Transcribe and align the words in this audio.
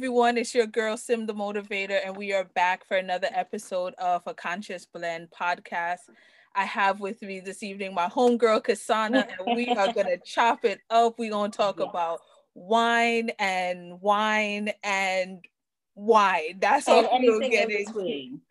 everyone. 0.00 0.38
It's 0.38 0.54
your 0.54 0.66
girl 0.66 0.96
Sim 0.96 1.26
the 1.26 1.34
Motivator, 1.34 2.00
and 2.02 2.16
we 2.16 2.32
are 2.32 2.44
back 2.44 2.88
for 2.88 2.96
another 2.96 3.28
episode 3.34 3.92
of 3.98 4.22
a 4.24 4.32
Conscious 4.32 4.86
Blend 4.86 5.28
podcast. 5.30 6.08
I 6.54 6.64
have 6.64 7.00
with 7.00 7.20
me 7.20 7.40
this 7.40 7.62
evening 7.62 7.92
my 7.92 8.06
homegirl 8.06 8.62
Kesana, 8.62 9.28
and 9.28 9.56
we 9.56 9.68
are 9.68 9.92
gonna 9.92 10.16
chop 10.24 10.64
it 10.64 10.80
up. 10.88 11.18
We're 11.18 11.32
gonna 11.32 11.52
talk 11.52 11.80
about 11.80 12.20
wine 12.54 13.28
and 13.38 14.00
wine 14.00 14.70
and 14.82 15.44
wine. 15.94 16.60
That's 16.60 16.88
all 16.88 17.06
we're 17.20 17.50
getting. 17.50 18.40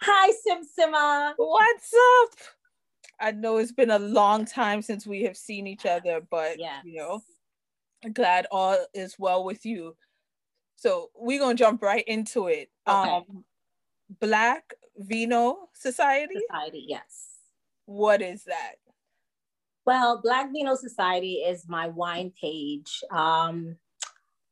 Hi, 0.00 0.32
Sim 0.32 0.62
Sima. 0.76 1.34
What's 1.36 1.94
up? 1.94 2.30
I 3.20 3.30
know 3.30 3.58
it's 3.58 3.70
been 3.70 3.92
a 3.92 4.00
long 4.00 4.44
time 4.44 4.82
since 4.82 5.06
we 5.06 5.22
have 5.22 5.36
seen 5.36 5.68
each 5.68 5.86
other, 5.86 6.20
but 6.28 6.58
yes. 6.58 6.82
you 6.84 6.96
know, 6.96 7.22
glad 8.12 8.46
all 8.50 8.78
is 8.94 9.16
well 9.18 9.44
with 9.44 9.64
you. 9.64 9.96
So 10.76 11.10
we're 11.14 11.40
gonna 11.40 11.54
jump 11.54 11.82
right 11.82 12.04
into 12.06 12.48
it. 12.48 12.70
Okay. 12.86 13.10
Um, 13.10 13.44
Black 14.20 14.74
Vino 14.96 15.68
Society. 15.72 16.34
Society, 16.48 16.84
yes. 16.88 17.38
What 17.86 18.22
is 18.22 18.44
that? 18.44 18.74
Well, 19.86 20.20
Black 20.22 20.50
Vino 20.52 20.74
Society 20.74 21.34
is 21.34 21.68
my 21.68 21.88
wine 21.88 22.32
page. 22.40 23.02
Um, 23.10 23.76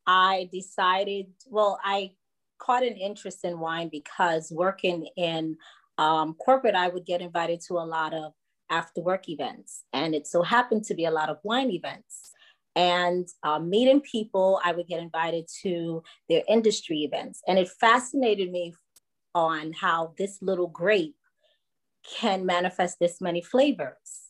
I 0.07 0.49
decided, 0.53 1.27
well, 1.47 1.79
I 1.83 2.13
caught 2.59 2.83
an 2.83 2.97
interest 2.97 3.45
in 3.45 3.59
wine 3.59 3.89
because 3.89 4.51
working 4.53 5.09
in 5.17 5.57
um, 5.99 6.35
corporate, 6.35 6.75
I 6.75 6.89
would 6.89 7.07
get 7.07 7.21
invited 7.21 7.61
to 7.69 7.75
a 7.75 7.85
lot 7.85 8.13
of 8.13 8.33
after 8.71 9.01
work 9.01 9.29
events. 9.29 9.85
And 9.93 10.15
it 10.15 10.27
so 10.27 10.43
happened 10.43 10.85
to 10.85 10.95
be 10.95 11.05
a 11.05 11.11
lot 11.11 11.29
of 11.29 11.39
wine 11.45 11.71
events. 11.71 12.32
And 12.75 13.29
uh, 13.43 13.59
meeting 13.59 14.01
people, 14.01 14.61
I 14.65 14.73
would 14.73 14.89
get 14.89 15.01
invited 15.01 15.47
to 15.63 16.03
their 16.29 16.43
industry 16.49 17.01
events. 17.01 17.43
And 17.47 17.59
it 17.59 17.69
fascinated 17.69 18.51
me 18.51 18.75
on 19.35 19.73
how 19.73 20.15
this 20.19 20.39
little 20.41 20.69
grape 20.69 21.17
can 22.03 22.47
manifest 22.47 22.99
this 22.99 23.21
many 23.21 23.43
flavors 23.43 24.23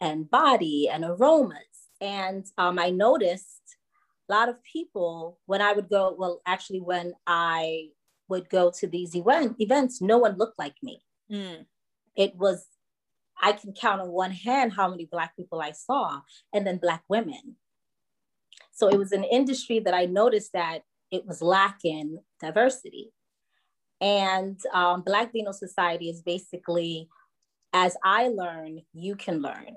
and 0.00 0.30
body 0.30 0.88
and 0.92 1.04
aromas. 1.04 1.58
And 2.00 2.44
um, 2.58 2.78
I 2.78 2.90
noticed 2.90 3.62
a 4.28 4.32
lot 4.32 4.48
of 4.48 4.62
people 4.62 5.38
when 5.46 5.62
I 5.62 5.72
would 5.72 5.88
go, 5.88 6.14
well, 6.18 6.42
actually, 6.46 6.80
when 6.80 7.14
I 7.26 7.88
would 8.28 8.50
go 8.50 8.70
to 8.78 8.86
these 8.86 9.14
event, 9.14 9.56
events, 9.58 10.00
no 10.00 10.18
one 10.18 10.36
looked 10.36 10.58
like 10.58 10.74
me. 10.82 11.00
Mm. 11.30 11.64
It 12.14 12.36
was 12.36 12.66
I 13.40 13.52
can 13.52 13.72
count 13.72 14.00
on 14.00 14.08
one 14.08 14.30
hand 14.30 14.72
how 14.72 14.88
many 14.88 15.04
Black 15.04 15.36
people 15.36 15.60
I 15.60 15.72
saw, 15.72 16.20
and 16.52 16.66
then 16.66 16.78
Black 16.78 17.02
women. 17.08 17.56
So 18.76 18.88
it 18.88 18.98
was 18.98 19.12
an 19.12 19.24
industry 19.24 19.78
that 19.80 19.94
I 19.94 20.04
noticed 20.04 20.52
that 20.52 20.82
it 21.10 21.26
was 21.26 21.40
lacking 21.40 22.18
diversity. 22.42 23.10
And 24.02 24.60
um, 24.74 25.00
Black 25.00 25.32
Vino 25.32 25.52
Society 25.52 26.10
is 26.10 26.20
basically, 26.20 27.08
as 27.72 27.96
I 28.04 28.28
learn, 28.28 28.82
you 28.92 29.16
can 29.16 29.40
learn. 29.40 29.76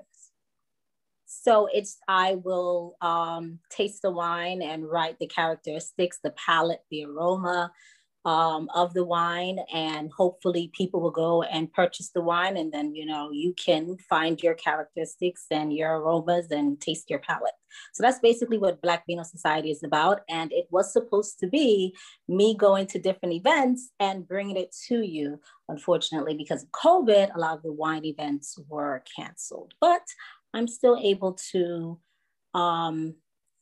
So 1.24 1.66
it's, 1.72 1.96
I 2.06 2.34
will 2.34 2.96
um, 3.00 3.60
taste 3.70 4.02
the 4.02 4.10
wine 4.10 4.60
and 4.60 4.86
write 4.86 5.18
the 5.18 5.28
characteristics, 5.28 6.18
the 6.22 6.32
palate, 6.32 6.82
the 6.90 7.06
aroma, 7.06 7.72
um, 8.24 8.68
of 8.74 8.92
the 8.92 9.04
wine 9.04 9.58
and 9.72 10.10
hopefully 10.12 10.70
people 10.74 11.00
will 11.00 11.10
go 11.10 11.42
and 11.42 11.72
purchase 11.72 12.10
the 12.10 12.20
wine 12.20 12.58
and 12.58 12.70
then 12.70 12.94
you 12.94 13.06
know 13.06 13.30
you 13.30 13.54
can 13.54 13.96
find 14.08 14.42
your 14.42 14.54
characteristics 14.54 15.46
and 15.50 15.72
your 15.72 15.98
aromas 15.98 16.50
and 16.50 16.80
taste 16.80 17.08
your 17.08 17.20
palate. 17.20 17.54
So 17.92 18.02
that's 18.02 18.18
basically 18.18 18.58
what 18.58 18.82
black 18.82 19.04
vino 19.06 19.22
society 19.22 19.70
is 19.70 19.82
about 19.82 20.20
and 20.28 20.52
it 20.52 20.66
was 20.70 20.92
supposed 20.92 21.38
to 21.40 21.46
be 21.46 21.94
me 22.28 22.54
going 22.54 22.86
to 22.88 22.98
different 22.98 23.34
events 23.34 23.90
and 24.00 24.28
bringing 24.28 24.56
it 24.56 24.74
to 24.88 25.02
you. 25.02 25.40
Unfortunately 25.68 26.34
because 26.34 26.62
of 26.62 26.70
covid 26.70 27.34
a 27.34 27.38
lot 27.38 27.56
of 27.56 27.62
the 27.62 27.72
wine 27.72 28.04
events 28.04 28.58
were 28.68 29.02
canceled 29.16 29.74
but 29.80 30.02
i'm 30.54 30.66
still 30.66 30.98
able 31.02 31.38
to 31.52 31.98
um, 32.54 33.14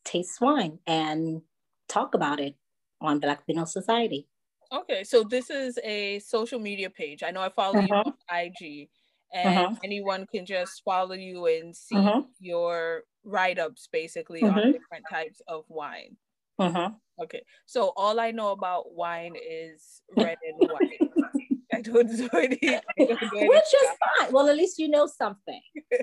taste 0.04 0.40
wine 0.40 0.78
and 0.86 1.42
talk 1.88 2.14
about 2.14 2.40
it 2.40 2.54
on 3.00 3.20
black 3.20 3.44
vino 3.46 3.64
society 3.64 4.26
Okay, 4.72 5.04
so 5.04 5.24
this 5.24 5.50
is 5.50 5.78
a 5.82 6.18
social 6.18 6.58
media 6.58 6.90
page. 6.90 7.22
I 7.22 7.30
know 7.30 7.40
I 7.40 7.48
follow 7.48 7.78
uh-huh. 7.78 8.04
you 8.04 8.12
on 8.30 8.44
IG, 8.44 8.88
and 9.32 9.58
uh-huh. 9.58 9.74
anyone 9.82 10.26
can 10.32 10.44
just 10.44 10.82
follow 10.84 11.14
you 11.14 11.46
and 11.46 11.74
see 11.74 11.96
uh-huh. 11.96 12.22
your 12.40 13.02
write 13.24 13.58
ups 13.58 13.88
basically 13.90 14.42
on 14.42 14.50
mm-hmm. 14.50 14.72
different 14.72 15.04
types 15.10 15.40
of 15.48 15.64
wine. 15.68 16.16
Uh-huh. 16.58 16.90
Okay, 17.22 17.42
so 17.66 17.92
all 17.96 18.20
I 18.20 18.30
know 18.30 18.50
about 18.52 18.92
wine 18.94 19.34
is 19.36 20.02
red 20.16 20.36
and 20.46 20.70
white. 20.70 21.00
I 21.72 21.80
don't 21.80 22.08
know 22.10 22.28
any, 22.38 22.58
Which 22.98 23.74
is 23.82 23.88
fine. 24.18 24.32
Well, 24.32 24.48
at 24.48 24.56
least 24.56 24.78
you 24.78 24.88
know 24.88 25.06
something. 25.06 25.60
at 25.92 26.00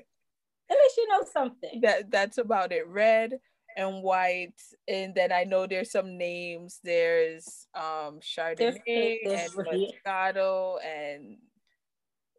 least 0.69 0.97
you 0.97 1.07
know 1.09 1.23
something. 1.31 1.81
That 1.81 2.09
that's 2.09 2.37
about 2.37 2.71
it. 2.71 2.87
Red, 2.87 3.33
and 3.75 4.01
white. 4.01 4.53
And 4.87 5.13
then 5.13 5.31
I 5.31 5.43
know 5.43 5.67
there's 5.67 5.91
some 5.91 6.17
names. 6.17 6.79
There's 6.83 7.67
um 7.73 8.19
Chardonnay 8.21 8.79
there's, 8.85 9.21
there's 9.23 9.55
and 9.55 9.67
Moscato 9.67 10.77
and 10.85 11.37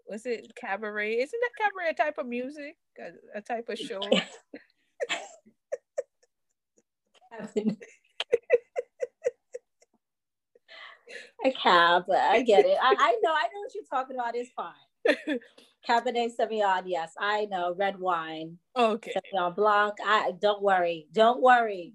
was 0.09 0.25
it 0.25 0.53
cabaret? 0.55 1.15
Isn't 1.15 1.41
that 1.41 1.65
cabaret 1.65 1.91
a 1.91 1.95
type 1.95 2.19
of 2.19 2.27
music? 2.27 2.77
A, 2.99 3.39
a 3.39 3.41
type 3.41 3.69
of 3.69 3.79
show? 3.79 4.01
a 11.45 11.53
cab. 11.53 12.05
I 12.11 12.43
get 12.43 12.67
it. 12.67 12.79
I, 12.81 12.95
I 12.99 13.19
know. 13.23 13.33
I 13.33 13.49
know 13.53 13.61
what 13.61 13.75
you're 13.75 13.85
talking 13.91 14.17
about. 14.17 14.37
It's 14.37 14.51
fine. 14.57 14.73
Cabernet 15.89 16.33
Sauvignon, 16.39 16.83
yes, 16.87 17.13
I 17.19 17.47
know. 17.47 17.75
Red 17.77 17.99
wine. 17.99 18.59
Okay. 18.77 19.13
Sauvignon 19.15 19.55
Blanc. 19.55 19.95
I 20.05 20.33
don't 20.41 20.63
worry. 20.63 21.07
Don't 21.13 21.41
worry. 21.41 21.95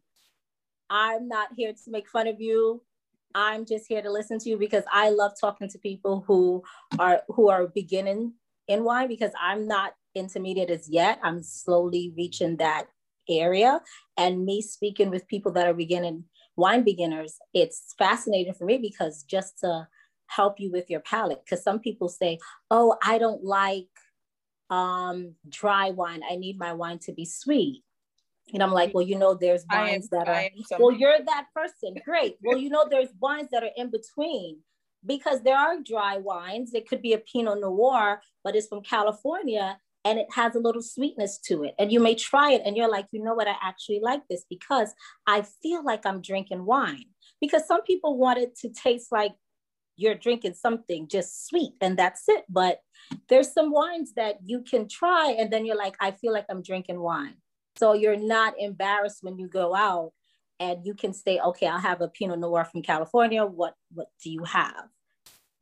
I'm 0.89 1.27
not 1.27 1.49
here 1.55 1.73
to 1.73 1.91
make 1.91 2.09
fun 2.09 2.27
of 2.27 2.39
you. 2.39 2.81
I'm 3.33 3.65
just 3.65 3.87
here 3.87 4.01
to 4.01 4.11
listen 4.11 4.39
to 4.39 4.49
you 4.49 4.57
because 4.57 4.83
I 4.91 5.09
love 5.09 5.33
talking 5.39 5.69
to 5.69 5.79
people 5.79 6.23
who 6.27 6.63
are 6.99 7.21
who 7.29 7.49
are 7.49 7.67
beginning 7.67 8.33
in 8.67 8.83
wine 8.83 9.07
because 9.07 9.31
I'm 9.41 9.67
not 9.67 9.93
intermediate 10.15 10.69
as 10.69 10.89
yet. 10.89 11.19
I'm 11.23 11.41
slowly 11.41 12.13
reaching 12.17 12.57
that 12.57 12.87
area. 13.29 13.81
And 14.17 14.45
me 14.45 14.61
speaking 14.61 15.09
with 15.09 15.27
people 15.27 15.51
that 15.53 15.67
are 15.67 15.73
beginning 15.73 16.25
wine 16.57 16.83
beginners, 16.83 17.37
it's 17.53 17.93
fascinating 17.97 18.53
for 18.53 18.65
me 18.65 18.77
because 18.77 19.23
just 19.23 19.59
to 19.59 19.87
help 20.31 20.59
you 20.59 20.71
with 20.71 20.89
your 20.89 21.01
palate. 21.01 21.41
Because 21.43 21.63
some 21.63 21.79
people 21.79 22.09
say 22.09 22.39
oh 22.69 22.97
i 23.03 23.17
don't 23.17 23.43
like 23.43 23.87
um, 24.71 25.35
dry 25.49 25.89
wine. 25.89 26.21
I 26.29 26.37
need 26.37 26.57
my 26.57 26.71
wine 26.71 26.97
to 26.99 27.11
be 27.11 27.25
sweet. 27.25 27.83
And 28.53 28.63
i'm 28.63 28.71
like 28.71 28.93
well 28.93 29.05
you 29.05 29.17
know 29.17 29.33
there's 29.33 29.65
wines 29.69 30.09
am, 30.11 30.19
that 30.19 30.29
are 30.29 30.79
well 30.79 30.91
you're 30.91 31.19
that 31.25 31.47
person. 31.53 31.95
Great. 32.05 32.37
Well 32.41 32.57
you 32.57 32.69
know 32.69 32.87
there's 32.89 33.09
wines 33.19 33.49
that 33.51 33.63
are 33.63 33.75
in 33.75 33.91
between. 33.91 34.59
Because 35.03 35.41
there 35.41 35.57
are 35.57 35.81
dry 35.81 36.17
wines. 36.17 36.75
It 36.75 36.87
could 36.87 37.01
be 37.01 37.13
a 37.13 37.17
pinot 37.17 37.59
noir 37.59 38.21
but 38.43 38.55
it's 38.55 38.67
from 38.67 38.81
california 38.81 39.77
and 40.03 40.17
it 40.17 40.27
has 40.33 40.55
a 40.55 40.59
little 40.59 40.81
sweetness 40.81 41.37
to 41.39 41.63
it. 41.63 41.75
And 41.77 41.91
you 41.91 41.99
may 41.99 42.15
try 42.15 42.53
it 42.53 42.61
and 42.65 42.75
you're 42.75 42.89
like 42.89 43.07
you 43.11 43.23
know 43.23 43.33
what? 43.33 43.47
I 43.47 43.55
actually 43.61 43.99
like 44.01 44.21
this 44.29 44.45
because 44.49 44.93
i 45.27 45.43
feel 45.61 45.83
like 45.83 46.05
i'm 46.05 46.21
drinking 46.21 46.65
wine. 46.65 47.05
Because 47.41 47.67
some 47.67 47.81
people 47.83 48.17
want 48.17 48.39
it 48.39 48.55
to 48.59 48.69
taste 48.69 49.11
like 49.11 49.33
you're 49.95 50.15
drinking 50.15 50.53
something 50.53 51.07
just 51.07 51.47
sweet 51.47 51.73
and 51.81 51.97
that's 51.97 52.23
it. 52.27 52.45
But 52.49 52.79
there's 53.29 53.51
some 53.51 53.71
wines 53.71 54.13
that 54.15 54.37
you 54.45 54.61
can 54.61 54.87
try 54.87 55.35
and 55.37 55.51
then 55.51 55.65
you're 55.65 55.77
like, 55.77 55.95
I 55.99 56.11
feel 56.11 56.33
like 56.33 56.45
I'm 56.49 56.61
drinking 56.61 56.99
wine. 56.99 57.35
So 57.77 57.93
you're 57.93 58.17
not 58.17 58.53
embarrassed 58.59 59.19
when 59.21 59.37
you 59.37 59.47
go 59.47 59.75
out 59.75 60.11
and 60.59 60.85
you 60.85 60.93
can 60.93 61.13
say, 61.13 61.39
okay, 61.39 61.67
I'll 61.67 61.79
have 61.79 62.01
a 62.01 62.07
Pinot 62.07 62.39
Noir 62.39 62.65
from 62.65 62.83
California. 62.83 63.45
What 63.45 63.75
what 63.93 64.07
do 64.23 64.29
you 64.29 64.43
have? 64.43 64.89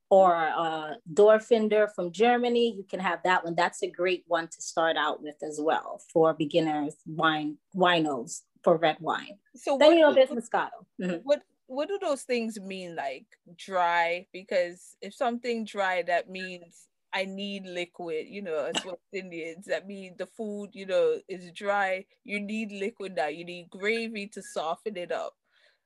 Or 0.09 0.33
a 0.33 0.97
Dornfelder 1.13 1.93
from 1.93 2.11
Germany, 2.11 2.73
you 2.75 2.83
can 2.83 2.99
have 2.99 3.19
that 3.23 3.45
one. 3.45 3.53
That's 3.55 3.83
a 3.83 3.87
great 3.87 4.23
one 4.27 4.47
to 4.47 4.61
start 4.61 4.97
out 4.97 5.21
with 5.21 5.35
as 5.43 5.59
well 5.61 6.01
for 6.11 6.33
beginners 6.33 6.95
wine 7.05 7.57
winos 7.75 8.41
for 8.63 8.77
red 8.77 8.97
wine. 8.99 9.37
So 9.55 9.77
then 9.77 9.93
you 9.93 10.01
know 10.01 10.13
there's 10.13 10.29
Moscato. 10.29 10.69
Mm-hmm. 11.01 11.17
What 11.23 11.43
what 11.69 11.87
do 11.87 11.99
those 12.01 12.23
things 12.23 12.59
mean? 12.59 12.95
Like 12.95 13.25
dry? 13.57 14.27
Because 14.33 14.97
if 15.01 15.13
something 15.13 15.65
dry 15.65 16.03
that 16.03 16.29
means 16.29 16.87
i 17.11 17.25
need 17.25 17.65
liquid 17.65 18.27
you 18.29 18.39
know 18.39 18.65
as 18.65 18.85
west 18.85 18.99
indians 19.13 19.65
that 19.65 19.87
means 19.87 20.15
the 20.17 20.27
food 20.27 20.69
you 20.73 20.85
know 20.85 21.17
is 21.27 21.51
dry. 21.53 22.05
You 22.23 22.39
need 22.39 22.71
liquid 22.71 23.15
now. 23.15 23.27
You 23.27 23.45
need 23.45 23.69
gravy 23.69 24.27
to 24.27 24.41
soften 24.41 24.95
it 24.95 25.11
up 25.11 25.33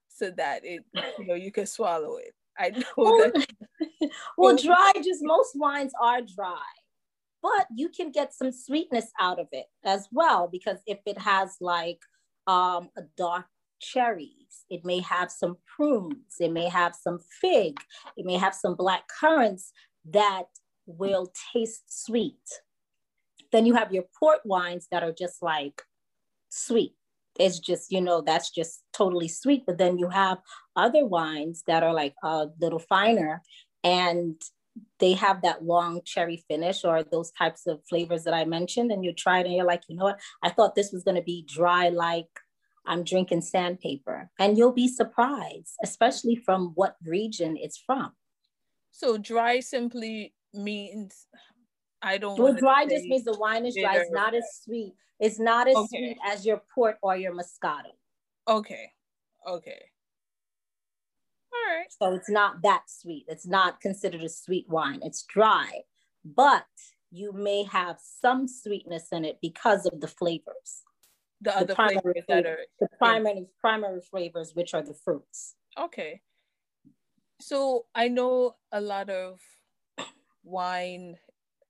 so 0.10 0.32
that 0.32 0.66
it 0.66 0.84
you 1.18 1.26
know 1.26 1.36
you 1.36 1.52
can 1.52 1.66
swallow 1.66 2.18
it. 2.18 2.34
I 2.58 2.70
know 2.70 2.86
well, 2.98 3.18
that 3.18 3.48
well 4.38 4.58
dry 4.58 4.92
just 4.98 5.22
most 5.24 5.52
wines 5.56 5.94
are 6.02 6.22
dry 6.22 6.60
but 7.42 7.68
you 7.76 7.90
can 7.90 8.12
get 8.12 8.34
some 8.34 8.52
sweetness 8.52 9.12
out 9.20 9.40
of 9.40 9.48
it 9.52 9.66
as 9.84 10.08
well 10.12 10.48
because 10.52 10.78
if 10.88 11.00
it 11.06 11.18
has 11.18 11.58
like 11.60 12.00
um, 12.48 12.90
a 12.98 13.04
dark 13.18 13.46
cherries, 13.84 14.66
it 14.70 14.86
may 14.86 15.00
have 15.02 15.30
some 15.32 15.58
prunes, 15.76 16.36
it 16.40 16.52
may 16.52 16.68
have 16.70 16.96
some 16.96 17.20
fig, 17.42 17.78
it 18.18 18.26
may 18.26 18.38
have 18.38 18.56
some 18.56 18.76
black 18.76 19.04
currants 19.08 19.72
that 20.12 20.46
will 20.86 21.32
taste 21.54 22.06
sweet. 22.06 22.48
Then 23.52 23.66
you 23.66 23.76
have 23.76 23.94
your 23.94 24.06
port 24.20 24.40
wines 24.46 24.88
that 24.92 25.04
are 25.04 25.14
just 25.14 25.44
like 25.44 25.82
sweet. 26.50 26.96
It's 27.40 27.60
just, 27.60 27.92
you 27.92 28.02
know, 28.02 28.22
that's 28.22 28.50
just 28.50 28.84
totally 28.94 29.28
sweet. 29.28 29.66
But 29.66 29.78
then 29.78 29.98
you 29.98 30.10
have 30.10 30.40
other 30.76 31.06
wines 31.06 31.64
that 31.68 31.84
are 31.84 31.94
like 31.94 32.16
a 32.24 32.48
little 32.60 32.80
finer 32.80 33.42
and 33.84 34.42
they 35.00 35.14
have 35.14 35.42
that 35.42 35.64
long 35.64 36.02
cherry 36.04 36.44
finish 36.48 36.84
or 36.84 37.04
those 37.04 37.32
types 37.32 37.68
of 37.68 37.82
flavors 37.88 38.24
that 38.24 38.34
I 38.34 38.46
mentioned. 38.46 38.92
And 38.92 39.04
you 39.04 39.14
try 39.14 39.40
it 39.40 39.46
and 39.46 39.56
you're 39.56 39.66
like, 39.66 39.84
you 39.88 39.96
know 39.96 40.06
what? 40.06 40.20
I 40.42 40.50
thought 40.50 40.76
this 40.76 40.92
was 40.92 41.04
going 41.04 41.18
to 41.18 41.24
be 41.24 41.46
dry 41.48 41.90
like 41.90 42.30
I'm 42.86 43.04
drinking 43.04 43.42
sandpaper. 43.42 44.30
And 44.40 44.58
you'll 44.58 44.74
be 44.74 44.88
surprised, 44.88 45.76
especially 45.84 46.36
from 46.36 46.72
what 46.76 46.98
region 47.06 47.58
it's 47.58 47.78
from. 47.78 48.12
So 48.92 49.18
dry 49.18 49.60
simply 49.60 50.34
means 50.54 51.28
I 52.02 52.18
don't. 52.18 52.38
Well, 52.38 52.54
dry 52.54 52.86
just 52.86 53.06
means 53.06 53.24
the 53.24 53.38
wine 53.38 53.66
is 53.66 53.76
dry. 53.76 53.98
It's 53.98 54.12
not 54.12 54.36
as 54.36 54.44
sweet. 54.64 54.94
It's 55.20 55.40
not 55.40 55.68
as 55.68 55.76
okay. 55.76 55.88
sweet 55.88 56.18
as 56.26 56.46
your 56.46 56.62
port 56.74 56.98
or 57.02 57.16
your 57.16 57.34
Moscato. 57.34 57.94
Okay. 58.48 58.92
Okay. 59.48 59.82
All 61.54 61.78
right. 61.78 61.88
So 61.90 62.14
it's 62.14 62.30
not 62.30 62.62
that 62.64 62.84
sweet. 62.88 63.26
It's 63.28 63.48
not 63.48 63.80
considered 63.80 64.22
a 64.22 64.30
sweet 64.30 64.66
wine. 64.68 65.00
It's 65.02 65.24
dry, 65.24 65.82
but 66.26 66.66
you 67.10 67.32
may 67.32 67.64
have 67.64 67.98
some 68.02 68.48
sweetness 68.48 69.08
in 69.12 69.24
it 69.24 69.38
because 69.42 69.86
of 69.86 70.02
the 70.02 70.08
flavors. 70.08 70.84
The, 71.44 71.52
the 71.52 71.58
other 71.58 71.76
primary 71.76 72.02
flavors 72.02 72.24
that 72.28 72.46
are 72.46 72.58
the 72.80 72.88
primary 72.98 73.40
yeah. 73.40 73.46
primary 73.60 74.02
flavors, 74.02 74.52
which 74.54 74.74
are 74.74 74.82
the 74.82 74.94
fruits. 74.94 75.56
Okay. 75.78 76.22
So 77.42 77.86
I 77.94 78.08
know 78.08 78.56
a 78.72 78.80
lot 78.80 79.10
of 79.10 79.40
wine 80.44 81.18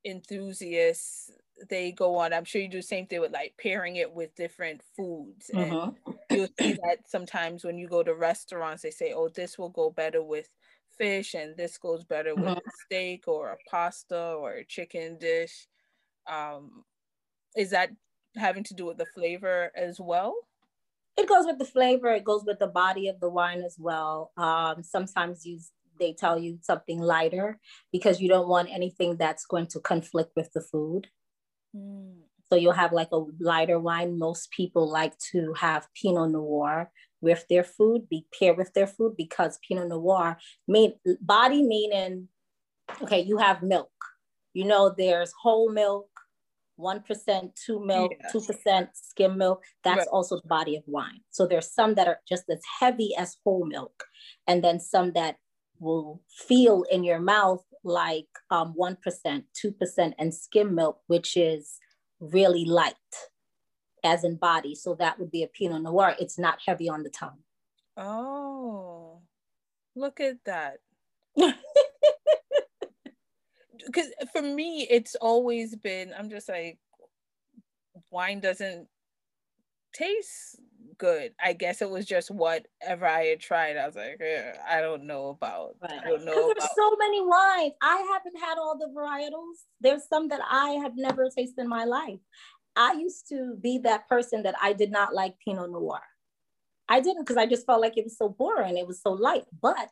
enthusiasts 0.05 1.31
they 1.69 1.91
go 1.91 2.17
on 2.17 2.33
i'm 2.33 2.43
sure 2.43 2.61
you 2.61 2.67
do 2.67 2.79
the 2.79 2.83
same 2.83 3.05
thing 3.05 3.21
with 3.21 3.31
like 3.31 3.53
pairing 3.57 3.95
it 3.95 4.11
with 4.11 4.35
different 4.35 4.81
foods 4.97 5.49
and 5.53 5.71
mm-hmm. 5.71 6.11
you'll 6.31 6.47
see 6.59 6.73
that 6.73 6.97
sometimes 7.07 7.63
when 7.63 7.77
you 7.77 7.87
go 7.87 8.03
to 8.03 8.13
restaurants 8.13 8.81
they 8.81 8.91
say 8.91 9.13
oh 9.15 9.29
this 9.29 9.57
will 9.57 9.69
go 9.69 9.89
better 9.89 10.21
with 10.21 10.49
fish 10.97 11.33
and 11.35 11.55
this 11.55 11.77
goes 11.77 12.03
better 12.03 12.35
with 12.35 12.45
mm-hmm. 12.45 12.69
steak 12.85 13.27
or 13.27 13.49
a 13.49 13.57
pasta 13.69 14.33
or 14.33 14.53
a 14.53 14.65
chicken 14.65 15.17
dish 15.19 15.67
um, 16.29 16.83
is 17.55 17.71
that 17.71 17.89
having 18.35 18.63
to 18.63 18.73
do 18.73 18.85
with 18.85 18.97
the 18.97 19.05
flavor 19.05 19.71
as 19.75 19.99
well 19.99 20.35
it 21.15 21.27
goes 21.27 21.45
with 21.45 21.59
the 21.59 21.65
flavor 21.65 22.09
it 22.09 22.23
goes 22.23 22.43
with 22.45 22.59
the 22.59 22.67
body 22.67 23.07
of 23.07 23.19
the 23.19 23.29
wine 23.29 23.61
as 23.61 23.75
well 23.79 24.31
um, 24.37 24.81
sometimes 24.83 25.45
you 25.45 25.59
they 25.99 26.13
tell 26.13 26.39
you 26.39 26.59
something 26.61 26.99
lighter 26.99 27.59
because 27.91 28.21
you 28.21 28.27
don't 28.27 28.47
want 28.47 28.69
anything 28.71 29.17
that's 29.17 29.45
going 29.45 29.67
to 29.67 29.79
conflict 29.79 30.31
with 30.35 30.51
the 30.53 30.61
food. 30.61 31.07
Mm. 31.75 32.21
So 32.49 32.55
you'll 32.55 32.73
have 32.73 32.91
like 32.91 33.09
a 33.11 33.23
lighter 33.39 33.79
wine. 33.79 34.19
Most 34.19 34.51
people 34.51 34.89
like 34.89 35.17
to 35.31 35.53
have 35.53 35.87
Pinot 35.99 36.31
Noir 36.31 36.91
with 37.21 37.45
their 37.49 37.63
food, 37.63 38.09
be 38.09 38.27
paired 38.37 38.57
with 38.57 38.73
their 38.73 38.87
food 38.87 39.15
because 39.17 39.59
Pinot 39.67 39.87
Noir 39.87 40.37
mean 40.67 40.93
body 41.21 41.63
meaning, 41.63 42.27
okay, 43.01 43.21
you 43.21 43.37
have 43.37 43.63
milk. 43.63 43.91
You 44.53 44.65
know, 44.65 44.93
there's 44.95 45.33
whole 45.41 45.71
milk, 45.71 46.09
1% 46.79 47.55
two 47.55 47.85
milk, 47.85 48.13
yeah. 48.19 48.29
2% 48.33 48.87
skim 48.93 49.37
milk. 49.37 49.63
That's 49.83 49.99
right. 49.99 50.07
also 50.11 50.37
the 50.37 50.47
body 50.47 50.75
of 50.75 50.83
wine. 50.87 51.21
So 51.29 51.45
there's 51.45 51.71
some 51.71 51.95
that 51.95 52.07
are 52.07 52.19
just 52.27 52.43
as 52.49 52.61
heavy 52.79 53.15
as 53.17 53.37
whole 53.43 53.65
milk, 53.65 54.05
and 54.47 54.63
then 54.63 54.79
some 54.79 55.13
that 55.13 55.37
will 55.79 56.21
feel 56.29 56.83
in 56.91 57.03
your 57.03 57.19
mouth 57.19 57.63
like 57.83 58.27
um, 58.49 58.73
1%, 58.79 58.97
2%, 59.65 60.13
and 60.17 60.33
skim 60.33 60.73
milk, 60.73 61.01
which 61.07 61.35
is 61.35 61.79
really 62.19 62.65
light 62.65 62.93
as 64.03 64.23
in 64.23 64.35
body. 64.35 64.75
So 64.75 64.95
that 64.95 65.19
would 65.19 65.31
be 65.31 65.43
a 65.43 65.47
Pinot 65.47 65.83
Noir. 65.83 66.15
It's 66.19 66.39
not 66.39 66.59
heavy 66.65 66.89
on 66.89 67.03
the 67.03 67.09
tongue. 67.09 67.39
Oh, 67.97 69.21
look 69.95 70.19
at 70.19 70.37
that. 70.45 70.77
Because 73.85 74.07
for 74.31 74.41
me, 74.41 74.87
it's 74.89 75.15
always 75.15 75.75
been, 75.75 76.13
I'm 76.17 76.29
just 76.29 76.49
like, 76.49 76.77
wine 78.11 78.39
doesn't 78.39 78.87
taste 79.93 80.59
good. 80.97 81.33
I 81.43 81.53
guess 81.53 81.81
it 81.81 81.89
was 81.89 82.05
just 82.05 82.31
whatever 82.31 83.05
I 83.05 83.25
had 83.25 83.39
tried. 83.39 83.77
I 83.77 83.85
was 83.85 83.95
like, 83.95 84.19
eh, 84.21 84.53
I 84.67 84.81
don't 84.81 85.05
know 85.05 85.29
about. 85.29 85.75
Right. 85.81 85.99
I 86.03 86.09
don't 86.09 86.25
know. 86.25 86.31
About. 86.31 86.55
There's 86.57 86.69
so 86.75 86.95
many 86.97 87.21
wines. 87.21 87.73
I 87.81 88.05
haven't 88.11 88.39
had 88.39 88.57
all 88.57 88.77
the 88.77 88.91
varietals. 88.95 89.65
There's 89.81 90.07
some 90.07 90.27
that 90.29 90.41
I 90.49 90.71
have 90.83 90.93
never 90.95 91.29
tasted 91.29 91.61
in 91.61 91.69
my 91.69 91.85
life. 91.85 92.19
I 92.75 92.93
used 92.93 93.27
to 93.29 93.55
be 93.61 93.79
that 93.79 94.07
person 94.09 94.43
that 94.43 94.55
I 94.61 94.73
did 94.73 94.91
not 94.91 95.13
like 95.13 95.35
Pinot 95.43 95.71
Noir. 95.71 96.01
I 96.89 96.99
didn't 96.99 97.23
because 97.23 97.37
I 97.37 97.45
just 97.45 97.65
felt 97.65 97.81
like 97.81 97.97
it 97.97 98.03
was 98.03 98.17
so 98.17 98.29
boring. 98.29 98.77
It 98.77 98.87
was 98.87 99.01
so 99.01 99.11
light. 99.11 99.45
But 99.61 99.89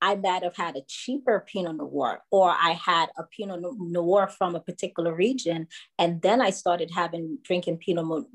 I 0.00 0.14
might 0.16 0.42
have 0.42 0.56
had 0.56 0.76
a 0.76 0.82
cheaper 0.86 1.44
Pinot 1.46 1.76
Noir, 1.76 2.20
or 2.30 2.50
I 2.50 2.72
had 2.72 3.08
a 3.18 3.24
Pinot 3.24 3.60
Noir 3.78 4.28
from 4.28 4.54
a 4.54 4.60
particular 4.60 5.14
region, 5.14 5.68
and 5.98 6.22
then 6.22 6.40
I 6.40 6.50
started 6.50 6.90
having 6.94 7.38
drinking 7.42 7.78
Pinot 7.78 8.26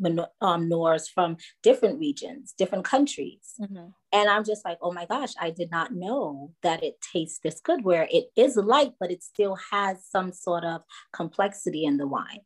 um, 0.42 0.70
Noirs 0.70 1.08
from 1.08 1.38
different 1.62 2.00
regions, 2.00 2.54
different 2.58 2.86
countries, 2.86 3.54
mm-hmm. 3.60 3.88
and 4.12 4.30
I'm 4.30 4.44
just 4.44 4.66
like, 4.66 4.78
oh 4.82 4.92
my 4.92 5.06
gosh, 5.06 5.34
I 5.40 5.52
did 5.52 5.72
not 5.72 5.94
know 5.94 6.52
that 6.64 6.84
it 6.84 6.96
tastes 7.14 7.40
this 7.40 7.60
good. 7.60 7.84
Where 7.84 8.08
it 8.12 8.26
is 8.36 8.56
light, 8.56 8.94
but 9.00 9.12
it 9.12 9.24
still 9.24 9.58
has 9.72 10.06
some 10.06 10.32
sort 10.32 10.64
of 10.64 10.82
complexity 11.14 11.86
in 11.86 11.98
the 11.98 12.08
wine. 12.08 12.42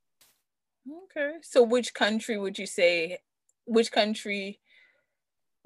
Okay, 1.05 1.37
so 1.41 1.63
which 1.63 1.93
country 1.93 2.37
would 2.37 2.57
you 2.57 2.65
say? 2.65 3.19
Which 3.65 3.91
country? 3.91 4.59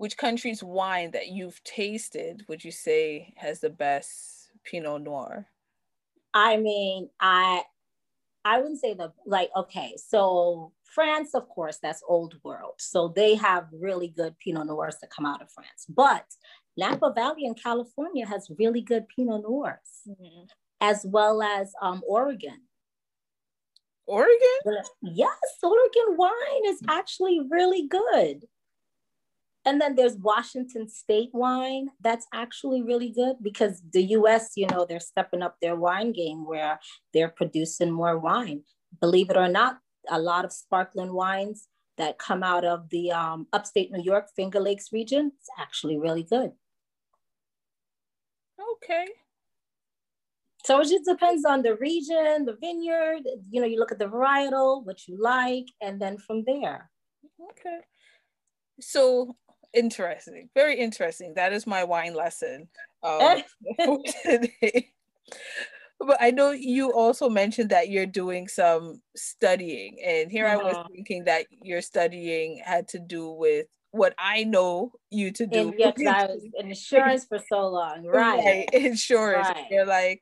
Which 0.02 0.18
country's 0.18 0.64
wine 0.64 1.12
that 1.12 1.28
you've 1.28 1.64
tasted 1.64 2.44
would 2.48 2.64
you 2.66 2.72
say 2.72 3.32
has 3.38 3.60
the 3.60 3.70
best 3.70 4.50
Pinot 4.64 5.04
Noir? 5.04 5.46
I 6.34 6.58
mean, 6.58 7.08
I 7.20 7.62
I 8.44 8.58
wouldn't 8.58 8.82
say 8.82 8.96
the 8.96 9.14
like 9.28 9.52
okay, 9.56 9.94
so 9.98 10.72
France, 10.86 11.36
of 11.36 11.48
course, 11.50 11.78
that's 11.78 12.02
old 12.08 12.34
world. 12.44 12.74
So 12.80 13.10
they 13.16 13.36
have 13.36 13.68
really 13.72 14.08
good 14.08 14.36
Pinot 14.40 14.66
Noirs 14.66 14.98
that 15.02 15.12
come 15.12 15.28
out 15.28 15.40
of 15.40 15.52
France. 15.52 15.86
But 15.88 16.26
Napa 16.76 17.14
Valley 17.14 17.46
in 17.46 17.54
California 17.54 18.26
has 18.26 18.50
really 18.58 18.82
good 18.82 19.06
Pinot 19.16 19.44
Noirs, 19.44 20.08
mm-hmm. 20.10 20.46
as 20.82 21.06
well 21.08 21.44
as 21.44 21.74
um, 21.80 22.02
Oregon. 22.08 22.60
Oregon? 24.08 24.82
Yes, 25.04 25.38
Oregon 25.62 26.18
wine 26.18 26.66
is 26.66 26.82
actually 26.90 27.40
really 27.52 27.88
good. 27.88 28.48
And 29.64 29.80
then 29.80 29.96
there's 29.96 30.16
Washington 30.16 30.90
State 30.90 31.30
wine. 31.34 31.90
That's 32.02 32.26
actually 32.34 32.82
really 32.82 33.10
good 33.10 33.36
because 33.42 33.82
the 33.94 34.04
US, 34.18 34.54
you 34.56 34.68
know, 34.68 34.86
they're 34.88 35.00
stepping 35.00 35.44
up 35.44 35.58
their 35.62 35.76
wine 35.76 36.14
game 36.14 36.46
where 36.46 36.80
they're 37.14 37.30
producing 37.30 37.92
more 37.92 38.18
wine. 38.18 38.64
Believe 39.00 39.30
it 39.30 39.38
or 39.38 39.48
not, 39.48 39.78
a 40.10 40.20
lot 40.20 40.46
of 40.46 40.52
sparkling 40.52 41.14
wines 41.14 41.68
that 41.98 42.18
come 42.18 42.42
out 42.42 42.66
of 42.66 42.90
the 42.90 43.12
um, 43.12 43.48
upstate 43.54 43.92
New 43.92 44.02
York, 44.02 44.28
Finger 44.36 44.60
Lakes 44.60 44.92
region, 44.92 45.32
it's 45.38 45.50
actually 45.60 46.00
really 46.00 46.24
good. 46.24 46.52
Okay. 48.76 49.06
So 50.66 50.80
it 50.80 50.90
just 50.90 51.06
depends 51.06 51.46
on 51.46 51.62
the 51.62 51.76
region, 51.76 52.46
the 52.46 52.58
vineyard, 52.60 53.24
you 53.50 53.62
know, 53.62 53.68
you 53.68 53.80
look 53.80 53.92
at 53.92 54.00
the 54.00 54.06
varietal, 54.06 54.86
what 54.86 55.08
you 55.08 55.22
like, 55.22 55.66
and 55.82 56.02
then 56.02 56.18
from 56.18 56.44
there. 56.46 56.90
Okay. 57.52 57.80
So 58.80 59.36
interesting. 59.74 60.50
Very 60.54 60.80
interesting. 60.80 61.34
That 61.36 61.54
is 61.54 61.68
my 61.68 61.84
wine 61.84 62.14
lesson 62.14 62.68
um, 63.04 63.44
today. 64.24 64.92
But 66.00 66.18
I 66.20 66.32
know 66.32 66.52
you 66.52 66.92
also 66.94 67.30
mentioned 67.30 67.70
that 67.70 67.90
you're 67.90 68.08
doing 68.08 68.48
some 68.48 69.02
studying, 69.16 69.98
and 70.04 70.32
here 70.32 70.48
I 70.48 70.58
was 70.58 70.76
uh-huh. 70.76 70.88
thinking 70.92 71.26
that 71.26 71.46
your 71.62 71.82
studying 71.82 72.62
had 72.66 72.88
to 72.90 73.00
do 73.00 73.30
with 73.30 73.68
what 73.92 74.16
I 74.18 74.44
know 74.46 74.94
you 75.12 75.32
to 75.32 75.46
do. 75.46 75.70
And 75.70 75.76
yes, 75.78 75.94
I 76.08 76.26
was 76.26 76.44
in 76.58 76.70
insurance 76.70 77.26
for 77.26 77.40
so 77.48 77.68
long, 77.68 78.06
right? 78.06 78.40
right. 78.44 78.70
Insurance. 78.74 79.48
Right. 79.50 79.66
You're 79.70 79.86
like, 79.86 80.22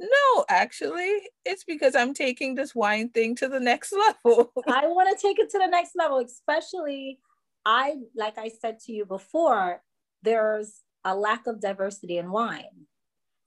no, 0.00 0.44
actually, 0.48 1.12
it's 1.44 1.62
because 1.64 1.94
I'm 1.94 2.14
taking 2.14 2.54
this 2.54 2.74
wine 2.74 3.10
thing 3.10 3.36
to 3.36 3.48
the 3.48 3.60
next 3.60 3.92
level. 3.92 4.52
I 4.66 4.86
want 4.86 5.16
to 5.16 5.26
take 5.26 5.38
it 5.38 5.50
to 5.50 5.58
the 5.58 5.68
next 5.68 5.92
level, 5.94 6.18
especially 6.18 7.18
I, 7.64 7.96
like 8.14 8.38
I 8.38 8.48
said 8.48 8.80
to 8.80 8.92
you 8.92 9.04
before, 9.04 9.82
there's 10.22 10.80
a 11.04 11.14
lack 11.14 11.46
of 11.46 11.60
diversity 11.60 12.18
in 12.18 12.30
wine. 12.30 12.86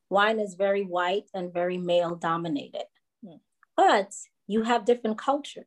Wine 0.09 0.39
is 0.39 0.55
very 0.55 0.83
white 0.83 1.29
and 1.33 1.53
very 1.53 1.77
male 1.77 2.15
dominated, 2.15 2.85
hmm. 3.25 3.37
but 3.75 4.13
you 4.47 4.63
have 4.63 4.85
different 4.85 5.17
cultures. 5.17 5.65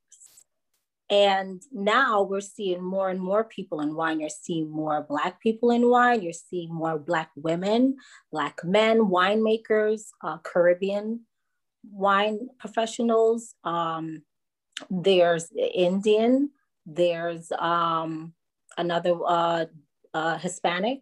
And 1.08 1.62
now 1.72 2.22
we're 2.22 2.40
seeing 2.40 2.82
more 2.82 3.10
and 3.10 3.20
more 3.20 3.44
people 3.44 3.80
in 3.80 3.94
wine. 3.94 4.18
You're 4.18 4.28
seeing 4.28 4.68
more 4.68 5.02
Black 5.08 5.40
people 5.40 5.70
in 5.70 5.88
wine. 5.88 6.22
You're 6.22 6.32
seeing 6.32 6.74
more 6.74 6.98
Black 6.98 7.30
women, 7.36 7.96
Black 8.32 8.64
men, 8.64 8.98
winemakers, 9.02 10.02
uh, 10.24 10.38
Caribbean 10.38 11.20
wine 11.90 12.48
professionals. 12.58 13.54
Um, 13.64 14.22
there's 14.90 15.48
Indian, 15.52 16.50
there's 16.86 17.50
um, 17.52 18.32
another 18.78 19.16
uh, 19.26 19.66
uh, 20.14 20.38
Hispanic 20.38 21.00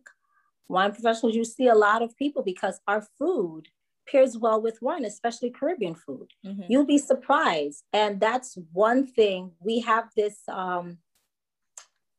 wine 0.68 0.92
professionals. 0.92 1.36
You 1.36 1.44
see 1.44 1.68
a 1.68 1.74
lot 1.74 2.02
of 2.02 2.16
people 2.16 2.42
because 2.42 2.80
our 2.88 3.06
food 3.18 3.68
pairs 4.08 4.36
well 4.36 4.60
with 4.60 4.80
wine, 4.82 5.04
especially 5.04 5.50
Caribbean 5.50 5.94
food. 5.94 6.28
Mm-hmm. 6.44 6.62
You'll 6.68 6.86
be 6.86 6.98
surprised. 6.98 7.84
And 7.92 8.20
that's 8.20 8.58
one 8.72 9.06
thing 9.06 9.52
we 9.60 9.80
have 9.80 10.08
this 10.16 10.40
um, 10.48 10.98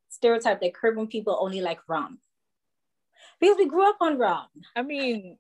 stereotype 0.09 0.61
that 0.61 0.73
Caribbean 0.73 1.07
people 1.07 1.37
only 1.39 1.61
like 1.61 1.79
rum 1.87 2.19
because 3.39 3.57
we 3.57 3.67
grew 3.67 3.87
up 3.87 3.97
on 4.01 4.17
rum. 4.17 4.47
I 4.75 4.81
mean, 4.81 5.37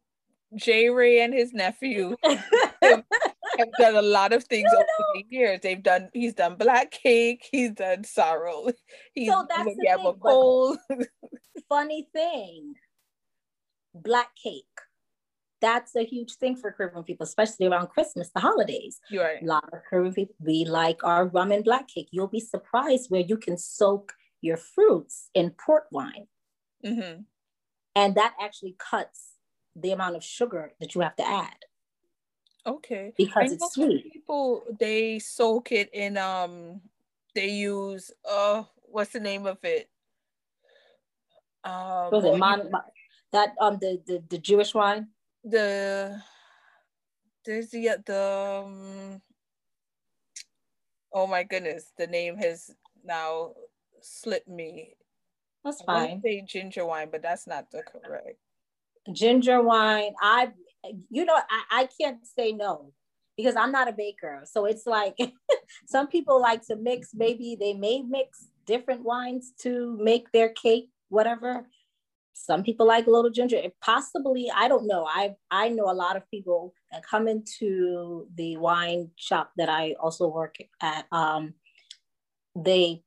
J. 0.55 0.89
Ray 0.89 1.21
and 1.21 1.33
his 1.33 1.53
nephew 1.53 2.15
have, 3.57 3.71
done 3.79 3.95
a 3.95 4.01
lot 4.01 4.33
of 4.33 4.43
things 4.45 4.69
no, 4.71 4.79
over 4.79 4.85
no. 4.99 5.05
the 5.21 5.25
years. 5.29 5.59
They've 5.61 5.81
done. 5.81 6.09
He's 6.13 6.33
done 6.33 6.55
black 6.55 6.91
cake. 6.91 7.47
He's 7.51 7.71
done 7.71 8.03
sorrel. 8.03 8.71
He's 9.13 9.29
so 9.29 9.45
that's 9.49 9.65
the 9.65 10.77
thing, 10.89 11.05
funny 11.69 12.07
thing, 12.13 12.73
black 13.93 14.29
cake 14.41 14.65
that's 15.61 15.95
a 15.95 16.05
huge 16.05 16.35
thing 16.35 16.55
for 16.55 16.71
Caribbean 16.71 17.03
people, 17.03 17.23
especially 17.23 17.65
around 17.65 17.87
Christmas, 17.87 18.29
the 18.29 18.39
holidays. 18.39 18.99
Right. 19.11 19.41
A 19.41 19.45
lot 19.45 19.67
of 19.73 19.79
Caribbean 19.89 20.13
people, 20.13 20.35
we 20.39 20.65
like 20.65 21.03
our 21.03 21.27
rum 21.27 21.51
and 21.51 21.63
black 21.63 21.87
cake. 21.87 22.09
You'll 22.11 22.27
be 22.27 22.39
surprised 22.39 23.09
where 23.09 23.21
you 23.21 23.37
can 23.37 23.57
soak 23.57 24.13
your 24.41 24.57
fruits 24.57 25.29
in 25.33 25.51
port 25.51 25.85
wine. 25.91 26.27
Mm-hmm. 26.85 27.21
And 27.95 28.15
that 28.15 28.35
actually 28.39 28.75
cuts 28.77 29.31
the 29.75 29.91
amount 29.91 30.15
of 30.15 30.23
sugar 30.23 30.73
that 30.79 30.93
you 30.93 31.01
have 31.01 31.15
to 31.15 31.27
add. 31.27 31.57
Okay. 32.65 33.13
Because 33.17 33.51
it's 33.51 33.73
sweet. 33.73 34.11
People 34.13 34.63
they 34.79 35.19
soak 35.19 35.71
it 35.71 35.89
in 35.93 36.17
um 36.17 36.81
they 37.35 37.49
use 37.49 38.11
uh 38.29 38.63
what's 38.83 39.11
the 39.11 39.19
name 39.19 39.45
of 39.45 39.57
it? 39.63 39.89
Um 41.63 42.11
was 42.11 42.25
it 42.25 42.37
Mon- 42.37 42.71
that 43.31 43.53
um 43.59 43.77
the, 43.79 44.01
the 44.07 44.23
the 44.29 44.37
Jewish 44.37 44.73
wine? 44.73 45.07
the 45.43 46.21
there's 47.45 47.69
the 47.69 47.89
the 48.05 48.63
um, 48.65 49.21
oh 51.13 51.27
my 51.27 51.43
goodness, 51.43 51.91
the 51.97 52.07
name 52.07 52.37
has 52.37 52.71
now 53.03 53.51
slipped 54.01 54.47
me. 54.47 54.95
That's 55.63 55.81
I 55.87 56.07
fine. 56.07 56.21
say 56.23 56.41
ginger 56.41 56.85
wine, 56.85 57.09
but 57.11 57.21
that's 57.21 57.47
not 57.47 57.71
the 57.71 57.83
correct. 57.83 58.37
Ginger 59.11 59.61
wine. 59.61 60.13
I, 60.21 60.51
you 61.09 61.25
know, 61.25 61.35
I, 61.35 61.81
I 61.81 61.89
can't 61.99 62.25
say 62.25 62.51
no 62.51 62.93
because 63.37 63.55
I'm 63.55 63.71
not 63.71 63.87
a 63.87 63.93
baker. 63.93 64.43
So 64.45 64.65
it's 64.65 64.85
like 64.85 65.17
some 65.85 66.07
people 66.07 66.41
like 66.41 66.65
to 66.67 66.75
mix. 66.75 67.09
Maybe 67.13 67.57
they 67.59 67.73
may 67.73 68.01
mix 68.01 68.47
different 68.65 69.03
wines 69.03 69.53
to 69.59 69.97
make 70.01 70.31
their 70.31 70.49
cake, 70.49 70.89
whatever 71.09 71.65
some 72.35 72.63
people 72.63 72.85
like 72.85 73.07
a 73.07 73.09
little 73.09 73.31
ginger 73.31 73.55
it 73.55 73.73
possibly 73.81 74.51
i 74.53 74.67
don't 74.67 74.85
know 74.85 75.07
i 75.09 75.33
i 75.51 75.69
know 75.69 75.89
a 75.89 75.93
lot 75.93 76.17
of 76.17 76.29
people 76.29 76.73
that 76.91 77.01
come 77.03 77.29
into 77.29 78.27
the 78.35 78.57
wine 78.57 79.09
shop 79.15 79.51
that 79.55 79.69
i 79.69 79.95
also 80.01 80.27
work 80.27 80.57
at 80.81 81.05
um 81.13 81.53
they 82.55 83.01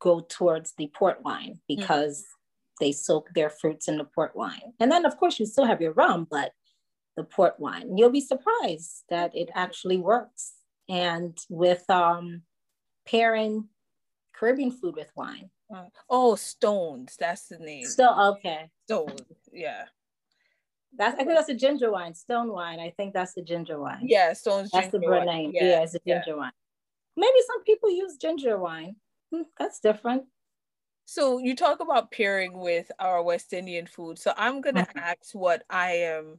go 0.00 0.20
towards 0.20 0.74
the 0.76 0.90
port 0.94 1.18
wine 1.24 1.58
because 1.66 2.20
mm-hmm. 2.20 2.84
they 2.84 2.92
soak 2.92 3.30
their 3.34 3.48
fruits 3.48 3.88
in 3.88 3.96
the 3.96 4.04
port 4.04 4.36
wine 4.36 4.74
and 4.78 4.92
then 4.92 5.06
of 5.06 5.16
course 5.16 5.40
you 5.40 5.46
still 5.46 5.64
have 5.64 5.80
your 5.80 5.92
rum 5.92 6.26
but 6.30 6.52
the 7.16 7.24
port 7.24 7.54
wine 7.58 7.96
you'll 7.96 8.10
be 8.10 8.20
surprised 8.20 9.04
that 9.08 9.34
it 9.34 9.48
actually 9.54 9.96
works 9.96 10.54
and 10.88 11.38
with 11.48 11.88
um 11.90 12.42
pairing 13.06 13.68
caribbean 14.34 14.70
food 14.70 14.96
with 14.96 15.10
wine 15.14 15.50
oh, 16.08 16.34
Stones. 16.34 17.16
That's 17.18 17.48
the 17.48 17.58
name. 17.58 17.86
So 17.86 18.32
okay. 18.32 18.70
Stones. 18.86 19.20
Yeah. 19.52 19.84
That's 20.96 21.14
I 21.14 21.24
think 21.24 21.30
that's 21.30 21.48
a 21.48 21.54
ginger 21.54 21.90
wine, 21.90 22.14
stone 22.14 22.52
wine. 22.52 22.78
I 22.78 22.90
think 22.90 23.14
that's 23.14 23.34
the 23.34 23.42
ginger 23.42 23.80
wine. 23.80 24.02
Yeah, 24.02 24.32
Stone's 24.32 24.70
That's 24.70 24.92
the 24.92 25.00
brand 25.00 25.26
name. 25.26 25.50
Yeah, 25.52 25.64
yeah, 25.64 25.82
it's 25.82 25.96
a 25.96 26.00
ginger 26.06 26.22
yeah. 26.28 26.34
wine. 26.34 26.52
Maybe 27.16 27.38
some 27.48 27.64
people 27.64 27.90
use 27.90 28.16
ginger 28.16 28.58
wine. 28.58 28.94
Hmm, 29.32 29.42
that's 29.58 29.80
different. 29.80 30.24
So 31.04 31.38
you 31.38 31.56
talk 31.56 31.80
about 31.80 32.12
pairing 32.12 32.56
with 32.56 32.92
our 33.00 33.24
West 33.24 33.52
Indian 33.52 33.86
food. 33.86 34.20
So 34.20 34.32
I'm 34.36 34.60
gonna 34.60 34.82
mm-hmm. 34.82 34.98
ask 34.98 35.32
what 35.32 35.64
I 35.68 35.90
am 35.92 36.38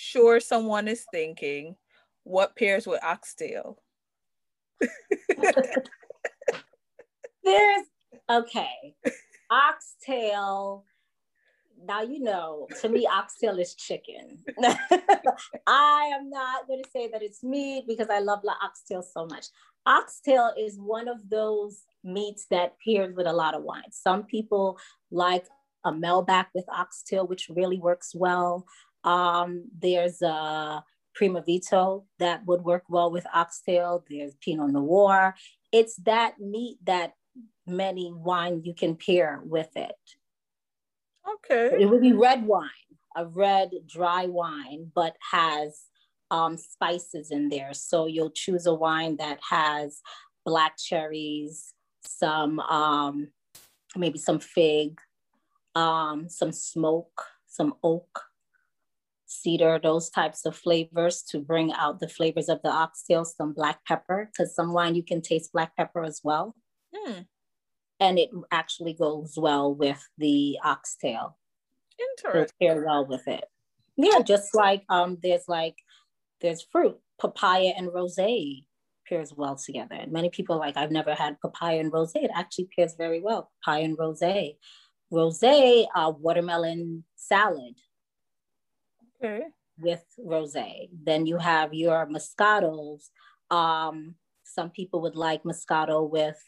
sure 0.00 0.40
someone 0.40 0.88
is 0.88 1.06
thinking. 1.12 1.76
What 2.24 2.56
pairs 2.56 2.86
with 2.86 3.02
oxtail? 3.02 3.78
There's 7.44 7.86
Okay. 8.30 8.94
Oxtail. 9.50 10.84
Now 11.84 12.02
you 12.02 12.20
know, 12.20 12.68
to 12.80 12.88
me, 12.88 13.08
oxtail 13.10 13.58
is 13.58 13.74
chicken. 13.74 14.38
I 15.66 16.10
am 16.14 16.30
not 16.30 16.68
going 16.68 16.82
to 16.82 16.90
say 16.90 17.08
that 17.08 17.22
it's 17.22 17.42
meat 17.42 17.84
because 17.88 18.08
I 18.08 18.20
love 18.20 18.40
la 18.44 18.54
oxtail 18.62 19.02
so 19.02 19.26
much. 19.26 19.46
Oxtail 19.86 20.52
is 20.58 20.78
one 20.78 21.08
of 21.08 21.28
those 21.28 21.82
meats 22.04 22.46
that 22.50 22.76
pairs 22.84 23.16
with 23.16 23.26
a 23.26 23.32
lot 23.32 23.54
of 23.54 23.62
wine. 23.64 23.90
Some 23.90 24.24
people 24.24 24.78
like 25.10 25.46
a 25.84 25.90
Malbec 25.90 26.46
with 26.54 26.68
oxtail, 26.68 27.26
which 27.26 27.48
really 27.48 27.78
works 27.78 28.14
well. 28.14 28.66
Um, 29.04 29.64
there's 29.78 30.22
a 30.22 30.84
Primitivo 31.18 32.04
that 32.18 32.46
would 32.46 32.62
work 32.62 32.84
well 32.88 33.10
with 33.10 33.26
oxtail. 33.34 34.04
There's 34.08 34.34
pinot 34.36 34.70
noir. 34.70 35.34
It's 35.72 35.96
that 35.96 36.38
meat 36.40 36.78
that 36.84 37.14
many 37.66 38.12
wine 38.12 38.62
you 38.64 38.74
can 38.74 38.96
pair 38.96 39.40
with 39.44 39.76
it. 39.76 39.96
Okay. 41.28 41.82
It 41.82 41.86
would 41.86 42.00
be 42.00 42.12
red 42.12 42.46
wine, 42.46 42.68
a 43.16 43.26
red 43.26 43.70
dry 43.86 44.26
wine, 44.26 44.90
but 44.94 45.16
has 45.32 45.82
um, 46.30 46.56
spices 46.56 47.30
in 47.30 47.48
there. 47.48 47.74
So 47.74 48.06
you'll 48.06 48.30
choose 48.30 48.66
a 48.66 48.74
wine 48.74 49.16
that 49.16 49.38
has 49.48 50.00
black 50.44 50.76
cherries, 50.78 51.74
some 52.04 52.60
um, 52.60 53.28
maybe 53.96 54.18
some 54.18 54.38
fig, 54.38 55.00
um, 55.74 56.28
some 56.28 56.52
smoke, 56.52 57.24
some 57.46 57.74
oak, 57.82 58.22
cedar, 59.30 59.78
those 59.82 60.10
types 60.10 60.44
of 60.44 60.56
flavors 60.56 61.22
to 61.30 61.38
bring 61.38 61.72
out 61.72 62.00
the 62.00 62.08
flavors 62.08 62.48
of 62.48 62.60
the 62.62 62.70
oxtail, 62.70 63.24
some 63.24 63.52
black 63.52 63.84
pepper, 63.86 64.30
because 64.32 64.54
some 64.54 64.72
wine 64.72 64.94
you 64.94 65.02
can 65.02 65.22
taste 65.22 65.52
black 65.52 65.76
pepper 65.76 66.02
as 66.04 66.20
well. 66.22 66.54
Hmm 66.94 67.20
and 68.00 68.18
it 68.18 68.30
actually 68.50 68.94
goes 68.94 69.34
well 69.36 69.72
with 69.72 70.02
the 70.18 70.58
oxtail. 70.64 71.38
Interesting. 72.18 72.56
pair 72.60 72.82
well 72.84 73.06
with 73.06 73.28
it. 73.28 73.44
Yeah, 73.96 74.20
just 74.22 74.54
like 74.54 74.84
um, 74.88 75.18
there's 75.22 75.46
like 75.46 75.76
there's 76.40 76.62
fruit, 76.62 76.98
papaya 77.20 77.72
and 77.76 77.88
rosé 77.88 78.64
pairs 79.06 79.34
well 79.36 79.56
together. 79.56 79.96
And 79.96 80.12
many 80.12 80.30
people 80.30 80.56
like 80.56 80.78
I've 80.78 80.90
never 80.90 81.14
had 81.14 81.40
papaya 81.40 81.78
and 81.78 81.92
rosé. 81.92 82.24
It 82.24 82.30
actually 82.34 82.70
pairs 82.74 82.94
very 82.96 83.20
well. 83.20 83.50
Papaya 83.62 83.84
and 83.84 83.98
rosé, 83.98 84.56
rosé, 85.12 85.86
uh, 85.94 86.12
watermelon 86.18 87.04
salad. 87.16 87.74
Okay. 89.22 89.44
With 89.78 90.04
rosé, 90.18 90.88
then 91.04 91.26
you 91.26 91.38
have 91.38 91.72
your 91.72 92.06
moscatos. 92.06 93.08
Um, 93.50 94.14
some 94.44 94.70
people 94.70 95.00
would 95.02 95.16
like 95.16 95.42
moscato 95.42 96.08
with 96.08 96.38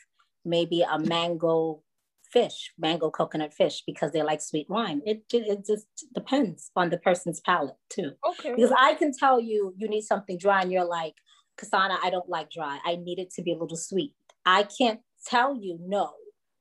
maybe 0.45 0.83
a 0.83 0.99
mango 0.99 1.83
fish, 2.31 2.73
mango 2.79 3.11
coconut 3.11 3.55
fish, 3.55 3.83
because 3.87 4.12
they 4.12 4.23
like 4.23 4.41
sweet 4.41 4.69
wine. 4.69 5.02
It, 5.05 5.23
it 5.33 5.67
just 5.67 5.87
depends 6.14 6.71
on 6.76 6.91
the 6.91 6.99
person's 6.99 7.41
palate 7.41 7.76
too. 7.91 8.12
Okay. 8.29 8.55
Because 8.55 8.73
I 8.76 8.95
can 8.95 9.12
tell 9.17 9.41
you, 9.41 9.75
you 9.76 9.88
need 9.88 10.02
something 10.02 10.38
dry, 10.38 10.62
and 10.62 10.73
you're 10.73 10.85
like, 10.85 11.14
Kesana, 11.59 11.97
I 12.02 12.11
don't 12.11 12.29
like 12.29 12.50
dry. 12.50 12.79
I 12.85 12.97
need 12.97 13.19
it 13.19 13.31
to 13.35 13.43
be 13.43 13.52
a 13.52 13.59
little 13.59 13.76
sweet. 13.76 14.14
I 14.45 14.64
can't 14.64 15.00
tell 15.26 15.55
you 15.55 15.79
no 15.81 16.12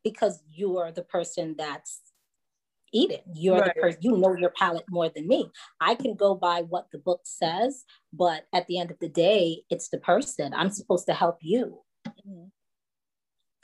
because 0.04 0.44
you 0.52 0.78
are 0.78 0.92
the 0.92 1.04
person 1.04 1.56
that's 1.58 2.02
eating. 2.94 3.22
You're 3.34 3.60
right. 3.60 3.74
the 3.76 3.82
person, 3.82 4.00
you 4.02 4.18
know 4.18 4.36
your 4.36 4.52
palate 4.52 4.86
more 4.90 5.10
than 5.10 5.28
me. 5.28 5.50
I 5.80 5.96
can 5.96 6.16
go 6.16 6.36
by 6.36 6.62
what 6.62 6.88
the 6.92 6.98
book 6.98 7.22
says, 7.24 7.84
but 8.14 8.44
at 8.54 8.68
the 8.68 8.80
end 8.80 8.92
of 8.92 9.00
the 9.00 9.10
day, 9.10 9.64
it's 9.70 9.90
the 9.90 9.98
person. 9.98 10.54
I'm 10.54 10.70
supposed 10.70 11.06
to 11.08 11.14
help 11.14 11.38
you. 11.42 11.80
Mm-hmm 12.08 12.48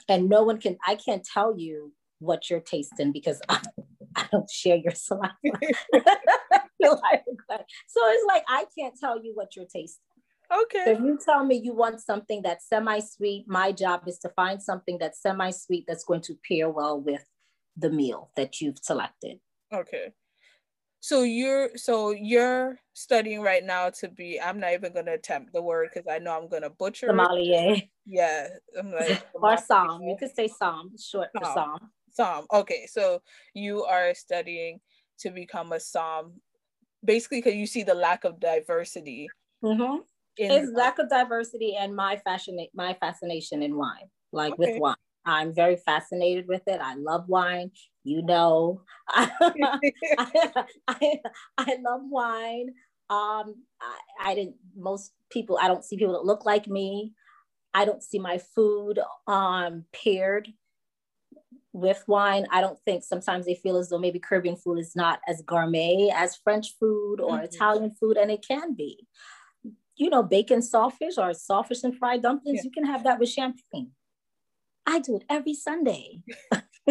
and 0.08 0.28
no 0.28 0.42
one 0.42 0.58
can 0.58 0.76
i 0.86 0.94
can't 0.94 1.24
tell 1.24 1.56
you 1.56 1.92
what 2.18 2.50
you're 2.50 2.60
tasting 2.60 3.12
because 3.12 3.40
i, 3.48 3.60
I 4.16 4.26
don't 4.32 4.50
share 4.50 4.76
your 4.76 4.92
saliva 4.94 5.30
so 5.44 5.60
it's 6.82 8.24
like 8.26 8.44
i 8.48 8.64
can't 8.76 8.98
tell 8.98 9.22
you 9.22 9.32
what 9.34 9.54
you're 9.54 9.66
tasting 9.66 10.02
Okay. 10.50 10.82
So 10.86 10.92
if 10.92 11.00
you 11.00 11.18
tell 11.22 11.44
me 11.44 11.60
you 11.62 11.74
want 11.74 12.00
something 12.00 12.40
that's 12.40 12.66
semi-sweet, 12.70 13.44
my 13.46 13.70
job 13.70 14.04
is 14.06 14.18
to 14.20 14.30
find 14.30 14.62
something 14.62 14.96
that's 14.96 15.20
semi-sweet 15.20 15.84
that's 15.86 16.04
going 16.04 16.22
to 16.22 16.38
pair 16.48 16.70
well 16.70 16.98
with 16.98 17.22
the 17.78 17.90
meal 17.90 18.30
that 18.36 18.60
you've 18.60 18.78
selected. 18.82 19.38
Okay. 19.72 20.12
So 21.00 21.22
you're 21.22 21.70
so 21.76 22.10
you're 22.10 22.80
studying 22.92 23.40
right 23.40 23.64
now 23.64 23.90
to 24.00 24.08
be. 24.08 24.40
I'm 24.40 24.58
not 24.58 24.72
even 24.72 24.92
gonna 24.92 25.12
attempt 25.12 25.52
the 25.52 25.62
word 25.62 25.90
because 25.92 26.08
I 26.10 26.18
know 26.18 26.36
I'm 26.36 26.48
gonna 26.48 26.70
butcher. 26.70 27.06
Sommelier. 27.06 27.74
It. 27.74 27.88
Yeah, 28.04 28.48
I'm 28.76 28.92
like 28.92 29.24
or 29.34 29.56
Som. 29.56 30.02
You 30.02 30.16
could 30.18 30.34
say 30.34 30.48
Som, 30.48 30.92
short 30.98 31.28
for 31.36 31.44
Psalm. 31.44 31.90
Som. 32.10 32.46
Okay, 32.52 32.86
so 32.86 33.22
you 33.54 33.84
are 33.84 34.12
studying 34.14 34.80
to 35.20 35.30
become 35.30 35.72
a 35.72 35.78
Som, 35.78 36.40
basically 37.04 37.38
because 37.38 37.54
you 37.54 37.66
see 37.66 37.84
the 37.84 37.94
lack 37.94 38.24
of 38.24 38.40
diversity. 38.40 39.28
Mm-hmm. 39.64 39.98
it's 40.36 40.70
lack 40.72 40.98
of 40.98 41.08
diversity 41.08 41.76
and 41.76 41.94
my 41.94 42.16
fashion, 42.18 42.58
my 42.74 42.94
fascination 42.94 43.62
in 43.62 43.76
wine, 43.76 44.10
like 44.32 44.54
okay. 44.54 44.72
with 44.72 44.80
wine. 44.80 44.96
I'm 45.28 45.54
very 45.54 45.76
fascinated 45.76 46.48
with 46.48 46.62
it. 46.66 46.80
I 46.82 46.94
love 46.94 47.28
wine. 47.28 47.70
You 48.02 48.22
know, 48.22 48.80
I, 49.08 49.30
I, 50.88 51.20
I, 51.58 51.76
love 51.82 52.00
wine. 52.04 52.70
Um, 53.10 53.54
I, 53.80 53.98
I 54.22 54.34
didn't, 54.34 54.56
most 54.74 55.12
people, 55.30 55.58
I 55.60 55.68
don't 55.68 55.84
see 55.84 55.98
people 55.98 56.14
that 56.14 56.24
look 56.24 56.46
like 56.46 56.66
me. 56.66 57.12
I 57.74 57.84
don't 57.84 58.02
see 58.02 58.18
my 58.18 58.38
food 58.38 58.98
um, 59.26 59.84
paired 59.92 60.48
with 61.74 62.02
wine. 62.06 62.46
I 62.50 62.62
don't 62.62 62.78
think 62.86 63.04
sometimes 63.04 63.44
they 63.44 63.54
feel 63.54 63.76
as 63.76 63.90
though 63.90 63.98
maybe 63.98 64.18
Caribbean 64.18 64.56
food 64.56 64.78
is 64.78 64.96
not 64.96 65.20
as 65.28 65.42
gourmet 65.42 66.10
as 66.14 66.36
French 66.36 66.74
food 66.80 67.20
or 67.20 67.36
mm-hmm. 67.36 67.44
Italian 67.44 67.90
food, 67.90 68.16
and 68.16 68.30
it 68.30 68.44
can 68.46 68.74
be. 68.74 69.06
You 69.96 70.08
know, 70.08 70.22
bacon 70.22 70.60
saltfish 70.60 71.18
or 71.18 71.30
saltfish 71.32 71.84
and 71.84 71.96
fried 71.96 72.22
dumplings, 72.22 72.58
yeah. 72.58 72.62
you 72.64 72.70
can 72.70 72.86
have 72.86 73.04
that 73.04 73.18
with 73.18 73.28
champagne. 73.28 73.90
I 74.88 75.00
do 75.00 75.16
it 75.16 75.24
every 75.28 75.52
Sunday. 75.52 76.22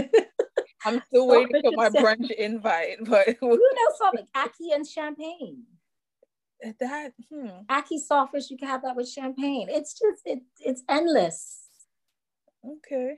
I'm 0.85 1.01
still 1.07 1.27
waiting 1.27 1.61
for 1.63 1.71
my 1.75 1.89
brunch 1.89 2.29
invite, 2.29 2.97
but 3.01 3.27
you 3.41 3.71
know 3.73 3.95
something, 3.97 4.27
ackee 4.35 4.75
and 4.75 4.87
champagne. 4.87 5.63
That 6.79 7.13
hmm. 7.31 7.47
ackee 7.67 7.99
saltfish, 7.99 8.51
you 8.51 8.57
can 8.57 8.67
have 8.67 8.83
that 8.83 8.95
with 8.95 9.09
champagne. 9.09 9.67
It's 9.69 9.93
just 9.93 10.21
it, 10.25 10.41
it's 10.59 10.83
endless. 10.87 11.63
Okay. 12.63 13.17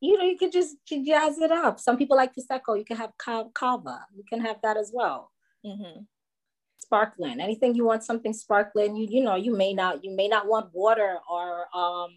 You 0.00 0.18
know, 0.18 0.24
you 0.24 0.36
could 0.36 0.52
just 0.52 0.76
jazz 0.88 1.38
it 1.38 1.52
up. 1.52 1.78
Some 1.78 1.96
people 1.96 2.16
like 2.16 2.32
prosecco. 2.34 2.76
You 2.76 2.84
can 2.84 2.96
have 2.96 3.12
cava. 3.18 4.06
You 4.14 4.24
can 4.28 4.40
have 4.40 4.56
that 4.64 4.76
as 4.76 4.90
well. 4.92 5.30
Mm-hmm. 5.64 6.00
Sparkling. 6.78 7.40
Anything 7.40 7.76
you 7.76 7.84
want 7.84 8.02
something 8.02 8.32
sparkling. 8.32 8.96
You 8.96 9.06
you 9.08 9.22
know 9.22 9.36
you 9.36 9.56
may 9.56 9.72
not 9.72 10.04
you 10.04 10.14
may 10.14 10.26
not 10.26 10.48
want 10.48 10.70
water 10.72 11.18
or 11.30 11.66
um 11.74 12.10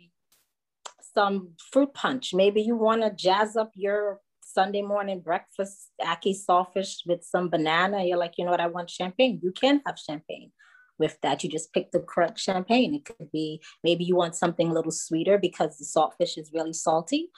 some 1.17 1.49
fruit 1.71 1.91
punch. 1.95 2.31
Maybe 2.31 2.61
you 2.61 2.75
want 2.75 3.01
to 3.01 3.09
jazz 3.09 3.55
up 3.55 3.71
your 3.73 4.19
Sunday 4.43 4.83
morning 4.83 5.19
breakfast, 5.19 5.89
ackee 5.99 6.37
saltfish 6.47 6.97
with 7.07 7.23
some 7.23 7.49
banana. 7.49 8.03
You're 8.03 8.19
like, 8.19 8.35
you 8.37 8.45
know 8.45 8.51
what, 8.51 8.61
I 8.61 8.67
want 8.67 8.91
champagne. 8.91 9.39
You 9.41 9.51
can 9.51 9.81
have 9.87 9.97
champagne 9.97 10.51
with 10.99 11.17
that. 11.23 11.43
You 11.43 11.49
just 11.49 11.73
pick 11.73 11.91
the 11.91 12.01
correct 12.01 12.37
champagne. 12.39 12.93
It 12.93 13.05
could 13.05 13.31
be 13.31 13.61
maybe 13.83 14.03
you 14.03 14.15
want 14.15 14.35
something 14.35 14.69
a 14.69 14.73
little 14.73 14.91
sweeter 14.91 15.39
because 15.39 15.77
the 15.77 15.85
saltfish 15.85 16.37
is 16.37 16.51
really 16.53 16.73
salty. 16.73 17.31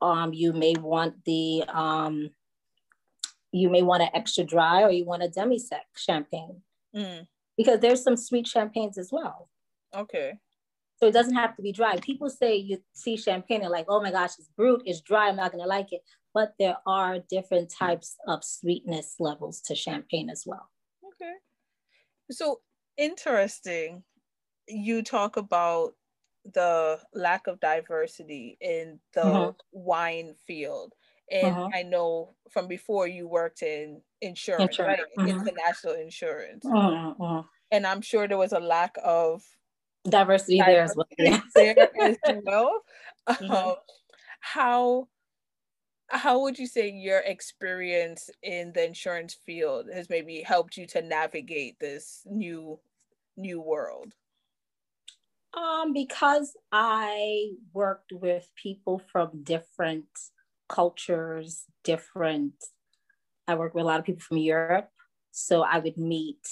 Um, 0.00 0.32
you 0.32 0.52
may 0.52 0.74
want 0.78 1.24
the 1.24 1.64
um, 1.66 2.30
you 3.50 3.68
may 3.68 3.82
want 3.82 4.04
an 4.04 4.10
extra 4.14 4.44
dry 4.44 4.84
or 4.84 4.90
you 4.92 5.04
want 5.04 5.24
a 5.24 5.28
demi 5.28 5.58
sec 5.58 5.86
champagne 5.96 6.62
mm. 6.94 7.26
because 7.56 7.80
there's 7.80 8.04
some 8.04 8.16
sweet 8.16 8.46
champagnes 8.46 8.96
as 8.96 9.10
well. 9.10 9.48
Okay. 9.92 10.34
So 10.98 11.06
it 11.06 11.12
doesn't 11.12 11.34
have 11.34 11.54
to 11.56 11.62
be 11.62 11.72
dry. 11.72 11.96
People 11.98 12.28
say 12.28 12.56
you 12.56 12.78
see 12.92 13.16
champagne 13.16 13.62
and 13.62 13.70
like, 13.70 13.86
oh 13.88 14.02
my 14.02 14.10
gosh, 14.10 14.32
it's 14.38 14.48
brut, 14.56 14.82
it's 14.84 15.00
dry, 15.00 15.28
I'm 15.28 15.36
not 15.36 15.52
gonna 15.52 15.66
like 15.66 15.92
it. 15.92 16.02
But 16.34 16.54
there 16.58 16.76
are 16.86 17.18
different 17.30 17.70
types 17.70 18.16
of 18.26 18.44
sweetness 18.44 19.16
levels 19.18 19.60
to 19.62 19.74
champagne 19.74 20.28
as 20.28 20.44
well. 20.44 20.68
Okay. 21.04 21.32
So 22.30 22.60
interesting. 22.96 24.02
You 24.66 25.02
talk 25.02 25.36
about 25.36 25.92
the 26.44 26.98
lack 27.14 27.46
of 27.46 27.60
diversity 27.60 28.58
in 28.60 29.00
the 29.14 29.20
mm-hmm. 29.20 29.50
wine 29.72 30.34
field. 30.46 30.94
And 31.30 31.54
mm-hmm. 31.54 31.74
I 31.74 31.82
know 31.82 32.34
from 32.50 32.68
before 32.68 33.06
you 33.06 33.28
worked 33.28 33.62
in 33.62 34.00
insurance, 34.20 34.78
insurance. 34.78 35.00
right? 35.18 35.26
Mm-hmm. 35.26 35.40
International 35.40 35.94
insurance. 35.94 36.64
Mm-hmm. 36.64 37.40
And 37.70 37.86
I'm 37.86 38.00
sure 38.00 38.26
there 38.26 38.38
was 38.38 38.52
a 38.52 38.60
lack 38.60 38.96
of 39.04 39.42
diversity, 40.10 40.58
there 40.58 40.82
as 40.82 40.96
well. 40.96 41.06
there 41.54 41.88
as 42.00 42.16
well. 42.44 42.82
Mm-hmm. 43.28 43.50
Um, 43.50 43.74
how 44.40 45.08
how 46.08 46.40
would 46.40 46.58
you 46.58 46.66
say 46.66 46.88
your 46.88 47.18
experience 47.18 48.30
in 48.42 48.72
the 48.72 48.86
insurance 48.86 49.36
field 49.44 49.86
has 49.92 50.08
maybe 50.08 50.40
helped 50.40 50.76
you 50.76 50.86
to 50.86 51.02
navigate 51.02 51.78
this 51.78 52.22
new 52.26 52.78
new 53.36 53.60
world? 53.60 54.14
Um, 55.54 55.92
because 55.92 56.56
I 56.72 57.50
worked 57.72 58.12
with 58.12 58.48
people 58.54 59.02
from 59.10 59.42
different 59.42 60.06
cultures, 60.68 61.64
different. 61.84 62.54
I 63.46 63.54
worked 63.54 63.74
with 63.74 63.84
a 63.84 63.86
lot 63.86 63.98
of 63.98 64.06
people 64.06 64.20
from 64.20 64.36
Europe, 64.38 64.90
so 65.30 65.62
I 65.62 65.78
would 65.78 65.96
meet 65.96 66.46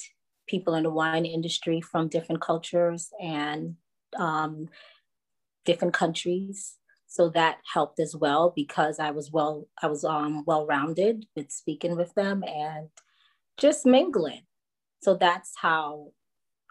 people 0.46 0.74
in 0.74 0.84
the 0.84 0.90
wine 0.90 1.26
industry 1.26 1.80
from 1.80 2.08
different 2.08 2.40
cultures 2.40 3.10
and 3.20 3.76
um, 4.18 4.68
different 5.64 5.94
countries. 5.94 6.76
So 7.08 7.30
that 7.30 7.58
helped 7.72 8.00
as 8.00 8.14
well 8.14 8.52
because 8.54 8.98
I 8.98 9.10
was 9.10 9.30
well, 9.30 9.68
I 9.82 9.86
was 9.86 10.04
um, 10.04 10.44
well 10.46 10.66
rounded 10.66 11.26
with 11.34 11.50
speaking 11.50 11.96
with 11.96 12.14
them 12.14 12.42
and 12.44 12.88
just 13.56 13.86
mingling. 13.86 14.42
So 15.02 15.14
that's 15.14 15.52
how, 15.56 16.12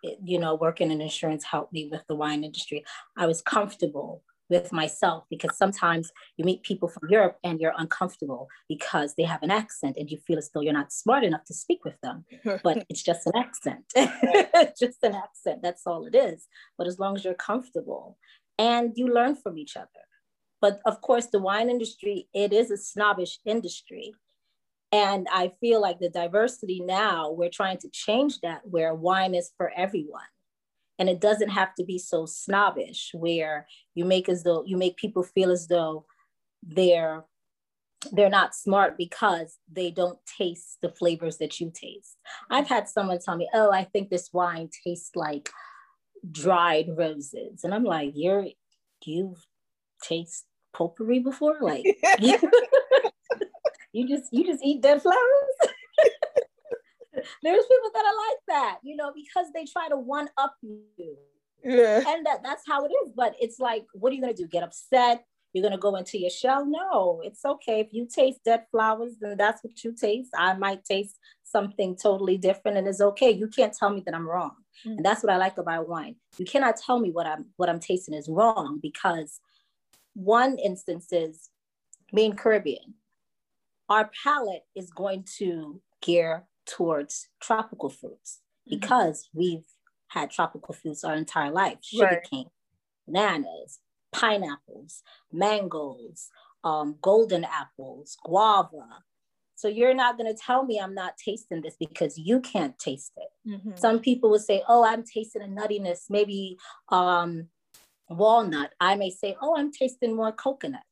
it, 0.03 0.19
you 0.23 0.39
know, 0.39 0.55
working 0.55 0.91
in 0.91 1.01
insurance 1.01 1.43
helped 1.43 1.73
me 1.73 1.89
with 1.91 2.01
the 2.07 2.15
wine 2.15 2.43
industry. 2.43 2.83
I 3.17 3.25
was 3.27 3.41
comfortable 3.41 4.23
with 4.49 4.71
myself 4.71 5.25
because 5.29 5.57
sometimes 5.57 6.11
you 6.37 6.45
meet 6.45 6.63
people 6.63 6.87
from 6.87 7.09
Europe 7.09 7.37
and 7.43 7.59
you're 7.59 7.73
uncomfortable 7.77 8.47
because 8.69 9.15
they 9.15 9.23
have 9.23 9.41
an 9.43 9.51
accent 9.51 9.97
and 9.97 10.09
you 10.09 10.17
feel 10.17 10.37
as 10.37 10.49
though 10.51 10.61
you're 10.61 10.73
not 10.73 10.93
smart 10.93 11.23
enough 11.23 11.43
to 11.45 11.53
speak 11.53 11.83
with 11.83 11.99
them. 12.01 12.25
But 12.63 12.85
it's 12.89 13.03
just 13.03 13.25
an 13.25 13.33
accent. 13.35 13.83
just 14.79 15.03
an 15.03 15.15
accent. 15.15 15.61
That's 15.61 15.85
all 15.85 16.05
it 16.05 16.15
is. 16.15 16.47
But 16.77 16.87
as 16.87 16.99
long 16.99 17.15
as 17.15 17.23
you're 17.23 17.33
comfortable 17.33 18.17
and 18.57 18.93
you 18.95 19.07
learn 19.07 19.35
from 19.35 19.57
each 19.57 19.75
other. 19.75 20.05
But 20.61 20.79
of 20.85 21.01
course, 21.01 21.27
the 21.27 21.39
wine 21.39 21.69
industry, 21.69 22.27
it 22.33 22.53
is 22.53 22.71
a 22.71 22.77
snobbish 22.77 23.39
industry. 23.45 24.13
And 24.91 25.27
I 25.31 25.51
feel 25.59 25.81
like 25.81 25.99
the 25.99 26.09
diversity 26.09 26.79
now, 26.79 27.31
we're 27.31 27.49
trying 27.49 27.79
to 27.79 27.89
change 27.89 28.39
that 28.41 28.61
where 28.63 28.93
wine 28.95 29.35
is 29.35 29.51
for 29.57 29.71
everyone 29.75 30.21
and 30.99 31.09
it 31.09 31.19
doesn't 31.19 31.49
have 31.49 31.75
to 31.75 31.83
be 31.83 31.97
so 31.97 32.25
snobbish 32.25 33.11
where 33.13 33.67
you 33.93 34.05
make 34.05 34.29
as 34.29 34.43
though 34.43 34.63
you 34.65 34.77
make 34.77 34.97
people 34.97 35.23
feel 35.23 35.51
as 35.51 35.67
though 35.67 36.05
they're 36.63 37.23
they're 38.11 38.29
not 38.29 38.55
smart 38.55 38.97
because 38.97 39.57
they 39.71 39.89
don't 39.89 40.19
taste 40.37 40.77
the 40.81 40.89
flavors 40.89 41.37
that 41.37 41.59
you 41.59 41.71
taste. 41.73 42.17
I've 42.49 42.67
had 42.67 42.87
someone 42.87 43.19
tell 43.19 43.35
me, 43.35 43.49
"Oh, 43.53 43.71
I 43.71 43.83
think 43.83 44.09
this 44.09 44.29
wine 44.31 44.69
tastes 44.85 45.15
like 45.15 45.49
dried 46.31 46.87
roses," 46.95 47.63
and 47.63 47.73
I'm 47.73 47.83
like, 47.83 48.11
"You're 48.15 48.47
you've 49.05 49.43
tasted 50.03 50.45
potpourri 50.73 51.19
before? 51.19 51.57
Like 51.61 51.85
you, 52.19 52.37
you 53.93 54.07
just 54.07 54.31
you 54.31 54.45
just 54.45 54.63
eat 54.63 54.81
dead 54.81 55.01
flowers?" 55.01 55.54
There's 57.43 57.65
people 57.65 57.91
that 57.93 58.05
are 58.05 58.15
like 58.29 58.39
that, 58.47 58.79
you 58.83 58.95
know, 58.95 59.11
because 59.13 59.47
they 59.53 59.65
try 59.65 59.89
to 59.89 59.97
one 59.97 60.29
up 60.37 60.55
you. 60.61 61.17
Yeah. 61.63 62.03
And 62.07 62.25
that 62.25 62.43
that's 62.43 62.63
how 62.67 62.85
it 62.85 62.91
is. 63.05 63.11
But 63.15 63.35
it's 63.39 63.59
like, 63.59 63.85
what 63.93 64.11
are 64.11 64.15
you 64.15 64.21
gonna 64.21 64.33
do? 64.33 64.47
Get 64.47 64.63
upset? 64.63 65.25
You're 65.53 65.63
gonna 65.63 65.77
go 65.77 65.95
into 65.95 66.19
your 66.19 66.29
shell? 66.29 66.65
No, 66.65 67.21
it's 67.23 67.43
okay. 67.43 67.79
If 67.79 67.87
you 67.91 68.07
taste 68.07 68.41
dead 68.45 68.65
flowers, 68.71 69.13
then 69.19 69.37
that's 69.37 69.63
what 69.63 69.83
you 69.83 69.93
taste. 69.93 70.31
I 70.37 70.53
might 70.53 70.83
taste 70.83 71.17
something 71.43 71.95
totally 71.95 72.37
different 72.37 72.77
and 72.77 72.87
it's 72.87 73.01
okay. 73.01 73.31
You 73.31 73.47
can't 73.47 73.73
tell 73.73 73.89
me 73.89 74.03
that 74.05 74.13
I'm 74.13 74.27
wrong. 74.27 74.51
Mm-hmm. 74.85 74.97
And 74.97 75.05
that's 75.05 75.23
what 75.23 75.33
I 75.33 75.37
like 75.37 75.57
about 75.57 75.87
wine. 75.87 76.15
You 76.37 76.45
cannot 76.45 76.77
tell 76.77 76.99
me 76.99 77.11
what 77.11 77.25
I'm 77.25 77.45
what 77.57 77.69
I'm 77.69 77.79
tasting 77.79 78.13
is 78.13 78.29
wrong 78.29 78.79
because 78.81 79.39
one 80.13 80.57
instance 80.59 81.07
is 81.11 81.49
being 82.13 82.33
Caribbean. 82.35 82.95
Our 83.89 84.09
palate 84.23 84.63
is 84.75 84.89
going 84.91 85.25
to 85.37 85.81
gear 86.01 86.45
towards 86.65 87.29
tropical 87.41 87.89
fruits 87.89 88.41
mm-hmm. 88.67 88.79
because 88.79 89.29
we've 89.33 89.65
had 90.07 90.31
tropical 90.31 90.73
fruits 90.73 91.03
our 91.03 91.15
entire 91.15 91.51
life 91.51 91.77
sugarcane, 91.81 92.45
right. 92.45 92.51
bananas, 93.07 93.79
pineapples, 94.11 95.03
mangoes, 95.31 96.29
um, 96.63 96.95
golden 97.01 97.43
apples, 97.43 98.17
guava. 98.23 99.03
So 99.55 99.67
you're 99.67 99.93
not 99.93 100.17
going 100.17 100.33
to 100.33 100.39
tell 100.39 100.65
me 100.65 100.79
I'm 100.79 100.93
not 100.93 101.17
tasting 101.17 101.61
this 101.61 101.75
because 101.79 102.17
you 102.17 102.41
can't 102.41 102.77
taste 102.77 103.13
it. 103.15 103.49
Mm-hmm. 103.49 103.75
Some 103.75 103.99
people 103.99 104.29
will 104.29 104.39
say, 104.39 104.63
"Oh, 104.67 104.83
I'm 104.83 105.03
tasting 105.03 105.41
a 105.41 105.45
nuttiness, 105.45 106.09
maybe 106.09 106.57
um, 106.89 107.47
walnut." 108.09 108.73
I 108.81 108.95
may 108.95 109.09
say, 109.09 109.37
"Oh, 109.41 109.55
I'm 109.57 109.71
tasting 109.71 110.15
more 110.15 110.33
coconut," 110.33 110.83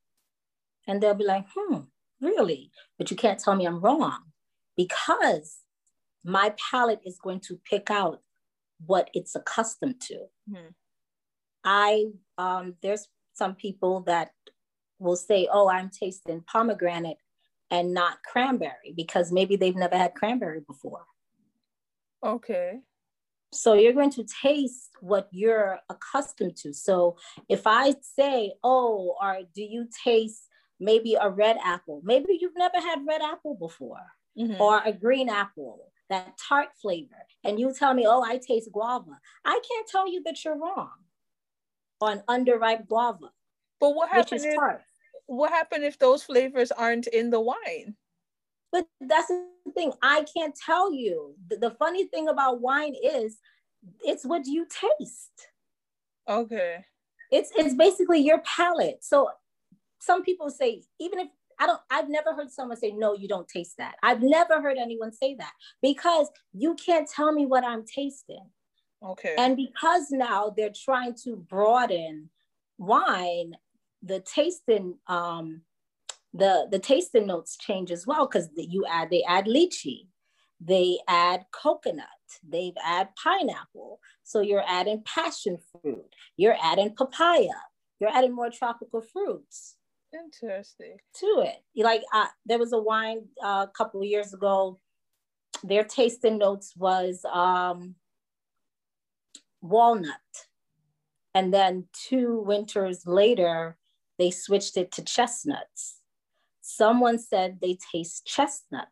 and 0.87 1.01
they'll 1.01 1.13
be 1.13 1.25
like, 1.25 1.45
"Hmm, 1.53 1.79
really?" 2.21 2.71
But 2.97 3.11
you 3.11 3.17
can't 3.17 3.39
tell 3.39 3.55
me 3.55 3.65
I'm 3.65 3.81
wrong 3.81 4.31
because 4.77 5.62
my 6.23 6.53
palate 6.71 7.01
is 7.05 7.19
going 7.19 7.39
to 7.41 7.59
pick 7.69 7.89
out 7.91 8.21
what 8.85 9.09
it's 9.13 9.35
accustomed 9.35 9.99
to. 10.01 10.15
Mm-hmm. 10.49 10.69
I 11.63 12.05
um, 12.37 12.75
there's 12.81 13.07
some 13.33 13.55
people 13.55 14.01
that 14.01 14.31
will 14.99 15.15
say, 15.15 15.47
"Oh, 15.51 15.69
I'm 15.69 15.89
tasting 15.89 16.43
pomegranate 16.45 17.17
and 17.71 17.93
not 17.93 18.17
cranberry," 18.23 18.93
because 18.95 19.31
maybe 19.31 19.55
they've 19.55 19.75
never 19.75 19.97
had 19.97 20.13
cranberry 20.15 20.61
before. 20.61 21.05
Okay. 22.23 22.79
So 23.51 23.73
you're 23.75 23.93
going 23.93 24.11
to 24.11 24.25
taste 24.41 24.91
what 24.99 25.29
you're 25.31 25.79
accustomed 25.89 26.55
to. 26.57 26.73
So 26.73 27.17
if 27.49 27.67
I 27.67 27.93
say, 28.01 28.53
"Oh, 28.63 29.15
or 29.21 29.41
do 29.53 29.63
you 29.63 29.87
taste 30.03 30.47
maybe 30.79 31.15
a 31.19 31.29
red 31.29 31.57
apple?" 31.63 32.01
Maybe 32.03 32.37
you've 32.41 32.57
never 32.57 32.79
had 32.79 33.05
red 33.07 33.21
apple 33.21 33.55
before, 33.55 34.05
Mhm. 34.37 34.59
or 34.59 34.81
a 34.83 34.91
green 34.91 35.29
apple, 35.29 35.92
that 36.13 36.37
tart 36.37 36.69
flavor, 36.81 37.21
and 37.43 37.59
you 37.59 37.73
tell 37.73 37.93
me, 37.93 38.05
"Oh, 38.13 38.21
I 38.21 38.35
taste 38.37 38.69
guava." 38.71 39.15
I 39.43 39.59
can't 39.69 39.87
tell 39.93 40.07
you 40.13 40.21
that 40.23 40.37
you're 40.43 40.57
wrong 40.63 40.91
on 42.01 42.15
underripe 42.35 42.87
guava, 42.87 43.29
But 43.79 43.91
what 43.95 44.09
happens 44.09 44.43
if 44.43 44.55
tart. 44.55 44.81
what 45.25 45.51
happened 45.51 45.83
if 45.85 45.97
those 45.97 46.21
flavors 46.23 46.71
aren't 46.71 47.07
in 47.07 47.29
the 47.29 47.39
wine? 47.39 47.95
But 48.71 48.87
that's 48.99 49.27
the 49.27 49.71
thing. 49.73 49.91
I 50.01 50.25
can't 50.35 50.55
tell 50.55 50.93
you. 50.93 51.35
The, 51.49 51.57
the 51.57 51.71
funny 51.71 52.05
thing 52.07 52.27
about 52.27 52.59
wine 52.59 52.95
is 53.19 53.37
it's 54.03 54.25
what 54.25 54.45
you 54.45 54.65
taste. 54.83 55.37
Okay. 56.27 56.85
It's 57.31 57.51
it's 57.55 57.75
basically 57.75 58.19
your 58.29 58.39
palate. 58.57 59.03
So 59.03 59.29
some 59.99 60.23
people 60.23 60.49
say, 60.49 60.83
even 60.99 61.19
if 61.19 61.29
I 61.59 61.65
don't, 61.67 61.79
I've 61.89 62.09
never 62.09 62.33
heard 62.33 62.51
someone 62.51 62.77
say, 62.77 62.91
no, 62.91 63.13
you 63.13 63.27
don't 63.27 63.47
taste 63.47 63.77
that. 63.77 63.95
I've 64.03 64.21
never 64.21 64.61
heard 64.61 64.77
anyone 64.77 65.11
say 65.11 65.35
that 65.35 65.53
because 65.81 66.29
you 66.53 66.75
can't 66.75 67.09
tell 67.09 67.31
me 67.31 67.45
what 67.45 67.63
I'm 67.63 67.85
tasting. 67.85 68.45
Okay. 69.03 69.35
And 69.37 69.57
because 69.57 70.11
now 70.11 70.53
they're 70.55 70.71
trying 70.73 71.15
to 71.23 71.35
broaden 71.35 72.29
wine, 72.77 73.55
the 74.01 74.19
tasting 74.19 74.97
um 75.07 75.61
the 76.33 76.67
the 76.71 76.79
tasting 76.79 77.27
notes 77.27 77.57
change 77.57 77.91
as 77.91 78.05
well 78.07 78.27
because 78.27 78.49
you 78.55 78.85
add 78.89 79.09
they 79.09 79.23
add 79.27 79.45
lychee, 79.45 80.07
they 80.59 80.99
add 81.07 81.45
coconut, 81.51 82.07
they've 82.47 82.77
add 82.83 83.09
pineapple. 83.21 83.99
So 84.23 84.41
you're 84.41 84.63
adding 84.67 85.03
passion 85.05 85.57
fruit, 85.71 86.15
you're 86.37 86.57
adding 86.61 86.95
papaya, 86.95 87.59
you're 87.99 88.09
adding 88.09 88.33
more 88.33 88.49
tropical 88.49 89.01
fruits 89.01 89.75
Interesting. 90.13 90.97
to 91.15 91.45
it. 91.45 91.63
Like 91.75 92.03
uh, 92.13 92.27
there 92.45 92.59
was 92.59 92.73
a 92.73 92.77
wine 92.77 93.27
uh, 93.43 93.65
a 93.67 93.71
couple 93.75 94.01
of 94.01 94.07
years 94.07 94.33
ago. 94.33 94.79
Their 95.63 95.83
tasting 95.83 96.37
notes 96.37 96.73
was 96.75 97.25
um, 97.31 97.95
walnut, 99.61 100.09
and 101.33 101.53
then 101.53 101.87
two 101.93 102.43
winters 102.45 103.07
later, 103.07 103.77
they 104.19 104.29
switched 104.29 104.77
it 104.77 104.91
to 104.93 105.03
chestnuts. 105.03 105.99
Someone 106.61 107.17
said 107.17 107.59
they 107.61 107.77
taste 107.91 108.25
chestnut. 108.25 108.89